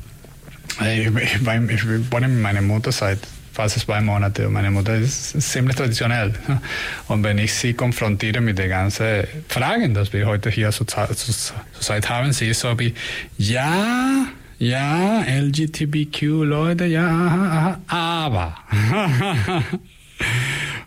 ich, 0.80 1.08
ich, 1.08 1.36
ich 1.70 2.12
wohne 2.12 2.28
mit 2.28 2.42
meiner 2.42 2.62
Mutter 2.62 2.92
seit 2.92 3.20
fast 3.54 3.80
zwei 3.80 4.02
Monaten 4.02 4.46
und 4.46 4.54
meine 4.54 4.72
Mutter 4.72 4.96
ist 4.96 5.40
ziemlich 5.42 5.76
traditionell. 5.76 6.34
Und 7.08 7.24
wenn 7.24 7.38
ich 7.38 7.54
sie 7.54 7.74
konfrontiere 7.74 8.42
mit 8.42 8.58
den 8.58 8.70
ganzen 8.70 9.26
Fragen, 9.50 9.94
die 9.94 10.14
wir 10.14 10.26
heute 10.26 10.50
hier 10.50 10.72
zur 10.72 10.88
Zeit 10.88 12.10
haben, 12.10 12.32
sie 12.32 12.48
ist 12.48 12.62
so 12.62 12.80
wie, 12.80 12.94
ja, 13.38 14.26
ja, 14.58 15.24
LGBTQ-Leute, 15.28 16.86
ja, 16.86 17.08
aha, 17.08 17.80
aha, 17.88 18.26
aber. 18.26 18.58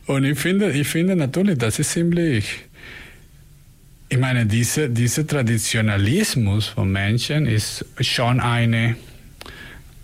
und 0.06 0.24
ich 0.24 0.38
finde, 0.38 0.70
ich 0.70 0.88
finde 0.88 1.16
natürlich, 1.16 1.58
das 1.58 1.78
ist 1.78 1.90
ziemlich 1.90 2.64
ich 4.08 4.18
meine, 4.18 4.46
dieser 4.46 4.88
diese 4.88 5.26
Traditionalismus 5.26 6.68
von 6.68 6.90
Menschen 6.90 7.46
ist 7.46 7.84
schon 8.00 8.40
eine, 8.40 8.96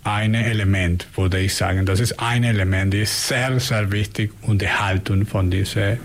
ein 0.03 0.33
Element, 0.33 1.07
würde 1.15 1.39
ich 1.39 1.55
sagen. 1.55 1.85
Das 1.85 1.99
ist 1.99 2.19
ein 2.19 2.43
Element, 2.43 2.93
das 2.93 3.01
ist 3.01 3.27
sehr, 3.27 3.59
sehr 3.59 3.91
wichtig 3.91 4.31
und 4.41 4.61
die 4.61 4.69
Haltung 4.69 5.25
von 5.25 5.51
dieser 5.51 5.97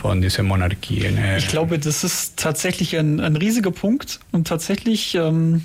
von 0.00 0.22
diesen 0.22 0.46
Monarchien. 0.46 1.18
Ich 1.36 1.48
glaube, 1.48 1.78
das 1.78 2.04
ist 2.04 2.38
tatsächlich 2.38 2.96
ein, 2.96 3.20
ein 3.20 3.36
riesiger 3.36 3.70
Punkt 3.70 4.20
und 4.32 4.46
tatsächlich, 4.48 5.14
ähm, 5.14 5.62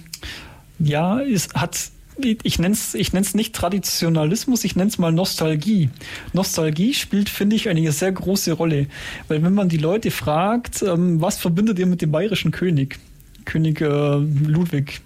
ja, 0.77 1.21
es 1.21 1.47
hat 1.53 1.77
ich 2.17 2.59
nenne 2.59 2.73
es 2.73 2.93
ich 2.93 3.13
nenn's 3.13 3.33
nicht 3.33 3.53
Traditionalismus, 3.55 4.63
ich 4.63 4.75
nenne 4.75 4.89
es 4.89 4.97
mal 4.97 5.11
Nostalgie. 5.11 5.89
Nostalgie 6.33 6.93
spielt, 6.93 7.29
finde 7.29 7.55
ich, 7.55 7.69
eine 7.69 7.91
sehr 7.91 8.11
große 8.11 8.53
Rolle. 8.53 8.87
Weil 9.27 9.43
wenn 9.43 9.53
man 9.53 9.69
die 9.69 9.77
Leute 9.77 10.11
fragt, 10.11 10.81
ähm, 10.81 11.21
was 11.21 11.37
verbindet 11.37 11.79
ihr 11.79 11.85
mit 11.85 12.01
dem 12.01 12.11
bayerischen 12.11 12.51
König? 12.51 12.99
König 13.45 13.81
äh, 13.81 13.85
Ludwig 13.85 15.01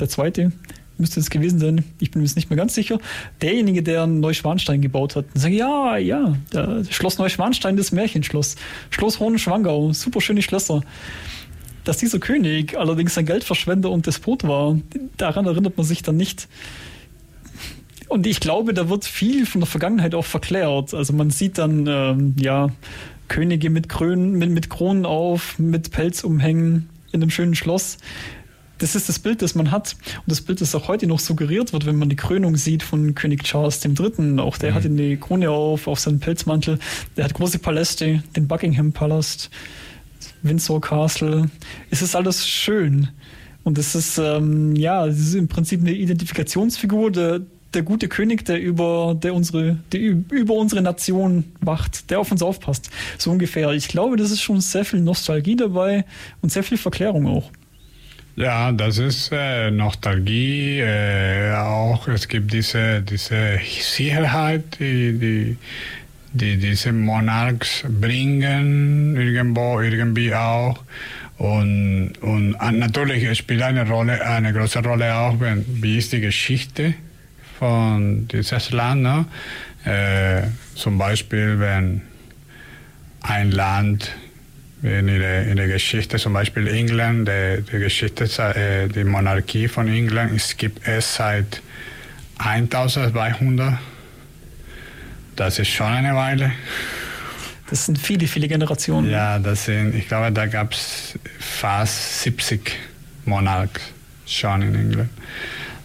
II. 0.00 0.50
müsste 0.98 1.20
es 1.20 1.30
gewesen 1.30 1.58
sein, 1.58 1.84
ich 2.00 2.10
bin 2.10 2.22
mir 2.22 2.26
jetzt 2.26 2.36
nicht 2.36 2.50
mehr 2.50 2.56
ganz 2.56 2.74
sicher. 2.74 2.98
Derjenige, 3.40 3.82
der 3.82 4.06
Neuschwanstein 4.06 4.80
gebaut 4.80 5.16
hat. 5.16 5.26
Sagen, 5.34 5.54
ja, 5.54 5.96
ja, 5.96 6.36
Schloss 6.90 7.18
Neuschwanstein, 7.18 7.76
das 7.76 7.92
Märchenschloss. 7.92 8.56
Schloss 8.90 9.20
Hohenschwangau, 9.20 9.92
super 9.92 10.20
schöne 10.20 10.42
Schlösser. 10.42 10.82
Dass 11.84 11.98
dieser 11.98 12.20
König 12.20 12.76
allerdings 12.78 13.18
ein 13.18 13.26
Geldverschwender 13.26 13.90
und 13.90 14.06
Despot 14.06 14.44
war, 14.44 14.78
daran 15.16 15.46
erinnert 15.46 15.76
man 15.76 15.84
sich 15.84 16.02
dann 16.02 16.16
nicht. 16.16 16.48
Und 18.08 18.26
ich 18.26 18.40
glaube, 18.40 18.74
da 18.74 18.88
wird 18.88 19.04
viel 19.04 19.46
von 19.46 19.62
der 19.62 19.66
Vergangenheit 19.66 20.14
auch 20.14 20.24
verklärt. 20.24 20.92
Also 20.92 21.12
man 21.12 21.30
sieht 21.30 21.58
dann, 21.58 21.86
ähm, 21.86 22.36
ja, 22.38 22.68
Könige 23.28 23.70
mit, 23.70 23.88
Krönen, 23.88 24.32
mit, 24.32 24.50
mit 24.50 24.68
Kronen 24.68 25.06
auf, 25.06 25.58
mit 25.58 25.90
Pelzumhängen 25.90 26.90
in 27.12 27.22
einem 27.22 27.30
schönen 27.30 27.54
Schloss. 27.54 27.96
Das 28.76 28.94
ist 28.94 29.08
das 29.08 29.18
Bild, 29.18 29.40
das 29.40 29.54
man 29.54 29.70
hat. 29.70 29.96
Und 30.16 30.24
das 30.26 30.42
Bild, 30.42 30.60
das 30.60 30.74
auch 30.74 30.88
heute 30.88 31.06
noch 31.06 31.20
suggeriert 31.20 31.72
wird, 31.72 31.86
wenn 31.86 31.96
man 31.96 32.10
die 32.10 32.16
Krönung 32.16 32.56
sieht 32.56 32.82
von 32.82 33.14
König 33.14 33.44
Charles 33.44 33.82
III. 33.82 34.38
Auch 34.40 34.58
der 34.58 34.72
mhm. 34.72 34.74
hat 34.74 34.84
eine 34.84 35.16
Krone 35.16 35.50
auf, 35.50 35.86
auf 35.86 35.98
seinen 35.98 36.20
Pelzmantel. 36.20 36.78
Der 37.16 37.24
hat 37.24 37.32
große 37.32 37.60
Paläste, 37.60 38.22
den 38.36 38.46
Buckingham 38.46 38.92
Palast. 38.92 39.48
Windsor 40.42 40.80
Castle. 40.80 41.50
Es 41.90 42.02
ist 42.02 42.14
alles 42.14 42.46
schön. 42.46 43.08
Und 43.64 43.78
es 43.78 43.94
ist, 43.94 44.18
ähm, 44.18 44.74
ja, 44.74 45.06
es 45.06 45.18
ist 45.18 45.34
im 45.34 45.48
Prinzip 45.48 45.80
eine 45.80 45.92
Identifikationsfigur, 45.92 47.12
der, 47.12 47.40
der 47.74 47.82
gute 47.82 48.08
König, 48.08 48.44
der 48.44 48.60
über, 48.60 49.16
der 49.20 49.34
unsere, 49.34 49.78
der 49.92 50.00
über 50.00 50.54
unsere 50.54 50.82
Nation 50.82 51.44
wacht, 51.60 52.10
der 52.10 52.18
auf 52.20 52.32
uns 52.32 52.42
aufpasst. 52.42 52.90
So 53.18 53.30
ungefähr. 53.30 53.70
Ich 53.70 53.88
glaube, 53.88 54.16
das 54.16 54.30
ist 54.30 54.42
schon 54.42 54.60
sehr 54.60 54.84
viel 54.84 55.00
Nostalgie 55.00 55.56
dabei 55.56 56.04
und 56.40 56.50
sehr 56.50 56.64
viel 56.64 56.78
Verklärung 56.78 57.26
auch. 57.26 57.50
Ja, 58.34 58.72
das 58.72 58.98
ist 58.98 59.30
äh, 59.30 59.70
Nostalgie. 59.70 60.80
Äh, 60.80 61.52
auch 61.54 62.08
es 62.08 62.28
gibt 62.28 62.52
diese, 62.52 63.02
diese 63.02 63.58
Sicherheit, 63.80 64.78
die, 64.80 65.18
die 65.18 65.56
die 66.32 66.56
diese 66.56 66.92
Monarchs 66.92 67.84
bringen, 67.88 69.16
irgendwo, 69.16 69.80
irgendwie 69.80 70.34
auch. 70.34 70.82
Und, 71.38 72.12
und 72.20 72.56
natürlich 72.72 73.36
spielt 73.36 73.62
eine 73.62 73.88
Rolle, 73.88 74.24
eine 74.24 74.52
große 74.52 74.80
Rolle 74.80 75.14
auch, 75.14 75.40
wenn, 75.40 75.64
wie 75.82 75.98
ist 75.98 76.12
die 76.12 76.20
Geschichte 76.20 76.94
von 77.58 78.28
dieses 78.28 78.70
Land. 78.70 79.02
Ne? 79.02 79.24
Äh, 79.84 80.42
zum 80.76 80.98
Beispiel, 80.98 81.58
wenn 81.58 82.02
ein 83.22 83.50
Land 83.50 84.12
in 84.82 85.06
der, 85.06 85.46
in 85.46 85.56
der 85.56 85.68
Geschichte, 85.68 86.18
zum 86.18 86.32
Beispiel 86.32 86.66
England, 86.66 87.28
die, 87.28 87.62
die 87.62 87.78
Geschichte, 87.78 88.24
äh, 88.54 88.88
die 88.88 89.04
Monarchie 89.04 89.68
von 89.68 89.88
England, 89.88 90.32
es 90.34 90.56
gibt 90.56 90.86
es 90.86 91.16
seit 91.16 91.62
1200 92.38 93.78
das 95.36 95.58
ist 95.58 95.68
schon 95.68 95.86
eine 95.86 96.14
Weile. 96.14 96.52
Das 97.70 97.86
sind 97.86 97.98
viele, 97.98 98.26
viele 98.26 98.48
Generationen. 98.48 99.10
Ja, 99.10 99.38
das 99.38 99.64
sind, 99.64 99.94
ich 99.94 100.06
glaube, 100.08 100.30
da 100.30 100.46
gab 100.46 100.72
es 100.72 101.18
fast 101.38 102.22
70 102.22 102.72
Monarchen 103.24 103.80
schon 104.26 104.62
in 104.62 104.74
England. 104.74 105.10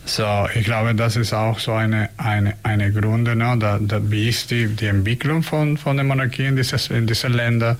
So, 0.06 0.48
ich 0.56 0.66
glaube, 0.66 0.96
das 0.96 1.18
ist 1.18 1.34
auch 1.34 1.60
so 1.60 1.74
eine, 1.74 2.10
eine, 2.18 2.56
eine 2.64 2.92
Gründe, 2.94 3.36
ne? 3.36 3.58
da, 3.60 3.78
da, 3.82 4.00
wie 4.10 4.30
ist 4.30 4.52
die, 4.52 4.68
die 4.68 4.88
Entwicklung 4.88 5.44
von, 5.44 5.78
von 5.78 5.98
der 5.98 6.06
Monarchie 6.06 6.46
in, 6.46 6.56
dieses, 6.56 6.88
in 6.90 7.08
diesen 7.08 7.34
Ländern. 7.34 7.78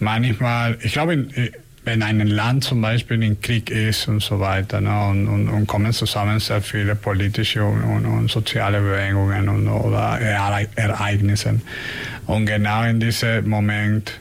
Manchmal, 0.00 0.78
ich 0.82 0.92
glaube, 0.92 1.14
in, 1.14 1.52
wenn 1.84 2.02
ein 2.02 2.26
Land 2.26 2.64
zum 2.64 2.82
Beispiel 2.82 3.22
in 3.22 3.40
Krieg 3.40 3.70
ist 3.70 4.06
und 4.06 4.22
so 4.22 4.38
weiter, 4.38 4.80
ne, 4.80 5.08
und, 5.08 5.28
und, 5.28 5.48
und 5.48 5.66
kommen 5.66 5.92
zusammen 5.92 6.38
sehr 6.38 6.60
viele 6.60 6.94
politische 6.94 7.64
und, 7.64 8.04
und, 8.04 8.30
soziale 8.30 8.80
Bewegungen 8.80 9.48
und, 9.48 9.68
oder 9.68 10.20
Ereignisse. 10.20 11.60
Und 12.26 12.46
genau 12.46 12.82
in 12.84 13.00
diesem 13.00 13.48
Moment 13.48 14.20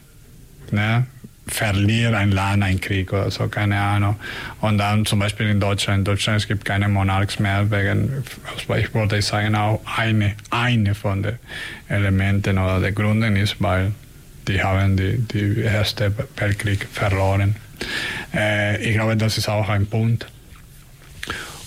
ne, 0.72 1.05
verliert 1.47 2.14
ein 2.14 2.32
Land 2.32 2.64
einen 2.64 2.80
Krieg 2.80 3.12
oder 3.12 3.30
so, 3.30 3.47
keine 3.47 3.78
Ahnung. 3.78 4.16
Und 4.62 4.78
dann 4.78 5.05
zum 5.05 5.20
Beispiel 5.20 5.49
in 5.49 5.60
Deutschland, 5.60 5.99
in 5.99 6.05
Deutschland 6.05 6.39
es 6.39 6.47
gibt 6.47 6.64
keine 6.64 6.88
Monarchs 6.88 7.39
mehr, 7.39 7.70
wegen, 7.72 8.24
ich 8.78 8.93
wollte 8.93 9.22
sagen, 9.22 9.55
auch 9.55 9.82
eine, 9.97 10.36
eine 10.49 10.95
von 10.95 11.24
den 11.24 11.39
Elementen 11.89 12.57
oder 12.57 12.80
der 12.80 12.93
Gründen 12.93 13.36
ist, 13.36 13.57
weil 13.60 13.91
die 14.50 14.62
haben 14.62 14.97
die, 14.97 15.18
die 15.20 15.62
erste 15.62 16.12
Weltkrieg 16.36 16.88
verloren. 16.91 17.56
Äh, 18.34 18.84
ich 18.84 18.95
glaube, 18.95 19.16
das 19.16 19.38
ist 19.38 19.47
auch 19.47 19.70
ein 19.70 19.86
Punkt. 19.86 20.28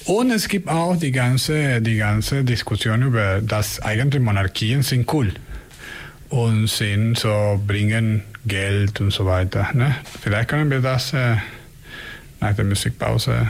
Und 0.04 0.32
es 0.32 0.48
gibt 0.48 0.68
auch 0.68 0.96
die 0.96 1.12
ganze, 1.12 1.80
die 1.80 1.96
ganze 1.96 2.42
Diskussion 2.42 3.02
über, 3.02 3.40
dass 3.40 3.80
eigentlich 3.80 4.20
Monarchien 4.20 4.82
sind 4.82 5.10
cool 5.12 5.32
und 6.28 6.66
sind 6.66 7.16
so, 7.16 7.62
bringen 7.64 8.24
Geld 8.44 9.00
und 9.00 9.12
so 9.12 9.26
weiter. 9.26 9.70
Ne? 9.74 9.94
Vielleicht 10.20 10.48
können 10.48 10.70
wir 10.70 10.80
das 10.80 11.12
äh, 11.12 11.36
nach 12.42 12.54
der 12.54 12.64
Musikpause 12.64 13.48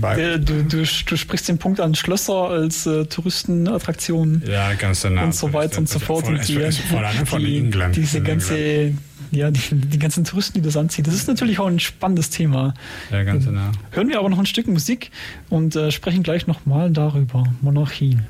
Du, 0.00 0.38
du, 0.38 0.62
du, 0.64 0.86
sprichst 0.86 1.48
den 1.48 1.58
Punkt 1.58 1.80
an 1.80 1.94
Schlösser 1.94 2.50
als 2.50 2.86
äh, 2.86 3.04
Touristenattraktion 3.06 4.42
ja, 4.46 4.72
ganz 4.74 5.02
genau. 5.02 5.24
und 5.24 5.34
so 5.34 5.52
weiter 5.52 5.78
und 5.78 5.88
so 5.88 5.98
fort. 5.98 6.26
Von, 6.26 6.36
und 6.36 6.48
die, 6.48 6.58
vor 6.88 7.00
allem 7.00 7.26
von 7.26 7.44
die, 7.44 7.58
England. 7.58 7.96
Diese 7.96 8.22
ganze 8.22 8.94
ja, 9.32 9.50
die, 9.50 9.60
die 9.72 9.98
ganzen 9.98 10.24
Touristen, 10.24 10.54
die 10.54 10.62
das 10.62 10.76
anziehen. 10.76 11.04
Das 11.04 11.14
ist 11.14 11.28
natürlich 11.28 11.58
auch 11.60 11.66
ein 11.66 11.78
spannendes 11.78 12.30
Thema. 12.30 12.74
Ja, 13.10 13.22
ganz 13.22 13.44
genau. 13.44 13.70
Hören 13.92 14.08
wir 14.08 14.18
aber 14.18 14.28
noch 14.28 14.38
ein 14.38 14.46
Stück 14.46 14.66
Musik 14.66 15.10
und 15.50 15.76
äh, 15.76 15.92
sprechen 15.92 16.22
gleich 16.22 16.46
nochmal 16.46 16.90
darüber. 16.90 17.44
Monarchien. 17.60 18.24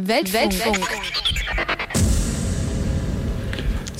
Weltfunk. 0.00 0.88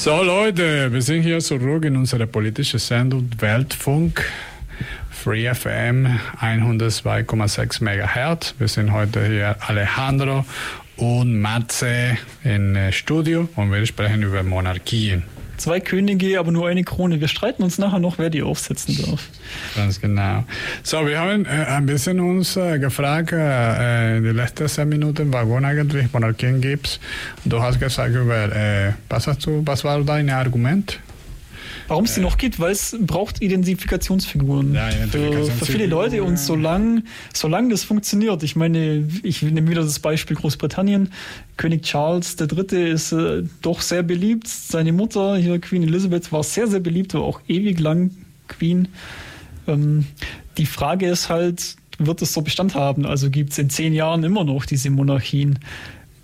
So 0.00 0.22
Leute, 0.22 0.90
wir 0.90 1.02
sind 1.02 1.24
hier 1.24 1.40
zurück 1.40 1.84
in 1.84 1.94
unserer 1.94 2.24
politischen 2.24 2.78
Sendung 2.80 3.28
Weltfunk. 3.38 4.24
Free 5.10 5.46
FM 5.52 6.18
102,6 6.40 7.82
MHz. 7.84 8.54
Wir 8.58 8.68
sind 8.68 8.92
heute 8.92 9.26
hier 9.26 9.56
Alejandro 9.60 10.46
und 10.96 11.38
Matze 11.38 12.16
im 12.44 12.76
äh, 12.76 12.92
Studio 12.92 13.46
und 13.56 13.70
wir 13.70 13.84
sprechen 13.84 14.22
über 14.22 14.42
Monarchien. 14.42 15.22
Zwei 15.60 15.78
Könige, 15.78 16.40
aber 16.40 16.52
nur 16.52 16.68
eine 16.68 16.84
Krone. 16.84 17.20
Wir 17.20 17.28
streiten 17.28 17.62
uns 17.62 17.76
nachher 17.76 17.98
noch, 17.98 18.16
wer 18.16 18.30
die 18.30 18.42
aufsetzen 18.42 18.96
darf. 18.96 19.28
Ganz 19.76 20.00
genau. 20.00 20.44
So, 20.82 21.06
wir 21.06 21.20
haben 21.20 21.44
äh, 21.44 21.48
ein 21.48 21.84
bisschen 21.84 22.18
uns 22.18 22.56
äh, 22.56 22.78
gefragt, 22.78 23.32
äh, 23.32 24.16
in 24.16 24.24
den 24.24 24.36
letzten 24.36 24.68
zehn 24.68 24.88
Minuten, 24.88 25.30
warum 25.34 25.62
eigentlich 25.62 26.10
Monarchien 26.14 26.62
gibt. 26.62 26.98
Du 27.44 27.62
hast 27.62 27.78
gesagt, 27.78 28.14
über, 28.14 28.56
äh, 28.56 28.94
was, 29.10 29.26
hast 29.26 29.44
du, 29.44 29.60
was 29.66 29.84
war 29.84 30.02
dein 30.02 30.30
Argument? 30.30 30.98
Warum 31.90 32.04
es 32.04 32.14
die 32.14 32.20
noch 32.20 32.38
gibt, 32.38 32.60
weil 32.60 32.70
es 32.70 32.96
braucht 33.00 33.42
Identifikationsfiguren 33.42 34.74
Ja, 34.74 34.90
für, 34.90 35.08
für 35.08 35.66
viele 35.66 35.86
Identifikationsfiguren. 35.86 35.90
Leute 35.90 36.22
und 36.22 36.38
solange 36.38 37.02
solang 37.34 37.68
das 37.68 37.82
funktioniert, 37.82 38.44
ich 38.44 38.54
meine, 38.54 39.08
ich 39.24 39.42
nehme 39.42 39.68
wieder 39.68 39.82
das 39.82 39.98
Beispiel 39.98 40.36
Großbritannien, 40.36 41.10
König 41.56 41.82
Charles 41.82 42.36
III. 42.38 42.92
ist 42.92 43.10
äh, 43.10 43.42
doch 43.60 43.80
sehr 43.80 44.04
beliebt, 44.04 44.46
seine 44.46 44.92
Mutter, 44.92 45.36
hier 45.36 45.58
Queen 45.58 45.82
Elizabeth, 45.82 46.30
war 46.30 46.44
sehr, 46.44 46.68
sehr 46.68 46.80
beliebt, 46.80 47.12
war 47.14 47.22
auch 47.22 47.40
ewig 47.48 47.80
lang 47.80 48.12
Queen. 48.46 48.86
Ähm, 49.66 50.06
die 50.58 50.66
Frage 50.66 51.08
ist 51.08 51.28
halt, 51.28 51.74
wird 51.98 52.22
es 52.22 52.32
so 52.32 52.42
Bestand 52.42 52.76
haben? 52.76 53.04
Also 53.04 53.30
gibt 53.30 53.50
es 53.50 53.58
in 53.58 53.68
zehn 53.68 53.92
Jahren 53.94 54.22
immer 54.22 54.44
noch 54.44 54.64
diese 54.64 54.90
Monarchien? 54.90 55.58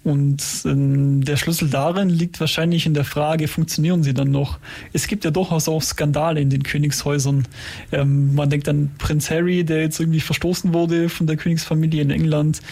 Und 0.07 0.41
ähm, 0.65 1.25
der 1.25 1.37
Schlüssel 1.37 1.69
darin 1.69 2.09
liegt 2.09 2.39
wahrscheinlich 2.39 2.87
in 2.87 2.95
der 2.95 3.03
Frage, 3.03 3.49
funktionieren 3.49 4.05
sie 4.05 4.15
dann 4.15 4.31
noch? 4.31 4.61
Es 4.93 5.09
gibt 5.09 5.25
ja 5.25 5.33
durchaus 5.33 5.69
auch 5.69 5.83
Skandale 5.83 6.41
in 6.41 6.49
den 6.49 6.63
Königshäusern. 6.63 7.49
Ähm, 7.91 8.33
man 8.37 8.49
denkt 8.49 8.69
an 8.69 8.93
Prinz 8.99 9.31
Harry, 9.31 9.65
der 9.65 9.81
jetzt 9.81 9.99
irgendwie 9.99 10.21
verstoßen 10.21 10.73
wurde 10.73 11.09
von 11.09 11.27
der 11.27 11.37
Königsfamilie 11.37 12.03
in 12.03 12.13
England. 12.13 12.63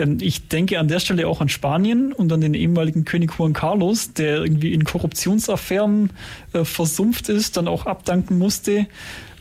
Ähm, 0.00 0.18
ich 0.20 0.48
denke 0.48 0.80
an 0.80 0.88
der 0.88 0.98
Stelle 0.98 1.28
auch 1.28 1.40
an 1.40 1.48
Spanien 1.48 2.12
und 2.12 2.32
an 2.32 2.40
den 2.40 2.54
ehemaligen 2.54 3.04
König 3.04 3.34
Juan 3.38 3.52
Carlos, 3.52 4.12
der 4.14 4.38
irgendwie 4.38 4.72
in 4.72 4.82
Korruptionsaffären 4.82 6.10
äh, 6.54 6.64
versumpft 6.64 7.28
ist, 7.28 7.56
dann 7.56 7.68
auch 7.68 7.86
abdanken 7.86 8.36
musste. 8.36 8.86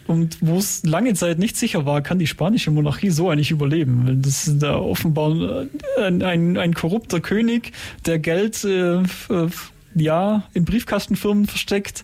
Und 0.10 0.40
wo 0.42 0.58
es 0.58 0.84
lange 0.86 1.14
Zeit 1.14 1.38
nicht 1.38 1.56
sicher 1.56 1.86
war, 1.86 2.02
kann 2.02 2.18
die 2.18 2.26
spanische 2.26 2.72
Monarchie 2.72 3.12
so 3.12 3.30
eigentlich 3.30 3.52
überleben. 3.52 4.24
Das 4.24 4.48
ist 4.48 4.64
da 4.64 4.76
offenbar 4.76 5.68
ein, 6.00 6.24
ein, 6.24 6.58
ein 6.58 6.74
korrupter 6.74 7.20
König, 7.20 7.74
der 8.08 8.18
Geld 8.18 8.64
äh, 8.64 9.04
ja, 9.94 10.44
in 10.56 10.66
Briefkastenfirmen 10.66 11.46
versteckt, 11.46 12.04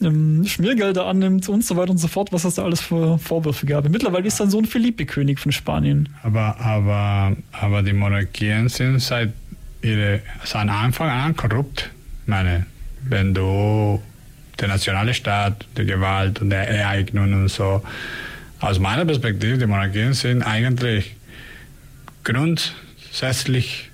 ähm, 0.00 0.44
Schmiergelder 0.46 1.06
annimmt 1.06 1.48
und 1.48 1.64
so 1.64 1.76
weiter 1.76 1.90
und 1.90 1.98
so 1.98 2.06
fort, 2.06 2.32
was 2.32 2.44
es 2.44 2.54
da 2.54 2.62
alles 2.62 2.80
für 2.80 3.18
Vorwürfe 3.18 3.66
gab. 3.66 3.88
Mittlerweile 3.88 4.28
ist 4.28 4.38
dann 4.38 4.48
so 4.48 4.58
ein 4.58 4.66
Felipe-König 4.66 5.40
von 5.40 5.50
Spanien. 5.50 6.10
Aber, 6.22 6.60
aber, 6.60 7.36
aber 7.50 7.82
die 7.82 7.94
Monarchien 7.94 8.68
sind 8.68 9.00
seit, 9.00 9.32
ihre, 9.82 10.20
seit 10.44 10.68
Anfang 10.68 11.10
an 11.10 11.34
korrupt. 11.34 11.90
Ich 12.22 12.28
meine, 12.28 12.66
wenn 13.08 13.34
du 13.34 14.00
der 14.60 14.68
Nationalstaat, 14.68 15.66
die 15.76 15.84
Gewalt 15.84 16.40
und 16.40 16.50
der 16.50 16.88
Eignung 16.88 17.32
und 17.32 17.48
so, 17.48 17.82
aus 18.60 18.78
meiner 18.78 19.04
Perspektive, 19.04 19.58
die 19.58 19.66
Monarchien 19.66 20.14
sind 20.14 20.42
eigentlich 20.42 21.16
grundsätzlich 22.22 23.90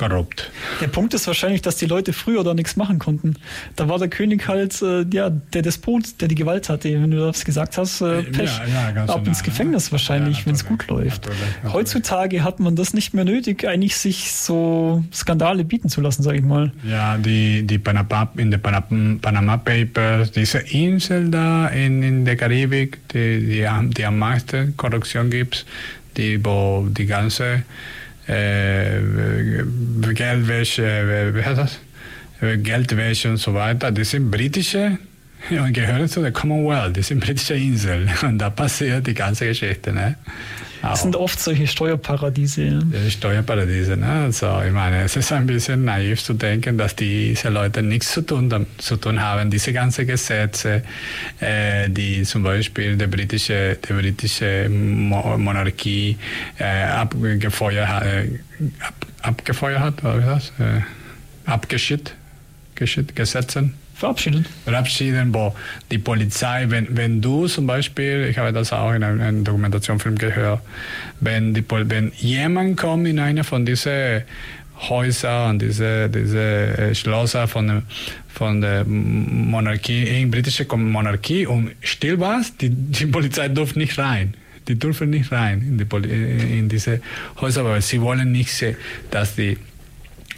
korrupt. 0.00 0.50
Der 0.80 0.88
Punkt 0.88 1.12
ist 1.12 1.26
wahrscheinlich, 1.26 1.60
dass 1.60 1.76
die 1.76 1.84
Leute 1.84 2.14
früher 2.14 2.42
da 2.42 2.54
nichts 2.54 2.74
machen 2.76 2.98
konnten. 2.98 3.34
Da 3.76 3.88
war 3.88 3.98
der 3.98 4.08
König 4.08 4.48
halt 4.48 4.80
äh, 4.80 5.04
ja, 5.12 5.28
der 5.28 5.60
Despot, 5.60 6.04
der 6.20 6.28
die 6.28 6.34
Gewalt 6.34 6.70
hatte. 6.70 6.88
Wenn 6.90 7.10
du 7.10 7.18
das 7.18 7.44
gesagt 7.44 7.76
hast, 7.76 8.00
äh, 8.00 8.22
Pech. 8.22 8.50
Ja, 8.58 8.66
ja, 8.86 8.90
ganz 8.92 9.10
Ab 9.10 9.16
genau, 9.18 9.28
ins 9.28 9.42
Gefängnis 9.42 9.86
ja. 9.86 9.92
wahrscheinlich, 9.92 10.38
Ja, 10.40 10.46
wenn 10.46 10.54
es 10.54 10.64
gut 10.64 10.88
läuft. 10.88 11.26
natürlich, 11.26 11.40
natürlich. 11.56 11.74
Heutzutage 11.74 12.44
hat 12.44 12.60
man 12.60 12.76
das 12.76 12.94
nicht 12.94 13.12
mehr 13.12 13.26
nötig, 13.26 13.66
eigentlich 13.68 13.96
sich 13.96 14.32
so 14.32 15.04
Skandale 15.12 15.64
bieten 15.64 15.90
zu 15.90 16.00
lassen, 16.00 16.22
sage 16.22 16.38
ich 16.38 16.44
mal. 16.44 16.72
Ja, 16.88 17.18
die, 17.18 17.62
die 17.66 17.78
Panama, 17.78 18.30
in 18.36 18.50
den 18.50 18.60
Panama, 18.62 19.56
Papers, 19.58 20.30
diese 20.32 20.58
Insel 20.60 21.30
da 21.30 21.66
in, 21.68 22.02
in 22.02 22.24
der 22.24 22.36
Karibik, 22.36 23.06
die, 23.12 23.44
die, 23.46 23.66
am- 23.66 23.90
die 23.92 24.04
am 24.06 24.18
meisten 24.18 24.74
Korruption 24.78 25.28
gibt, 25.28 25.66
die, 26.16 26.42
wo 26.42 26.86
die 26.90 27.04
ganze 27.06 27.44
äh, 27.44 27.60
Geldwäsche, 30.14 30.84
äh, 30.84 31.34
wie 31.34 31.42
heißt 31.42 31.58
das? 31.58 31.78
Äh, 32.40 32.58
Geldwäsche 32.58 33.30
und 33.30 33.38
so 33.38 33.54
weiter, 33.54 33.90
die 33.90 34.04
sind 34.04 34.30
britische 34.30 34.98
und 35.50 35.72
gehören 35.72 36.08
zu 36.08 36.20
der 36.20 36.32
Commonwealth, 36.32 36.96
die 36.96 37.02
sind 37.02 37.20
britische 37.20 37.54
Inseln. 37.54 38.10
Und 38.22 38.38
da 38.38 38.50
passiert 38.50 39.06
die 39.06 39.14
ganze 39.14 39.46
Geschichte. 39.46 39.92
Ne? 39.92 40.16
Das 40.82 40.92
Auch. 40.92 41.02
sind 41.02 41.16
oft 41.16 41.38
solche 41.40 41.66
Steuerparadiese. 41.66 42.62
ja. 42.62 42.80
Das 42.90 43.02
ist 43.02 43.14
Steuerparadiese. 43.14 43.96
Ne? 43.96 44.06
Also, 44.06 44.62
ich 44.66 44.72
meine, 44.72 45.02
es 45.02 45.16
ist 45.16 45.30
ein 45.32 45.46
bisschen 45.46 45.84
naiv 45.84 46.22
zu 46.22 46.34
denken, 46.34 46.78
dass 46.78 46.96
diese 46.96 47.50
Leute 47.50 47.82
nichts 47.82 48.12
zu 48.12 48.22
tun, 48.22 48.66
zu 48.78 48.96
tun 48.96 49.20
haben. 49.20 49.50
Diese 49.50 49.72
ganzen 49.72 50.06
Gesetze, 50.06 50.82
äh, 51.40 51.88
die 51.90 52.22
zum 52.22 52.42
Beispiel 52.42 52.96
die 52.96 53.06
britische, 53.06 53.76
die 53.76 53.92
britische 53.92 54.68
Mo 54.70 55.36
Monarchie 55.36 56.16
äh, 56.58 56.84
abgefeuert 56.84 57.88
hat, 57.88 58.04
äh, 58.04 58.28
ab, 58.80 58.94
abgefeuert 59.22 59.80
hat, 59.80 60.04
oder 60.04 60.18
wie 60.18 60.26
das? 60.26 60.52
Äh, 60.58 60.80
abgeschickt, 61.44 62.14
geschickt, 62.74 63.14
Gesetzen 63.16 63.74
Verabschiedet. 64.00 64.46
verabschieden, 64.64 65.32
wo 65.32 65.54
die 65.90 65.98
Polizei, 65.98 66.64
wenn, 66.68 66.96
wenn 66.96 67.20
du 67.20 67.46
zum 67.46 67.66
Beispiel, 67.66 68.26
ich 68.30 68.38
habe 68.38 68.52
das 68.52 68.72
auch 68.72 68.92
in 68.92 69.02
einem, 69.04 69.20
einem 69.20 69.44
Dokumentationsfilm 69.44 70.16
gehört, 70.16 70.60
wenn, 71.20 71.54
die, 71.54 71.62
wenn 71.68 72.10
jemand 72.16 72.76
kommt 72.78 73.06
in 73.06 73.18
eine 73.18 73.44
von 73.44 73.64
diesen 73.66 74.22
Häusern 74.88 75.50
und 75.50 75.62
diese, 75.62 76.08
diese 76.08 76.38
äh, 76.40 76.94
Schlösser 76.94 77.46
von, 77.46 77.66
der- 77.68 77.82
von 78.28 78.60
der 78.62 78.84
Monarchie, 78.86 80.24
britische 80.26 80.64
Monarchie 80.76 81.46
und 81.46 81.72
still 81.82 82.18
was, 82.20 82.56
die, 82.56 82.70
die 82.70 83.06
Polizei 83.06 83.48
darf 83.48 83.76
nicht 83.76 83.98
rein. 83.98 84.34
Die 84.68 84.78
dürfen 84.78 85.10
nicht 85.10 85.32
rein 85.32 85.60
in, 85.62 85.78
die, 85.78 85.84
Poli- 85.84 86.08
in 86.58 86.68
diese 86.68 87.00
Häuser, 87.40 87.64
weil 87.64 87.82
sie 87.82 88.00
wollen 88.00 88.30
nicht 88.32 88.52
sehen, 88.52 88.76
dass 89.10 89.34
die 89.34 89.58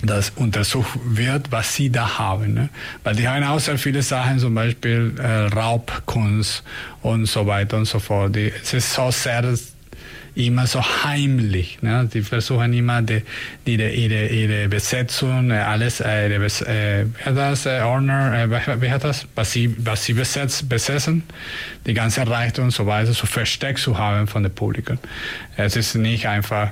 dass 0.02 0.30
untersucht 0.30 0.98
wird, 1.04 1.52
was 1.52 1.74
sie 1.74 1.90
da 1.90 2.18
haben. 2.18 2.54
Ne? 2.54 2.68
Weil 3.04 3.14
die 3.16 3.28
haben 3.28 3.44
auch 3.44 3.60
sehr 3.60 3.78
viele 3.78 4.02
Sachen, 4.02 4.38
zum 4.38 4.54
Beispiel 4.54 5.14
äh, 5.18 5.46
Raubkunst 5.54 6.62
und 7.02 7.26
so 7.26 7.46
weiter 7.46 7.76
und 7.76 7.84
so 7.84 7.98
fort. 8.00 8.34
Die, 8.34 8.52
es 8.62 8.74
ist 8.74 8.92
so 8.92 9.10
sehr 9.10 9.44
immer 10.34 10.66
so 10.66 10.82
heimlich. 10.82 11.82
Ne? 11.82 12.08
Die 12.12 12.22
versuchen 12.22 12.72
immer 12.72 13.02
die, 13.02 13.22
die, 13.66 13.74
ihre, 13.74 14.26
ihre 14.28 14.68
Besetzung, 14.68 15.50
äh, 15.50 15.58
alles, 15.58 16.00
äh, 16.00 16.28
ihre 16.30 16.40
Bes 16.40 16.62
äh, 16.62 17.04
hat 17.24 17.36
das, 17.36 17.66
äh, 17.66 17.82
Honor, 17.82 18.32
äh, 18.32 18.80
wie- 18.80 18.90
hat 18.90 19.04
das, 19.04 19.26
was 19.34 19.52
sie, 19.52 19.74
was 19.78 20.04
sie 20.04 20.14
besetzt, 20.14 20.68
besetzen, 20.68 21.22
die 21.86 21.92
ganze 21.94 22.26
Reichtum 22.26 22.64
und 22.66 22.70
so 22.70 22.86
weiter, 22.86 23.12
so 23.12 23.26
versteckt 23.26 23.78
zu 23.80 23.98
haben 23.98 24.26
von 24.26 24.42
den 24.42 24.54
Publikum. 24.54 24.98
Es 25.56 25.76
ist 25.76 25.94
nicht 25.96 26.26
einfach 26.26 26.70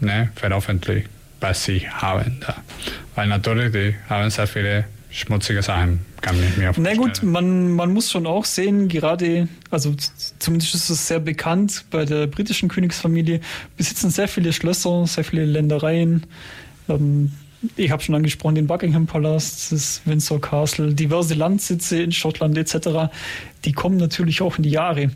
ne, 0.00 0.30
veröffentlicht, 0.34 1.08
was 1.40 1.64
sie 1.64 1.88
haben 1.88 2.38
da. 2.40 2.56
Weil 3.14 3.28
natürlich, 3.28 3.72
die 3.72 3.94
haben 4.08 4.30
sehr 4.30 4.46
viele 4.46 4.84
schmutzige 5.10 5.62
Sachen, 5.62 6.00
kann 6.20 6.36
ich 6.42 6.56
mir 6.56 6.72
Na 6.76 6.94
gut, 6.94 7.22
man, 7.22 7.72
man 7.72 7.92
muss 7.92 8.10
schon 8.10 8.26
auch 8.26 8.44
sehen, 8.44 8.88
gerade, 8.88 9.48
also 9.70 9.94
zumindest 10.38 10.74
ist 10.74 10.90
es 10.90 11.08
sehr 11.08 11.18
bekannt 11.18 11.84
bei 11.90 12.04
der 12.04 12.26
britischen 12.26 12.68
Königsfamilie, 12.68 13.40
besitzen 13.76 14.10
sehr 14.10 14.28
viele 14.28 14.52
Schlösser, 14.52 15.06
sehr 15.06 15.24
viele 15.24 15.44
Ländereien. 15.44 16.26
Ähm, 16.88 17.32
ich 17.76 17.90
habe 17.90 18.02
schon 18.02 18.14
angesprochen, 18.14 18.54
den 18.54 18.66
Buckingham 18.66 19.06
Palast, 19.06 19.72
das 19.72 20.00
Windsor 20.04 20.40
Castle, 20.40 20.94
diverse 20.94 21.34
Landsitze 21.34 22.00
in 22.00 22.12
Schottland 22.12 22.56
etc. 22.56 23.12
Die 23.64 23.72
kommen 23.72 23.96
natürlich 23.96 24.40
auch 24.40 24.56
in 24.56 24.62
die 24.62 24.70
Jahre. 24.70 25.10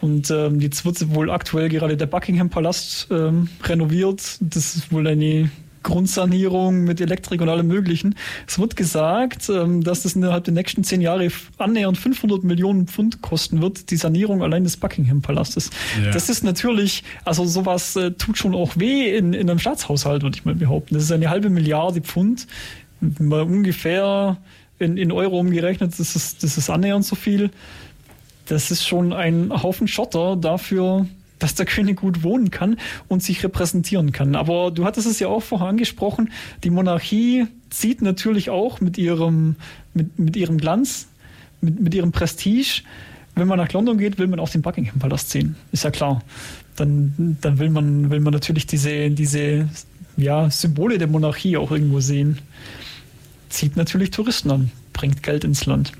Und 0.00 0.30
ähm, 0.30 0.60
jetzt 0.60 0.84
wird 0.84 1.14
wohl 1.14 1.30
aktuell 1.30 1.68
gerade 1.68 1.96
der 1.96 2.06
Buckingham 2.06 2.50
Palast 2.50 3.08
ähm, 3.10 3.48
renoviert. 3.64 4.38
Das 4.40 4.76
ist 4.76 4.92
wohl 4.92 5.06
eine 5.06 5.50
Grundsanierung 5.82 6.84
mit 6.84 7.00
Elektrik 7.00 7.40
und 7.40 7.48
allem 7.48 7.66
Möglichen. 7.66 8.14
Es 8.46 8.58
wird 8.58 8.76
gesagt, 8.76 9.48
ähm, 9.48 9.82
dass 9.82 10.02
das 10.02 10.14
innerhalb 10.14 10.44
der 10.44 10.54
nächsten 10.54 10.84
zehn 10.84 11.00
Jahre 11.00 11.28
annähernd 11.58 11.96
500 11.96 12.44
Millionen 12.44 12.86
Pfund 12.86 13.22
kosten 13.22 13.62
wird, 13.62 13.90
die 13.90 13.96
Sanierung 13.96 14.42
allein 14.42 14.64
des 14.64 14.76
Buckingham 14.76 15.22
Palastes. 15.22 15.70
Ja. 16.02 16.10
Das 16.10 16.28
ist 16.28 16.44
natürlich, 16.44 17.02
also 17.24 17.46
sowas 17.46 17.96
äh, 17.96 18.12
tut 18.12 18.36
schon 18.36 18.54
auch 18.54 18.76
weh 18.76 19.16
in, 19.16 19.32
in 19.32 19.48
einem 19.48 19.58
Staatshaushalt, 19.58 20.22
würde 20.22 20.36
ich 20.36 20.44
mal 20.44 20.54
behaupten. 20.54 20.94
Das 20.94 21.04
ist 21.04 21.12
eine 21.12 21.30
halbe 21.30 21.48
Milliarde 21.48 22.02
Pfund, 22.02 22.46
mal 23.00 23.42
ungefähr 23.42 24.36
in, 24.78 24.96
in 24.96 25.12
Euro 25.12 25.38
umgerechnet, 25.38 25.98
das 25.98 26.16
ist, 26.16 26.42
das 26.42 26.58
ist 26.58 26.70
annähernd 26.70 27.04
so 27.04 27.16
viel. 27.16 27.50
Das 28.50 28.72
ist 28.72 28.84
schon 28.84 29.12
ein 29.12 29.62
Haufen 29.62 29.86
Schotter 29.86 30.34
dafür, 30.34 31.06
dass 31.38 31.54
der 31.54 31.66
König 31.66 32.00
gut 32.00 32.24
wohnen 32.24 32.50
kann 32.50 32.78
und 33.06 33.22
sich 33.22 33.44
repräsentieren 33.44 34.10
kann. 34.10 34.34
Aber 34.34 34.72
du 34.72 34.84
hattest 34.84 35.06
es 35.06 35.20
ja 35.20 35.28
auch 35.28 35.40
vorher 35.40 35.68
angesprochen, 35.68 36.32
die 36.64 36.70
Monarchie 36.70 37.46
zieht 37.70 38.02
natürlich 38.02 38.50
auch 38.50 38.80
mit 38.80 38.98
ihrem, 38.98 39.54
mit, 39.94 40.18
mit 40.18 40.36
ihrem 40.36 40.58
Glanz, 40.58 41.06
mit, 41.60 41.78
mit 41.78 41.94
ihrem 41.94 42.10
Prestige. 42.10 42.82
Wenn 43.36 43.46
man 43.46 43.56
nach 43.56 43.72
London 43.72 43.98
geht, 43.98 44.18
will 44.18 44.26
man 44.26 44.40
auch 44.40 44.48
den 44.48 44.62
Buckingham 44.62 44.98
Palast 44.98 45.30
sehen. 45.30 45.54
Ist 45.70 45.84
ja 45.84 45.92
klar. 45.92 46.20
Dann, 46.74 47.36
dann 47.40 47.60
will 47.60 47.70
man, 47.70 48.10
will 48.10 48.18
man 48.18 48.32
natürlich 48.32 48.66
diese, 48.66 49.10
diese 49.10 49.68
ja, 50.16 50.50
Symbole 50.50 50.98
der 50.98 51.06
Monarchie 51.06 51.56
auch 51.56 51.70
irgendwo 51.70 52.00
sehen. 52.00 52.38
Zieht 53.48 53.76
natürlich 53.76 54.10
Touristen 54.10 54.50
an, 54.50 54.72
bringt 54.92 55.22
Geld 55.22 55.44
ins 55.44 55.66
Land. 55.66 55.92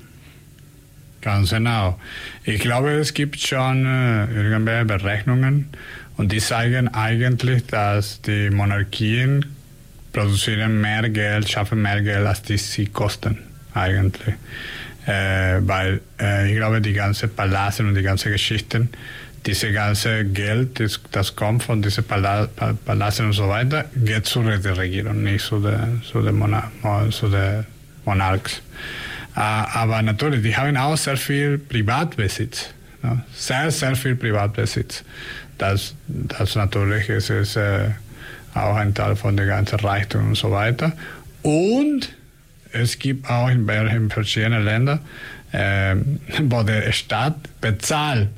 Ganz 1.21 1.51
genau. 1.51 1.99
Ich 2.43 2.59
glaube, 2.59 2.91
es 2.91 3.13
gibt 3.13 3.39
schon 3.39 3.85
äh, 3.85 4.25
irgendwelche 4.33 4.85
Berechnungen 4.85 5.69
und 6.17 6.31
die 6.31 6.39
zeigen 6.39 6.87
eigentlich, 6.87 7.65
dass 7.67 8.21
die 8.21 8.49
Monarchien 8.49 9.45
produzieren 10.11 10.81
mehr 10.81 11.07
Geld, 11.09 11.49
schaffen 11.49 11.81
mehr 11.81 12.01
Geld, 12.01 12.25
als 12.25 12.41
die 12.41 12.57
sie 12.57 12.87
kosten 12.87 13.37
eigentlich. 13.73 14.35
Äh, 15.05 15.59
weil 15.61 16.01
äh, 16.19 16.49
ich 16.49 16.57
glaube, 16.57 16.81
die 16.81 16.93
ganze 16.93 17.27
Palaste 17.27 17.83
und 17.83 17.95
die 17.95 18.03
ganze 18.03 18.29
Geschichten, 18.29 18.89
diese 19.45 19.71
ganze 19.71 20.25
Geld, 20.25 20.79
das, 20.79 20.99
das 21.11 21.35
kommt 21.35 21.63
von 21.63 21.81
diesen 21.81 22.03
Pala 22.03 22.47
Palasten 22.85 23.27
und 23.27 23.33
so 23.33 23.47
weiter, 23.47 23.85
geht 23.95 24.25
zu 24.25 24.43
der 24.43 24.77
Regierung, 24.77 25.23
nicht 25.23 25.45
zu 25.45 25.59
der, 25.59 25.87
Monar 26.31 26.71
Monarchs. 28.05 28.61
Äh, 29.35 29.39
aber 29.39 30.01
natürlich, 30.01 30.43
die 30.43 30.55
haben 30.55 30.75
auch 30.77 30.97
sehr 30.97 31.17
viel 31.17 31.57
Privatbesitz. 31.57 32.73
Ne? 33.01 33.23
Sehr, 33.33 33.71
sehr 33.71 33.95
viel 33.95 34.15
Privatbesitz. 34.15 35.03
Das, 35.57 35.95
das 36.07 36.55
natürlich 36.55 37.09
ist, 37.09 37.29
ist 37.29 37.55
äh, 37.55 37.89
auch 38.53 38.75
ein 38.75 38.93
Teil 38.93 39.15
von 39.15 39.37
der 39.37 39.45
ganzen 39.45 39.79
Reichtum 39.79 40.29
und 40.29 40.35
so 40.35 40.51
weiter. 40.51 40.93
Und 41.43 42.09
es 42.71 42.99
gibt 42.99 43.29
auch 43.29 43.49
in, 43.49 43.67
in 43.67 44.09
verschiedenen 44.09 44.63
Ländern, 44.63 44.99
äh, 45.51 45.95
wo 46.43 46.63
der 46.63 46.91
Staat 46.91 47.35
bezahlt 47.59 48.29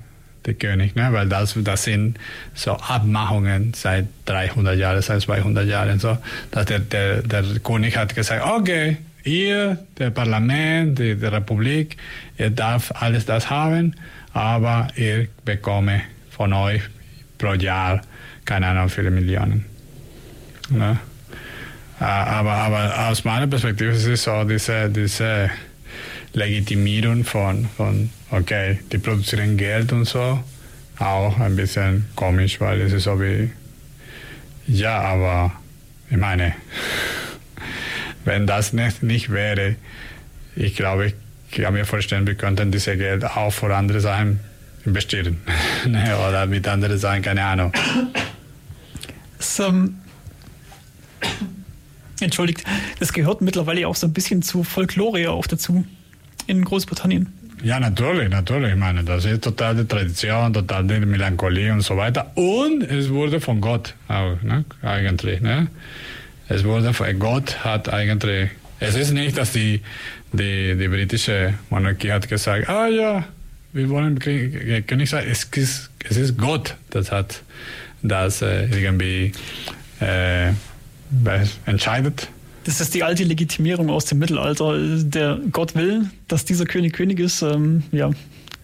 der 0.45 0.53
König, 0.55 0.95
ne? 0.95 1.09
weil 1.11 1.29
das, 1.29 1.55
das 1.57 1.85
sind 1.85 2.17
so 2.53 2.73
Abmachungen 2.73 3.73
seit 3.73 4.07
300 4.25 4.77
Jahren, 4.77 5.01
seit 5.01 5.21
200 5.21 5.65
Jahren, 5.65 5.99
so, 5.99 6.17
dass 6.51 6.65
der, 6.65 6.79
der, 6.79 7.21
der 7.21 7.43
König 7.63 7.95
hat 7.95 8.13
gesagt, 8.13 8.43
okay, 8.45 8.97
ihr, 9.23 9.77
der 9.97 10.09
Parlament, 10.09 10.99
die, 10.99 11.15
die 11.15 11.25
Republik, 11.25 11.97
ihr 12.37 12.49
darf 12.49 12.91
alles 12.95 13.25
das 13.25 13.49
haben, 13.49 13.95
aber 14.33 14.87
ihr 14.95 15.27
bekomme 15.45 16.01
von 16.29 16.53
euch 16.53 16.81
pro 17.37 17.53
Jahr, 17.53 18.01
keine 18.45 18.67
Ahnung, 18.67 18.89
viele 18.89 19.11
Millionen. 19.11 19.65
Ne? 20.69 20.97
Aber, 21.99 22.51
aber 22.51 23.09
aus 23.09 23.23
meiner 23.23 23.47
Perspektive 23.47 23.91
ist 23.91 24.05
es 24.05 24.23
so, 24.23 24.43
diese, 24.43 24.89
diese 24.89 25.49
Legitimierung 26.33 27.23
von, 27.23 27.69
von, 27.77 28.09
okay, 28.31 28.79
die 28.91 28.97
produzieren 28.97 29.55
Geld 29.55 29.91
und 29.93 30.05
so, 30.05 30.43
auch 30.99 31.39
ein 31.39 31.55
bisschen 31.55 32.05
komisch, 32.15 32.59
weil 32.59 32.81
es 32.81 32.93
ist 32.93 33.03
so 33.03 33.19
wie, 33.21 33.51
ja, 34.67 34.99
aber 34.99 35.51
ich 36.09 36.17
meine, 36.17 36.55
wenn 38.25 38.47
das 38.47 38.73
nicht, 38.73 39.03
nicht 39.03 39.31
wäre, 39.31 39.75
ich 40.55 40.75
glaube, 40.75 41.07
ich 41.07 41.61
kann 41.61 41.73
mir 41.73 41.85
vorstellen, 41.85 42.25
wir 42.27 42.35
könnten 42.35 42.71
dieses 42.71 42.97
Geld 42.97 43.23
auch 43.23 43.51
für 43.51 43.75
andere 43.75 43.99
Sachen 43.99 44.39
investieren. 44.85 45.37
Ne, 45.85 46.15
oder 46.17 46.45
mit 46.45 46.65
anderen 46.67 46.97
Sachen, 46.97 47.21
keine 47.21 47.43
Ahnung. 47.43 47.73
So, 49.37 49.65
ähm, 49.65 49.95
entschuldigt, 52.21 52.63
das 52.99 53.11
gehört 53.11 53.41
mittlerweile 53.41 53.87
auch 53.87 53.95
so 53.95 54.07
ein 54.07 54.13
bisschen 54.13 54.41
zu 54.41 54.63
Folklore 54.63 55.29
auch 55.29 55.45
dazu 55.45 55.85
in 56.47 56.63
Großbritannien. 56.63 57.31
Ja, 57.63 57.79
natürlich, 57.79 58.29
natürlich. 58.29 58.71
Ich 58.71 58.77
meine, 58.77 59.03
das 59.03 59.25
ist 59.25 59.43
total 59.43 59.75
die 59.75 59.85
Tradition, 59.85 60.53
total 60.53 60.85
die 60.85 60.99
Melancholie 60.99 61.71
und 61.71 61.81
so 61.81 61.95
weiter. 61.95 62.31
Und 62.35 62.83
es 62.83 63.09
wurde 63.09 63.39
von 63.39 63.61
Gott 63.61 63.95
auch, 64.09 64.41
ne? 64.41 64.65
eigentlich. 64.81 65.39
Ne? 65.41 65.67
Es 66.53 66.63
wurde 66.63 66.93
von 66.93 67.17
Gott 67.17 67.63
hat 67.63 67.91
eigentlich. 67.91 68.51
Es 68.79 68.95
ist 68.95 69.11
nicht, 69.11 69.39
dass 69.39 69.53
die, 69.53 69.81
die, 70.33 70.75
die 70.77 70.87
britische 70.87 71.55
Monarchie 71.71 72.11
hat 72.11 72.29
gesagt, 72.29 72.69
ah 72.69 72.87
ja, 72.87 73.25
wir 73.71 73.89
wollen 73.89 74.19
König 74.19 75.09
sein. 75.09 75.25
Es 75.27 75.45
ist, 75.45 75.89
es 76.07 76.15
ist 76.15 76.37
Gott, 76.37 76.75
das 76.91 77.11
hat 77.11 77.41
das 78.03 78.43
äh, 78.43 78.65
irgendwie 78.65 79.31
äh, 79.99 80.51
entscheidet. 81.65 82.27
Das 82.65 82.79
ist 82.81 82.93
die 82.93 83.01
alte 83.01 83.23
Legitimierung 83.23 83.89
aus 83.89 84.05
dem 84.05 84.19
Mittelalter. 84.19 84.77
Der 84.77 85.39
Gott 85.51 85.73
will, 85.73 86.05
dass 86.27 86.45
dieser 86.45 86.65
König 86.65 86.93
König 86.93 87.19
ist. 87.19 87.41
Ähm, 87.41 87.81
ja, 87.91 88.11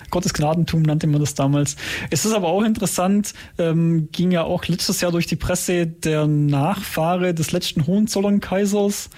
Gottes 0.10 0.34
Gnadentum 0.34 0.82
nannte 0.82 1.07
man 1.07 1.20
das 1.20 1.36
damals. 1.36 1.76
Es 2.10 2.26
ist 2.26 2.34
aber 2.34 2.47
auch 2.47 2.64
interessant, 2.64 3.34
ähm, 3.57 4.10
ging 4.12 4.32
ja 4.32 4.43
auch 4.43 4.66
letztes 4.68 5.01
Jahr 5.01 5.12
durch 5.12 5.28
die 5.28 5.36
Presse 5.36 5.88
der 5.88 6.28
Nachfahre 6.28 7.34
des 7.34 7.51
letzten 7.51 7.86
Hohenzollern-Kaisers, 7.88 9.10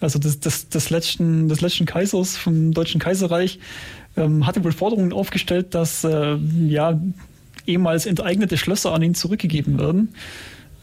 also 0.00 0.18
des, 0.18 0.40
des, 0.40 0.68
des, 0.68 0.90
letzten, 0.90 1.48
des 1.48 1.60
letzten 1.60 1.86
Kaisers 1.86 2.36
vom 2.36 2.72
Deutschen 2.72 3.00
Kaiserreich, 3.00 3.58
ähm, 4.16 4.46
hatte 4.46 4.62
wohl 4.64 4.72
Forderungen 4.72 5.12
aufgestellt, 5.12 5.74
dass 5.74 6.04
äh, 6.04 6.36
ja 6.68 7.00
ehemals 7.66 8.06
enteignete 8.06 8.56
Schlösser 8.56 8.92
an 8.92 9.02
ihn 9.02 9.14
zurückgegeben 9.14 9.78
werden. 9.78 10.14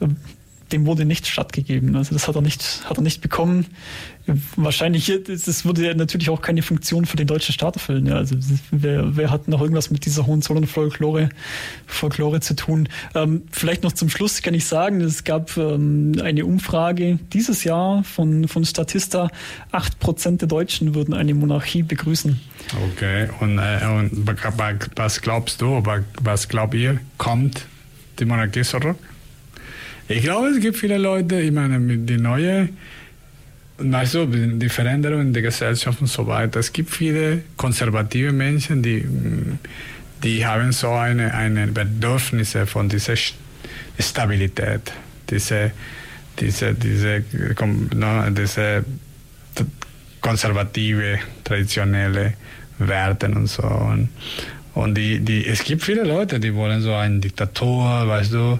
Ähm, 0.01 0.17
dem 0.71 0.85
wurde 0.85 1.05
nicht 1.05 1.27
stattgegeben. 1.27 1.95
Also 1.95 2.13
das 2.13 2.27
hat 2.27 2.35
er 2.35 2.41
nicht, 2.41 2.83
hat 2.85 2.97
er 2.97 3.03
nicht 3.03 3.21
bekommen. 3.21 3.65
Wahrscheinlich, 4.55 5.11
das 5.25 5.65
würde 5.65 5.95
natürlich 5.95 6.29
auch 6.29 6.41
keine 6.41 6.61
Funktion 6.61 7.05
für 7.05 7.17
den 7.17 7.27
deutschen 7.27 7.53
Staat 7.53 7.75
erfüllen. 7.75 8.05
Ja. 8.05 8.15
Also 8.15 8.35
wer, 8.69 9.15
wer 9.17 9.29
hat 9.31 9.47
noch 9.47 9.61
irgendwas 9.61 9.89
mit 9.89 10.05
dieser 10.05 10.27
Hohenzollern-Folklore 10.27 11.29
Folklore 11.87 12.39
zu 12.39 12.55
tun? 12.55 12.87
Ähm, 13.15 13.43
vielleicht 13.51 13.83
noch 13.83 13.93
zum 13.93 14.09
Schluss 14.09 14.41
kann 14.41 14.53
ich 14.53 14.65
sagen, 14.65 15.01
es 15.01 15.23
gab 15.23 15.57
ähm, 15.57 16.13
eine 16.23 16.45
Umfrage 16.45 17.19
dieses 17.33 17.63
Jahr 17.63 18.03
von, 18.03 18.47
von 18.47 18.63
Statista. 18.63 19.29
Acht 19.71 19.99
Prozent 19.99 20.41
der 20.41 20.47
Deutschen 20.47 20.93
würden 20.93 21.13
eine 21.13 21.33
Monarchie 21.33 21.83
begrüßen. 21.83 22.39
Okay, 22.93 23.27
und, 23.39 23.57
äh, 23.57 23.85
und 23.85 24.27
was 24.95 25.21
glaubst 25.21 25.61
du, 25.61 25.83
was 26.21 26.47
glaubt 26.47 26.75
ihr, 26.75 26.99
kommt 27.17 27.65
die 28.19 28.25
Monarchie 28.25 28.61
zurück? 28.61 28.97
Ich 30.11 30.23
glaube, 30.23 30.49
es 30.49 30.59
gibt 30.59 30.75
viele 30.75 30.97
Leute, 30.97 31.39
ich 31.39 31.53
meine, 31.53 31.79
mit 31.79 32.09
die 32.09 32.17
neue, 32.17 32.67
weißt 33.77 34.15
du, 34.15 34.25
die 34.25 34.67
Veränderung 34.67 35.21
in 35.21 35.33
der 35.33 35.41
Gesellschaft 35.41 36.01
und 36.01 36.07
so 36.07 36.27
weiter. 36.27 36.59
Es 36.59 36.73
gibt 36.73 36.89
viele 36.89 37.43
konservative 37.55 38.33
Menschen, 38.33 38.83
die, 38.83 39.05
die 40.21 40.45
haben 40.45 40.73
so 40.73 40.89
eine, 40.89 41.33
eine 41.33 41.67
Bedürfnisse 41.67 42.67
von 42.67 42.89
dieser 42.89 43.15
Stabilität, 43.97 44.91
diese, 45.29 45.71
diese, 46.37 46.73
diese, 46.73 47.23
diese 47.23 48.83
konservative, 50.19 51.19
traditionelle 51.45 52.33
Werte 52.79 53.27
und 53.27 53.47
so. 53.47 53.63
Und, 53.63 54.09
und 54.73 54.95
die, 54.95 55.21
die, 55.21 55.47
es 55.47 55.63
gibt 55.63 55.83
viele 55.83 56.03
Leute, 56.03 56.37
die 56.37 56.53
wollen 56.53 56.81
so 56.81 56.93
eine 56.93 57.19
Diktatur, 57.19 58.07
weißt 58.07 58.33
du, 58.33 58.59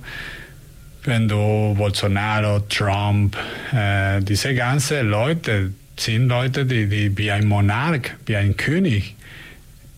wenn 1.04 1.28
du 1.28 1.74
Bolsonaro, 1.78 2.60
Trump, 2.70 3.38
äh, 3.74 4.22
diese 4.22 4.54
ganzen 4.54 5.10
Leute 5.10 5.72
sind 5.98 6.28
Leute, 6.28 6.66
die, 6.66 6.88
die 6.88 7.18
wie 7.18 7.32
ein 7.32 7.48
Monarch, 7.48 8.12
wie 8.26 8.36
ein 8.36 8.56
König 8.56 9.16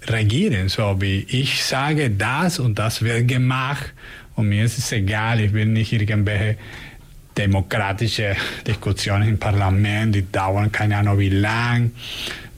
regieren. 0.07 0.69
So 0.69 0.97
wie 0.99 1.25
ich 1.29 1.63
sage 1.63 2.09
das 2.09 2.59
und 2.59 2.79
das 2.79 3.01
wird 3.01 3.27
gemacht 3.27 3.93
und 4.35 4.49
mir 4.49 4.65
ist 4.65 4.77
es 4.77 4.91
egal, 4.91 5.39
ich 5.39 5.53
will 5.53 5.65
nicht 5.65 5.93
irgendwelche 5.93 6.57
demokratische 7.37 8.35
Diskussionen 8.65 9.27
im 9.27 9.39
Parlament, 9.39 10.13
die 10.15 10.31
dauern 10.31 10.71
keine 10.71 10.97
Ahnung 10.97 11.19
wie 11.19 11.29
lang, 11.29 11.91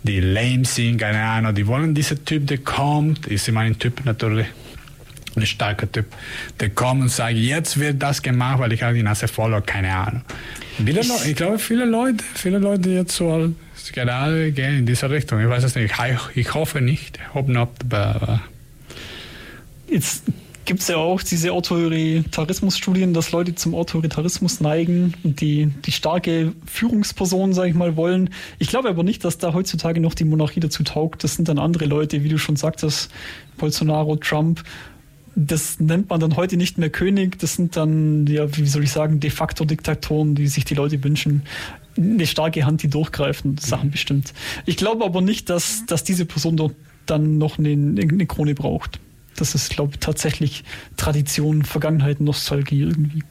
die 0.03 0.19
lame 0.19 0.65
sind, 0.65 0.99
keine 0.99 1.21
Ahnung, 1.21 1.55
die 1.55 1.65
wollen 1.65 1.95
dieser 1.95 2.23
Typ, 2.23 2.47
der 2.47 2.59
kommt, 2.59 3.27
ist 3.27 3.47
immer 3.47 3.61
ein 3.61 3.79
Typ 3.79 4.05
natürlich, 4.05 4.47
ein 5.35 5.45
starker 5.45 5.91
Typ, 5.91 6.05
der 6.59 6.69
kommt 6.69 7.01
und 7.01 7.09
sagt, 7.09 7.33
jetzt 7.33 7.79
wird 7.79 8.01
das 8.01 8.21
gemacht, 8.21 8.59
weil 8.59 8.73
ich 8.73 8.83
habe 8.83 8.93
die 8.93 9.03
Nase 9.03 9.27
voll 9.27 9.51
oder 9.51 9.61
keine 9.61 9.93
Ahnung. 9.95 10.21
Ich, 10.85 11.25
ich 11.25 11.35
glaube, 11.35 11.59
viele 11.59 11.85
Leute, 11.85 12.23
viele 12.35 12.59
Leute 12.59 12.89
jetzt 12.89 13.15
so 13.15 13.53
gerade 13.93 14.51
gehen 14.51 14.79
in 14.79 14.85
diese 14.85 15.09
Richtung. 15.09 15.39
Ich 15.41 15.47
weiß 15.47 15.63
es 15.63 15.75
nicht. 15.75 15.93
Ich, 16.35 16.53
hoffe 16.53 16.81
nicht. 16.81 17.17
Ich 17.17 17.33
hoffe 17.33 17.49
nicht. 17.49 17.93
Aber 17.93 18.41
jetzt 19.89 20.23
gibt 20.65 20.81
es 20.81 20.87
ja 20.87 20.97
auch 20.97 21.21
diese 21.21 21.51
Autoritarismus-Studien, 21.51 23.13
dass 23.13 23.31
Leute 23.31 23.55
zum 23.55 23.75
Autoritarismus 23.75 24.59
neigen 24.61 25.13
und 25.23 25.39
die, 25.41 25.67
die 25.85 25.91
starke 25.91 26.53
Führungsperson, 26.65 27.53
sage 27.53 27.69
ich 27.69 27.75
mal, 27.75 27.95
wollen. 27.95 28.31
Ich 28.57 28.67
glaube 28.67 28.89
aber 28.89 29.03
nicht, 29.03 29.23
dass 29.23 29.37
da 29.37 29.53
heutzutage 29.53 30.01
noch 30.01 30.15
die 30.15 30.25
Monarchie 30.25 30.59
dazu 30.59 30.83
taugt. 30.83 31.23
Das 31.23 31.35
sind 31.35 31.47
dann 31.47 31.59
andere 31.59 31.85
Leute, 31.85 32.23
wie 32.23 32.29
du 32.29 32.37
schon 32.37 32.55
sagtest, 32.55 33.11
Bolsonaro, 33.57 34.15
Trump. 34.17 34.63
Das 35.35 35.79
nennt 35.79 36.09
man 36.09 36.19
dann 36.21 36.37
heute 36.37 36.55
nicht 36.55 36.77
mehr 36.77 36.89
König. 36.89 37.37
Das 37.39 37.55
sind 37.55 37.75
dann, 37.75 38.25
ja, 38.27 38.55
wie 38.57 38.65
soll 38.65 38.83
ich 38.83 38.91
sagen, 38.91 39.19
de 39.19 39.29
facto 39.29 39.65
Diktatoren, 39.65 40.33
die 40.35 40.47
sich 40.47 40.63
die 40.65 40.75
Leute 40.75 41.03
wünschen. 41.03 41.43
Eine 41.97 42.25
starke 42.25 42.65
Hand, 42.65 42.83
die 42.83 42.89
durchgreifen, 42.89 43.51
Mhm. 43.51 43.57
Sachen 43.57 43.91
bestimmt. 43.91 44.33
Ich 44.65 44.77
glaube 44.77 45.03
aber 45.03 45.21
nicht, 45.21 45.49
dass, 45.49 45.85
dass 45.85 46.03
diese 46.03 46.25
Person 46.25 46.55
dort 46.57 46.73
dann 47.05 47.37
noch 47.37 47.57
eine, 47.59 47.69
eine 47.69 48.25
Krone 48.25 48.55
braucht. 48.55 48.99
Das 49.35 49.53
ist, 49.55 49.69
glaube 49.71 49.91
ich, 49.93 49.99
tatsächlich 49.99 50.63
Tradition, 50.95 51.63
Vergangenheit, 51.63 52.21
Nostalgie 52.21 52.81
irgendwie. 52.81 53.23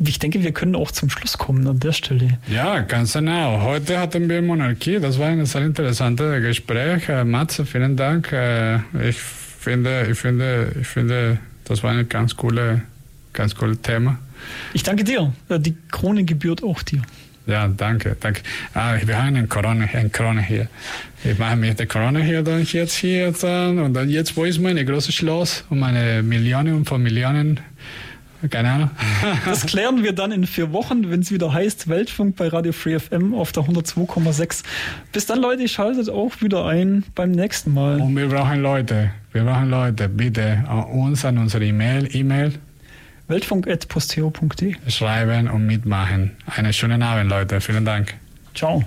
Ich 0.00 0.18
denke, 0.18 0.42
wir 0.42 0.52
können 0.52 0.74
auch 0.74 0.90
zum 0.90 1.10
Schluss 1.10 1.38
kommen 1.38 1.66
an 1.68 1.78
der 1.78 1.92
Stelle. 1.92 2.38
Ja, 2.52 2.80
ganz 2.80 3.12
genau. 3.12 3.62
Heute 3.62 4.00
hatten 4.00 4.28
wir 4.28 4.42
Monarchie. 4.42 4.98
Das 4.98 5.18
war 5.18 5.28
ein 5.28 5.44
sehr 5.46 5.62
interessantes 5.62 6.42
Gespräch. 6.42 7.08
Äh, 7.08 7.24
Matze, 7.24 7.64
vielen 7.66 7.96
Dank. 7.96 8.32
Äh, 8.32 8.76
ich 9.08 9.18
finde, 9.60 10.08
ich 10.10 10.18
finde, 10.18 10.72
ich 10.80 10.86
finde, 10.86 11.38
das 11.64 11.82
war 11.82 11.92
ein 11.92 12.08
ganz 12.08 12.36
coole, 12.36 12.82
ganz 13.32 13.54
cooles 13.54 13.80
Thema. 13.82 14.18
Ich 14.72 14.82
danke 14.82 15.04
dir. 15.04 15.32
Die 15.48 15.76
Krone 15.90 16.24
gebührt 16.24 16.62
auch 16.62 16.82
dir. 16.82 17.02
Ja, 17.46 17.68
danke, 17.68 18.16
danke. 18.20 18.42
Ah, 18.74 18.94
wir 19.04 19.18
haben 19.18 19.36
eine 19.36 19.46
Corona, 19.46 19.86
eine 19.92 20.10
Corona 20.10 20.40
hier. 20.40 20.68
Ich 21.24 21.38
mache 21.38 21.56
mir 21.56 21.74
die 21.74 21.86
Corona 21.86 22.20
hier 22.20 22.42
dann 22.42 22.62
jetzt 22.64 22.94
hier 22.94 23.32
dann 23.32 23.78
und 23.78 23.94
dann 23.94 24.08
jetzt 24.08 24.36
wo 24.36 24.44
ist 24.44 24.60
meine 24.60 24.84
große 24.84 25.12
Schloss 25.12 25.64
und 25.68 25.80
meine 25.80 26.22
Millionen 26.22 26.84
von 26.84 27.02
Millionen, 27.02 27.60
keine 28.48 28.70
Ahnung. 28.70 28.90
Das 29.44 29.66
klären 29.66 30.02
wir 30.02 30.12
dann 30.12 30.32
in 30.32 30.46
vier 30.46 30.72
Wochen, 30.72 31.10
wenn 31.10 31.20
es 31.20 31.32
wieder 31.32 31.52
heißt 31.52 31.88
Weltfunk 31.88 32.36
bei 32.36 32.48
Radio 32.48 32.72
Free 32.72 32.98
FM 32.98 33.34
auf 33.34 33.52
der 33.52 33.64
102,6. 33.64 34.62
Bis 35.12 35.26
dann, 35.26 35.40
Leute, 35.40 35.68
schaltet 35.68 36.08
auch 36.08 36.40
wieder 36.40 36.66
ein 36.66 37.04
beim 37.14 37.30
nächsten 37.30 37.74
Mal. 37.74 38.00
Und 38.00 38.16
wir 38.16 38.28
brauchen 38.28 38.62
Leute, 38.62 39.10
wir 39.32 39.44
brauchen 39.44 39.70
Leute, 39.70 40.08
bitte 40.08 40.64
an 40.68 40.84
uns 40.84 41.24
an 41.24 41.38
unsere 41.38 41.64
E-Mail, 41.64 42.08
E-Mail 42.14 42.54
Weltfunk.posteo.de. 43.30 44.74
schreiben 44.88 45.48
und 45.48 45.64
mitmachen. 45.64 46.32
Einen 46.46 46.72
schönen 46.72 47.00
Abend, 47.00 47.30
Leute. 47.30 47.60
Vielen 47.60 47.84
Dank. 47.84 48.14
Ciao. 48.54 48.84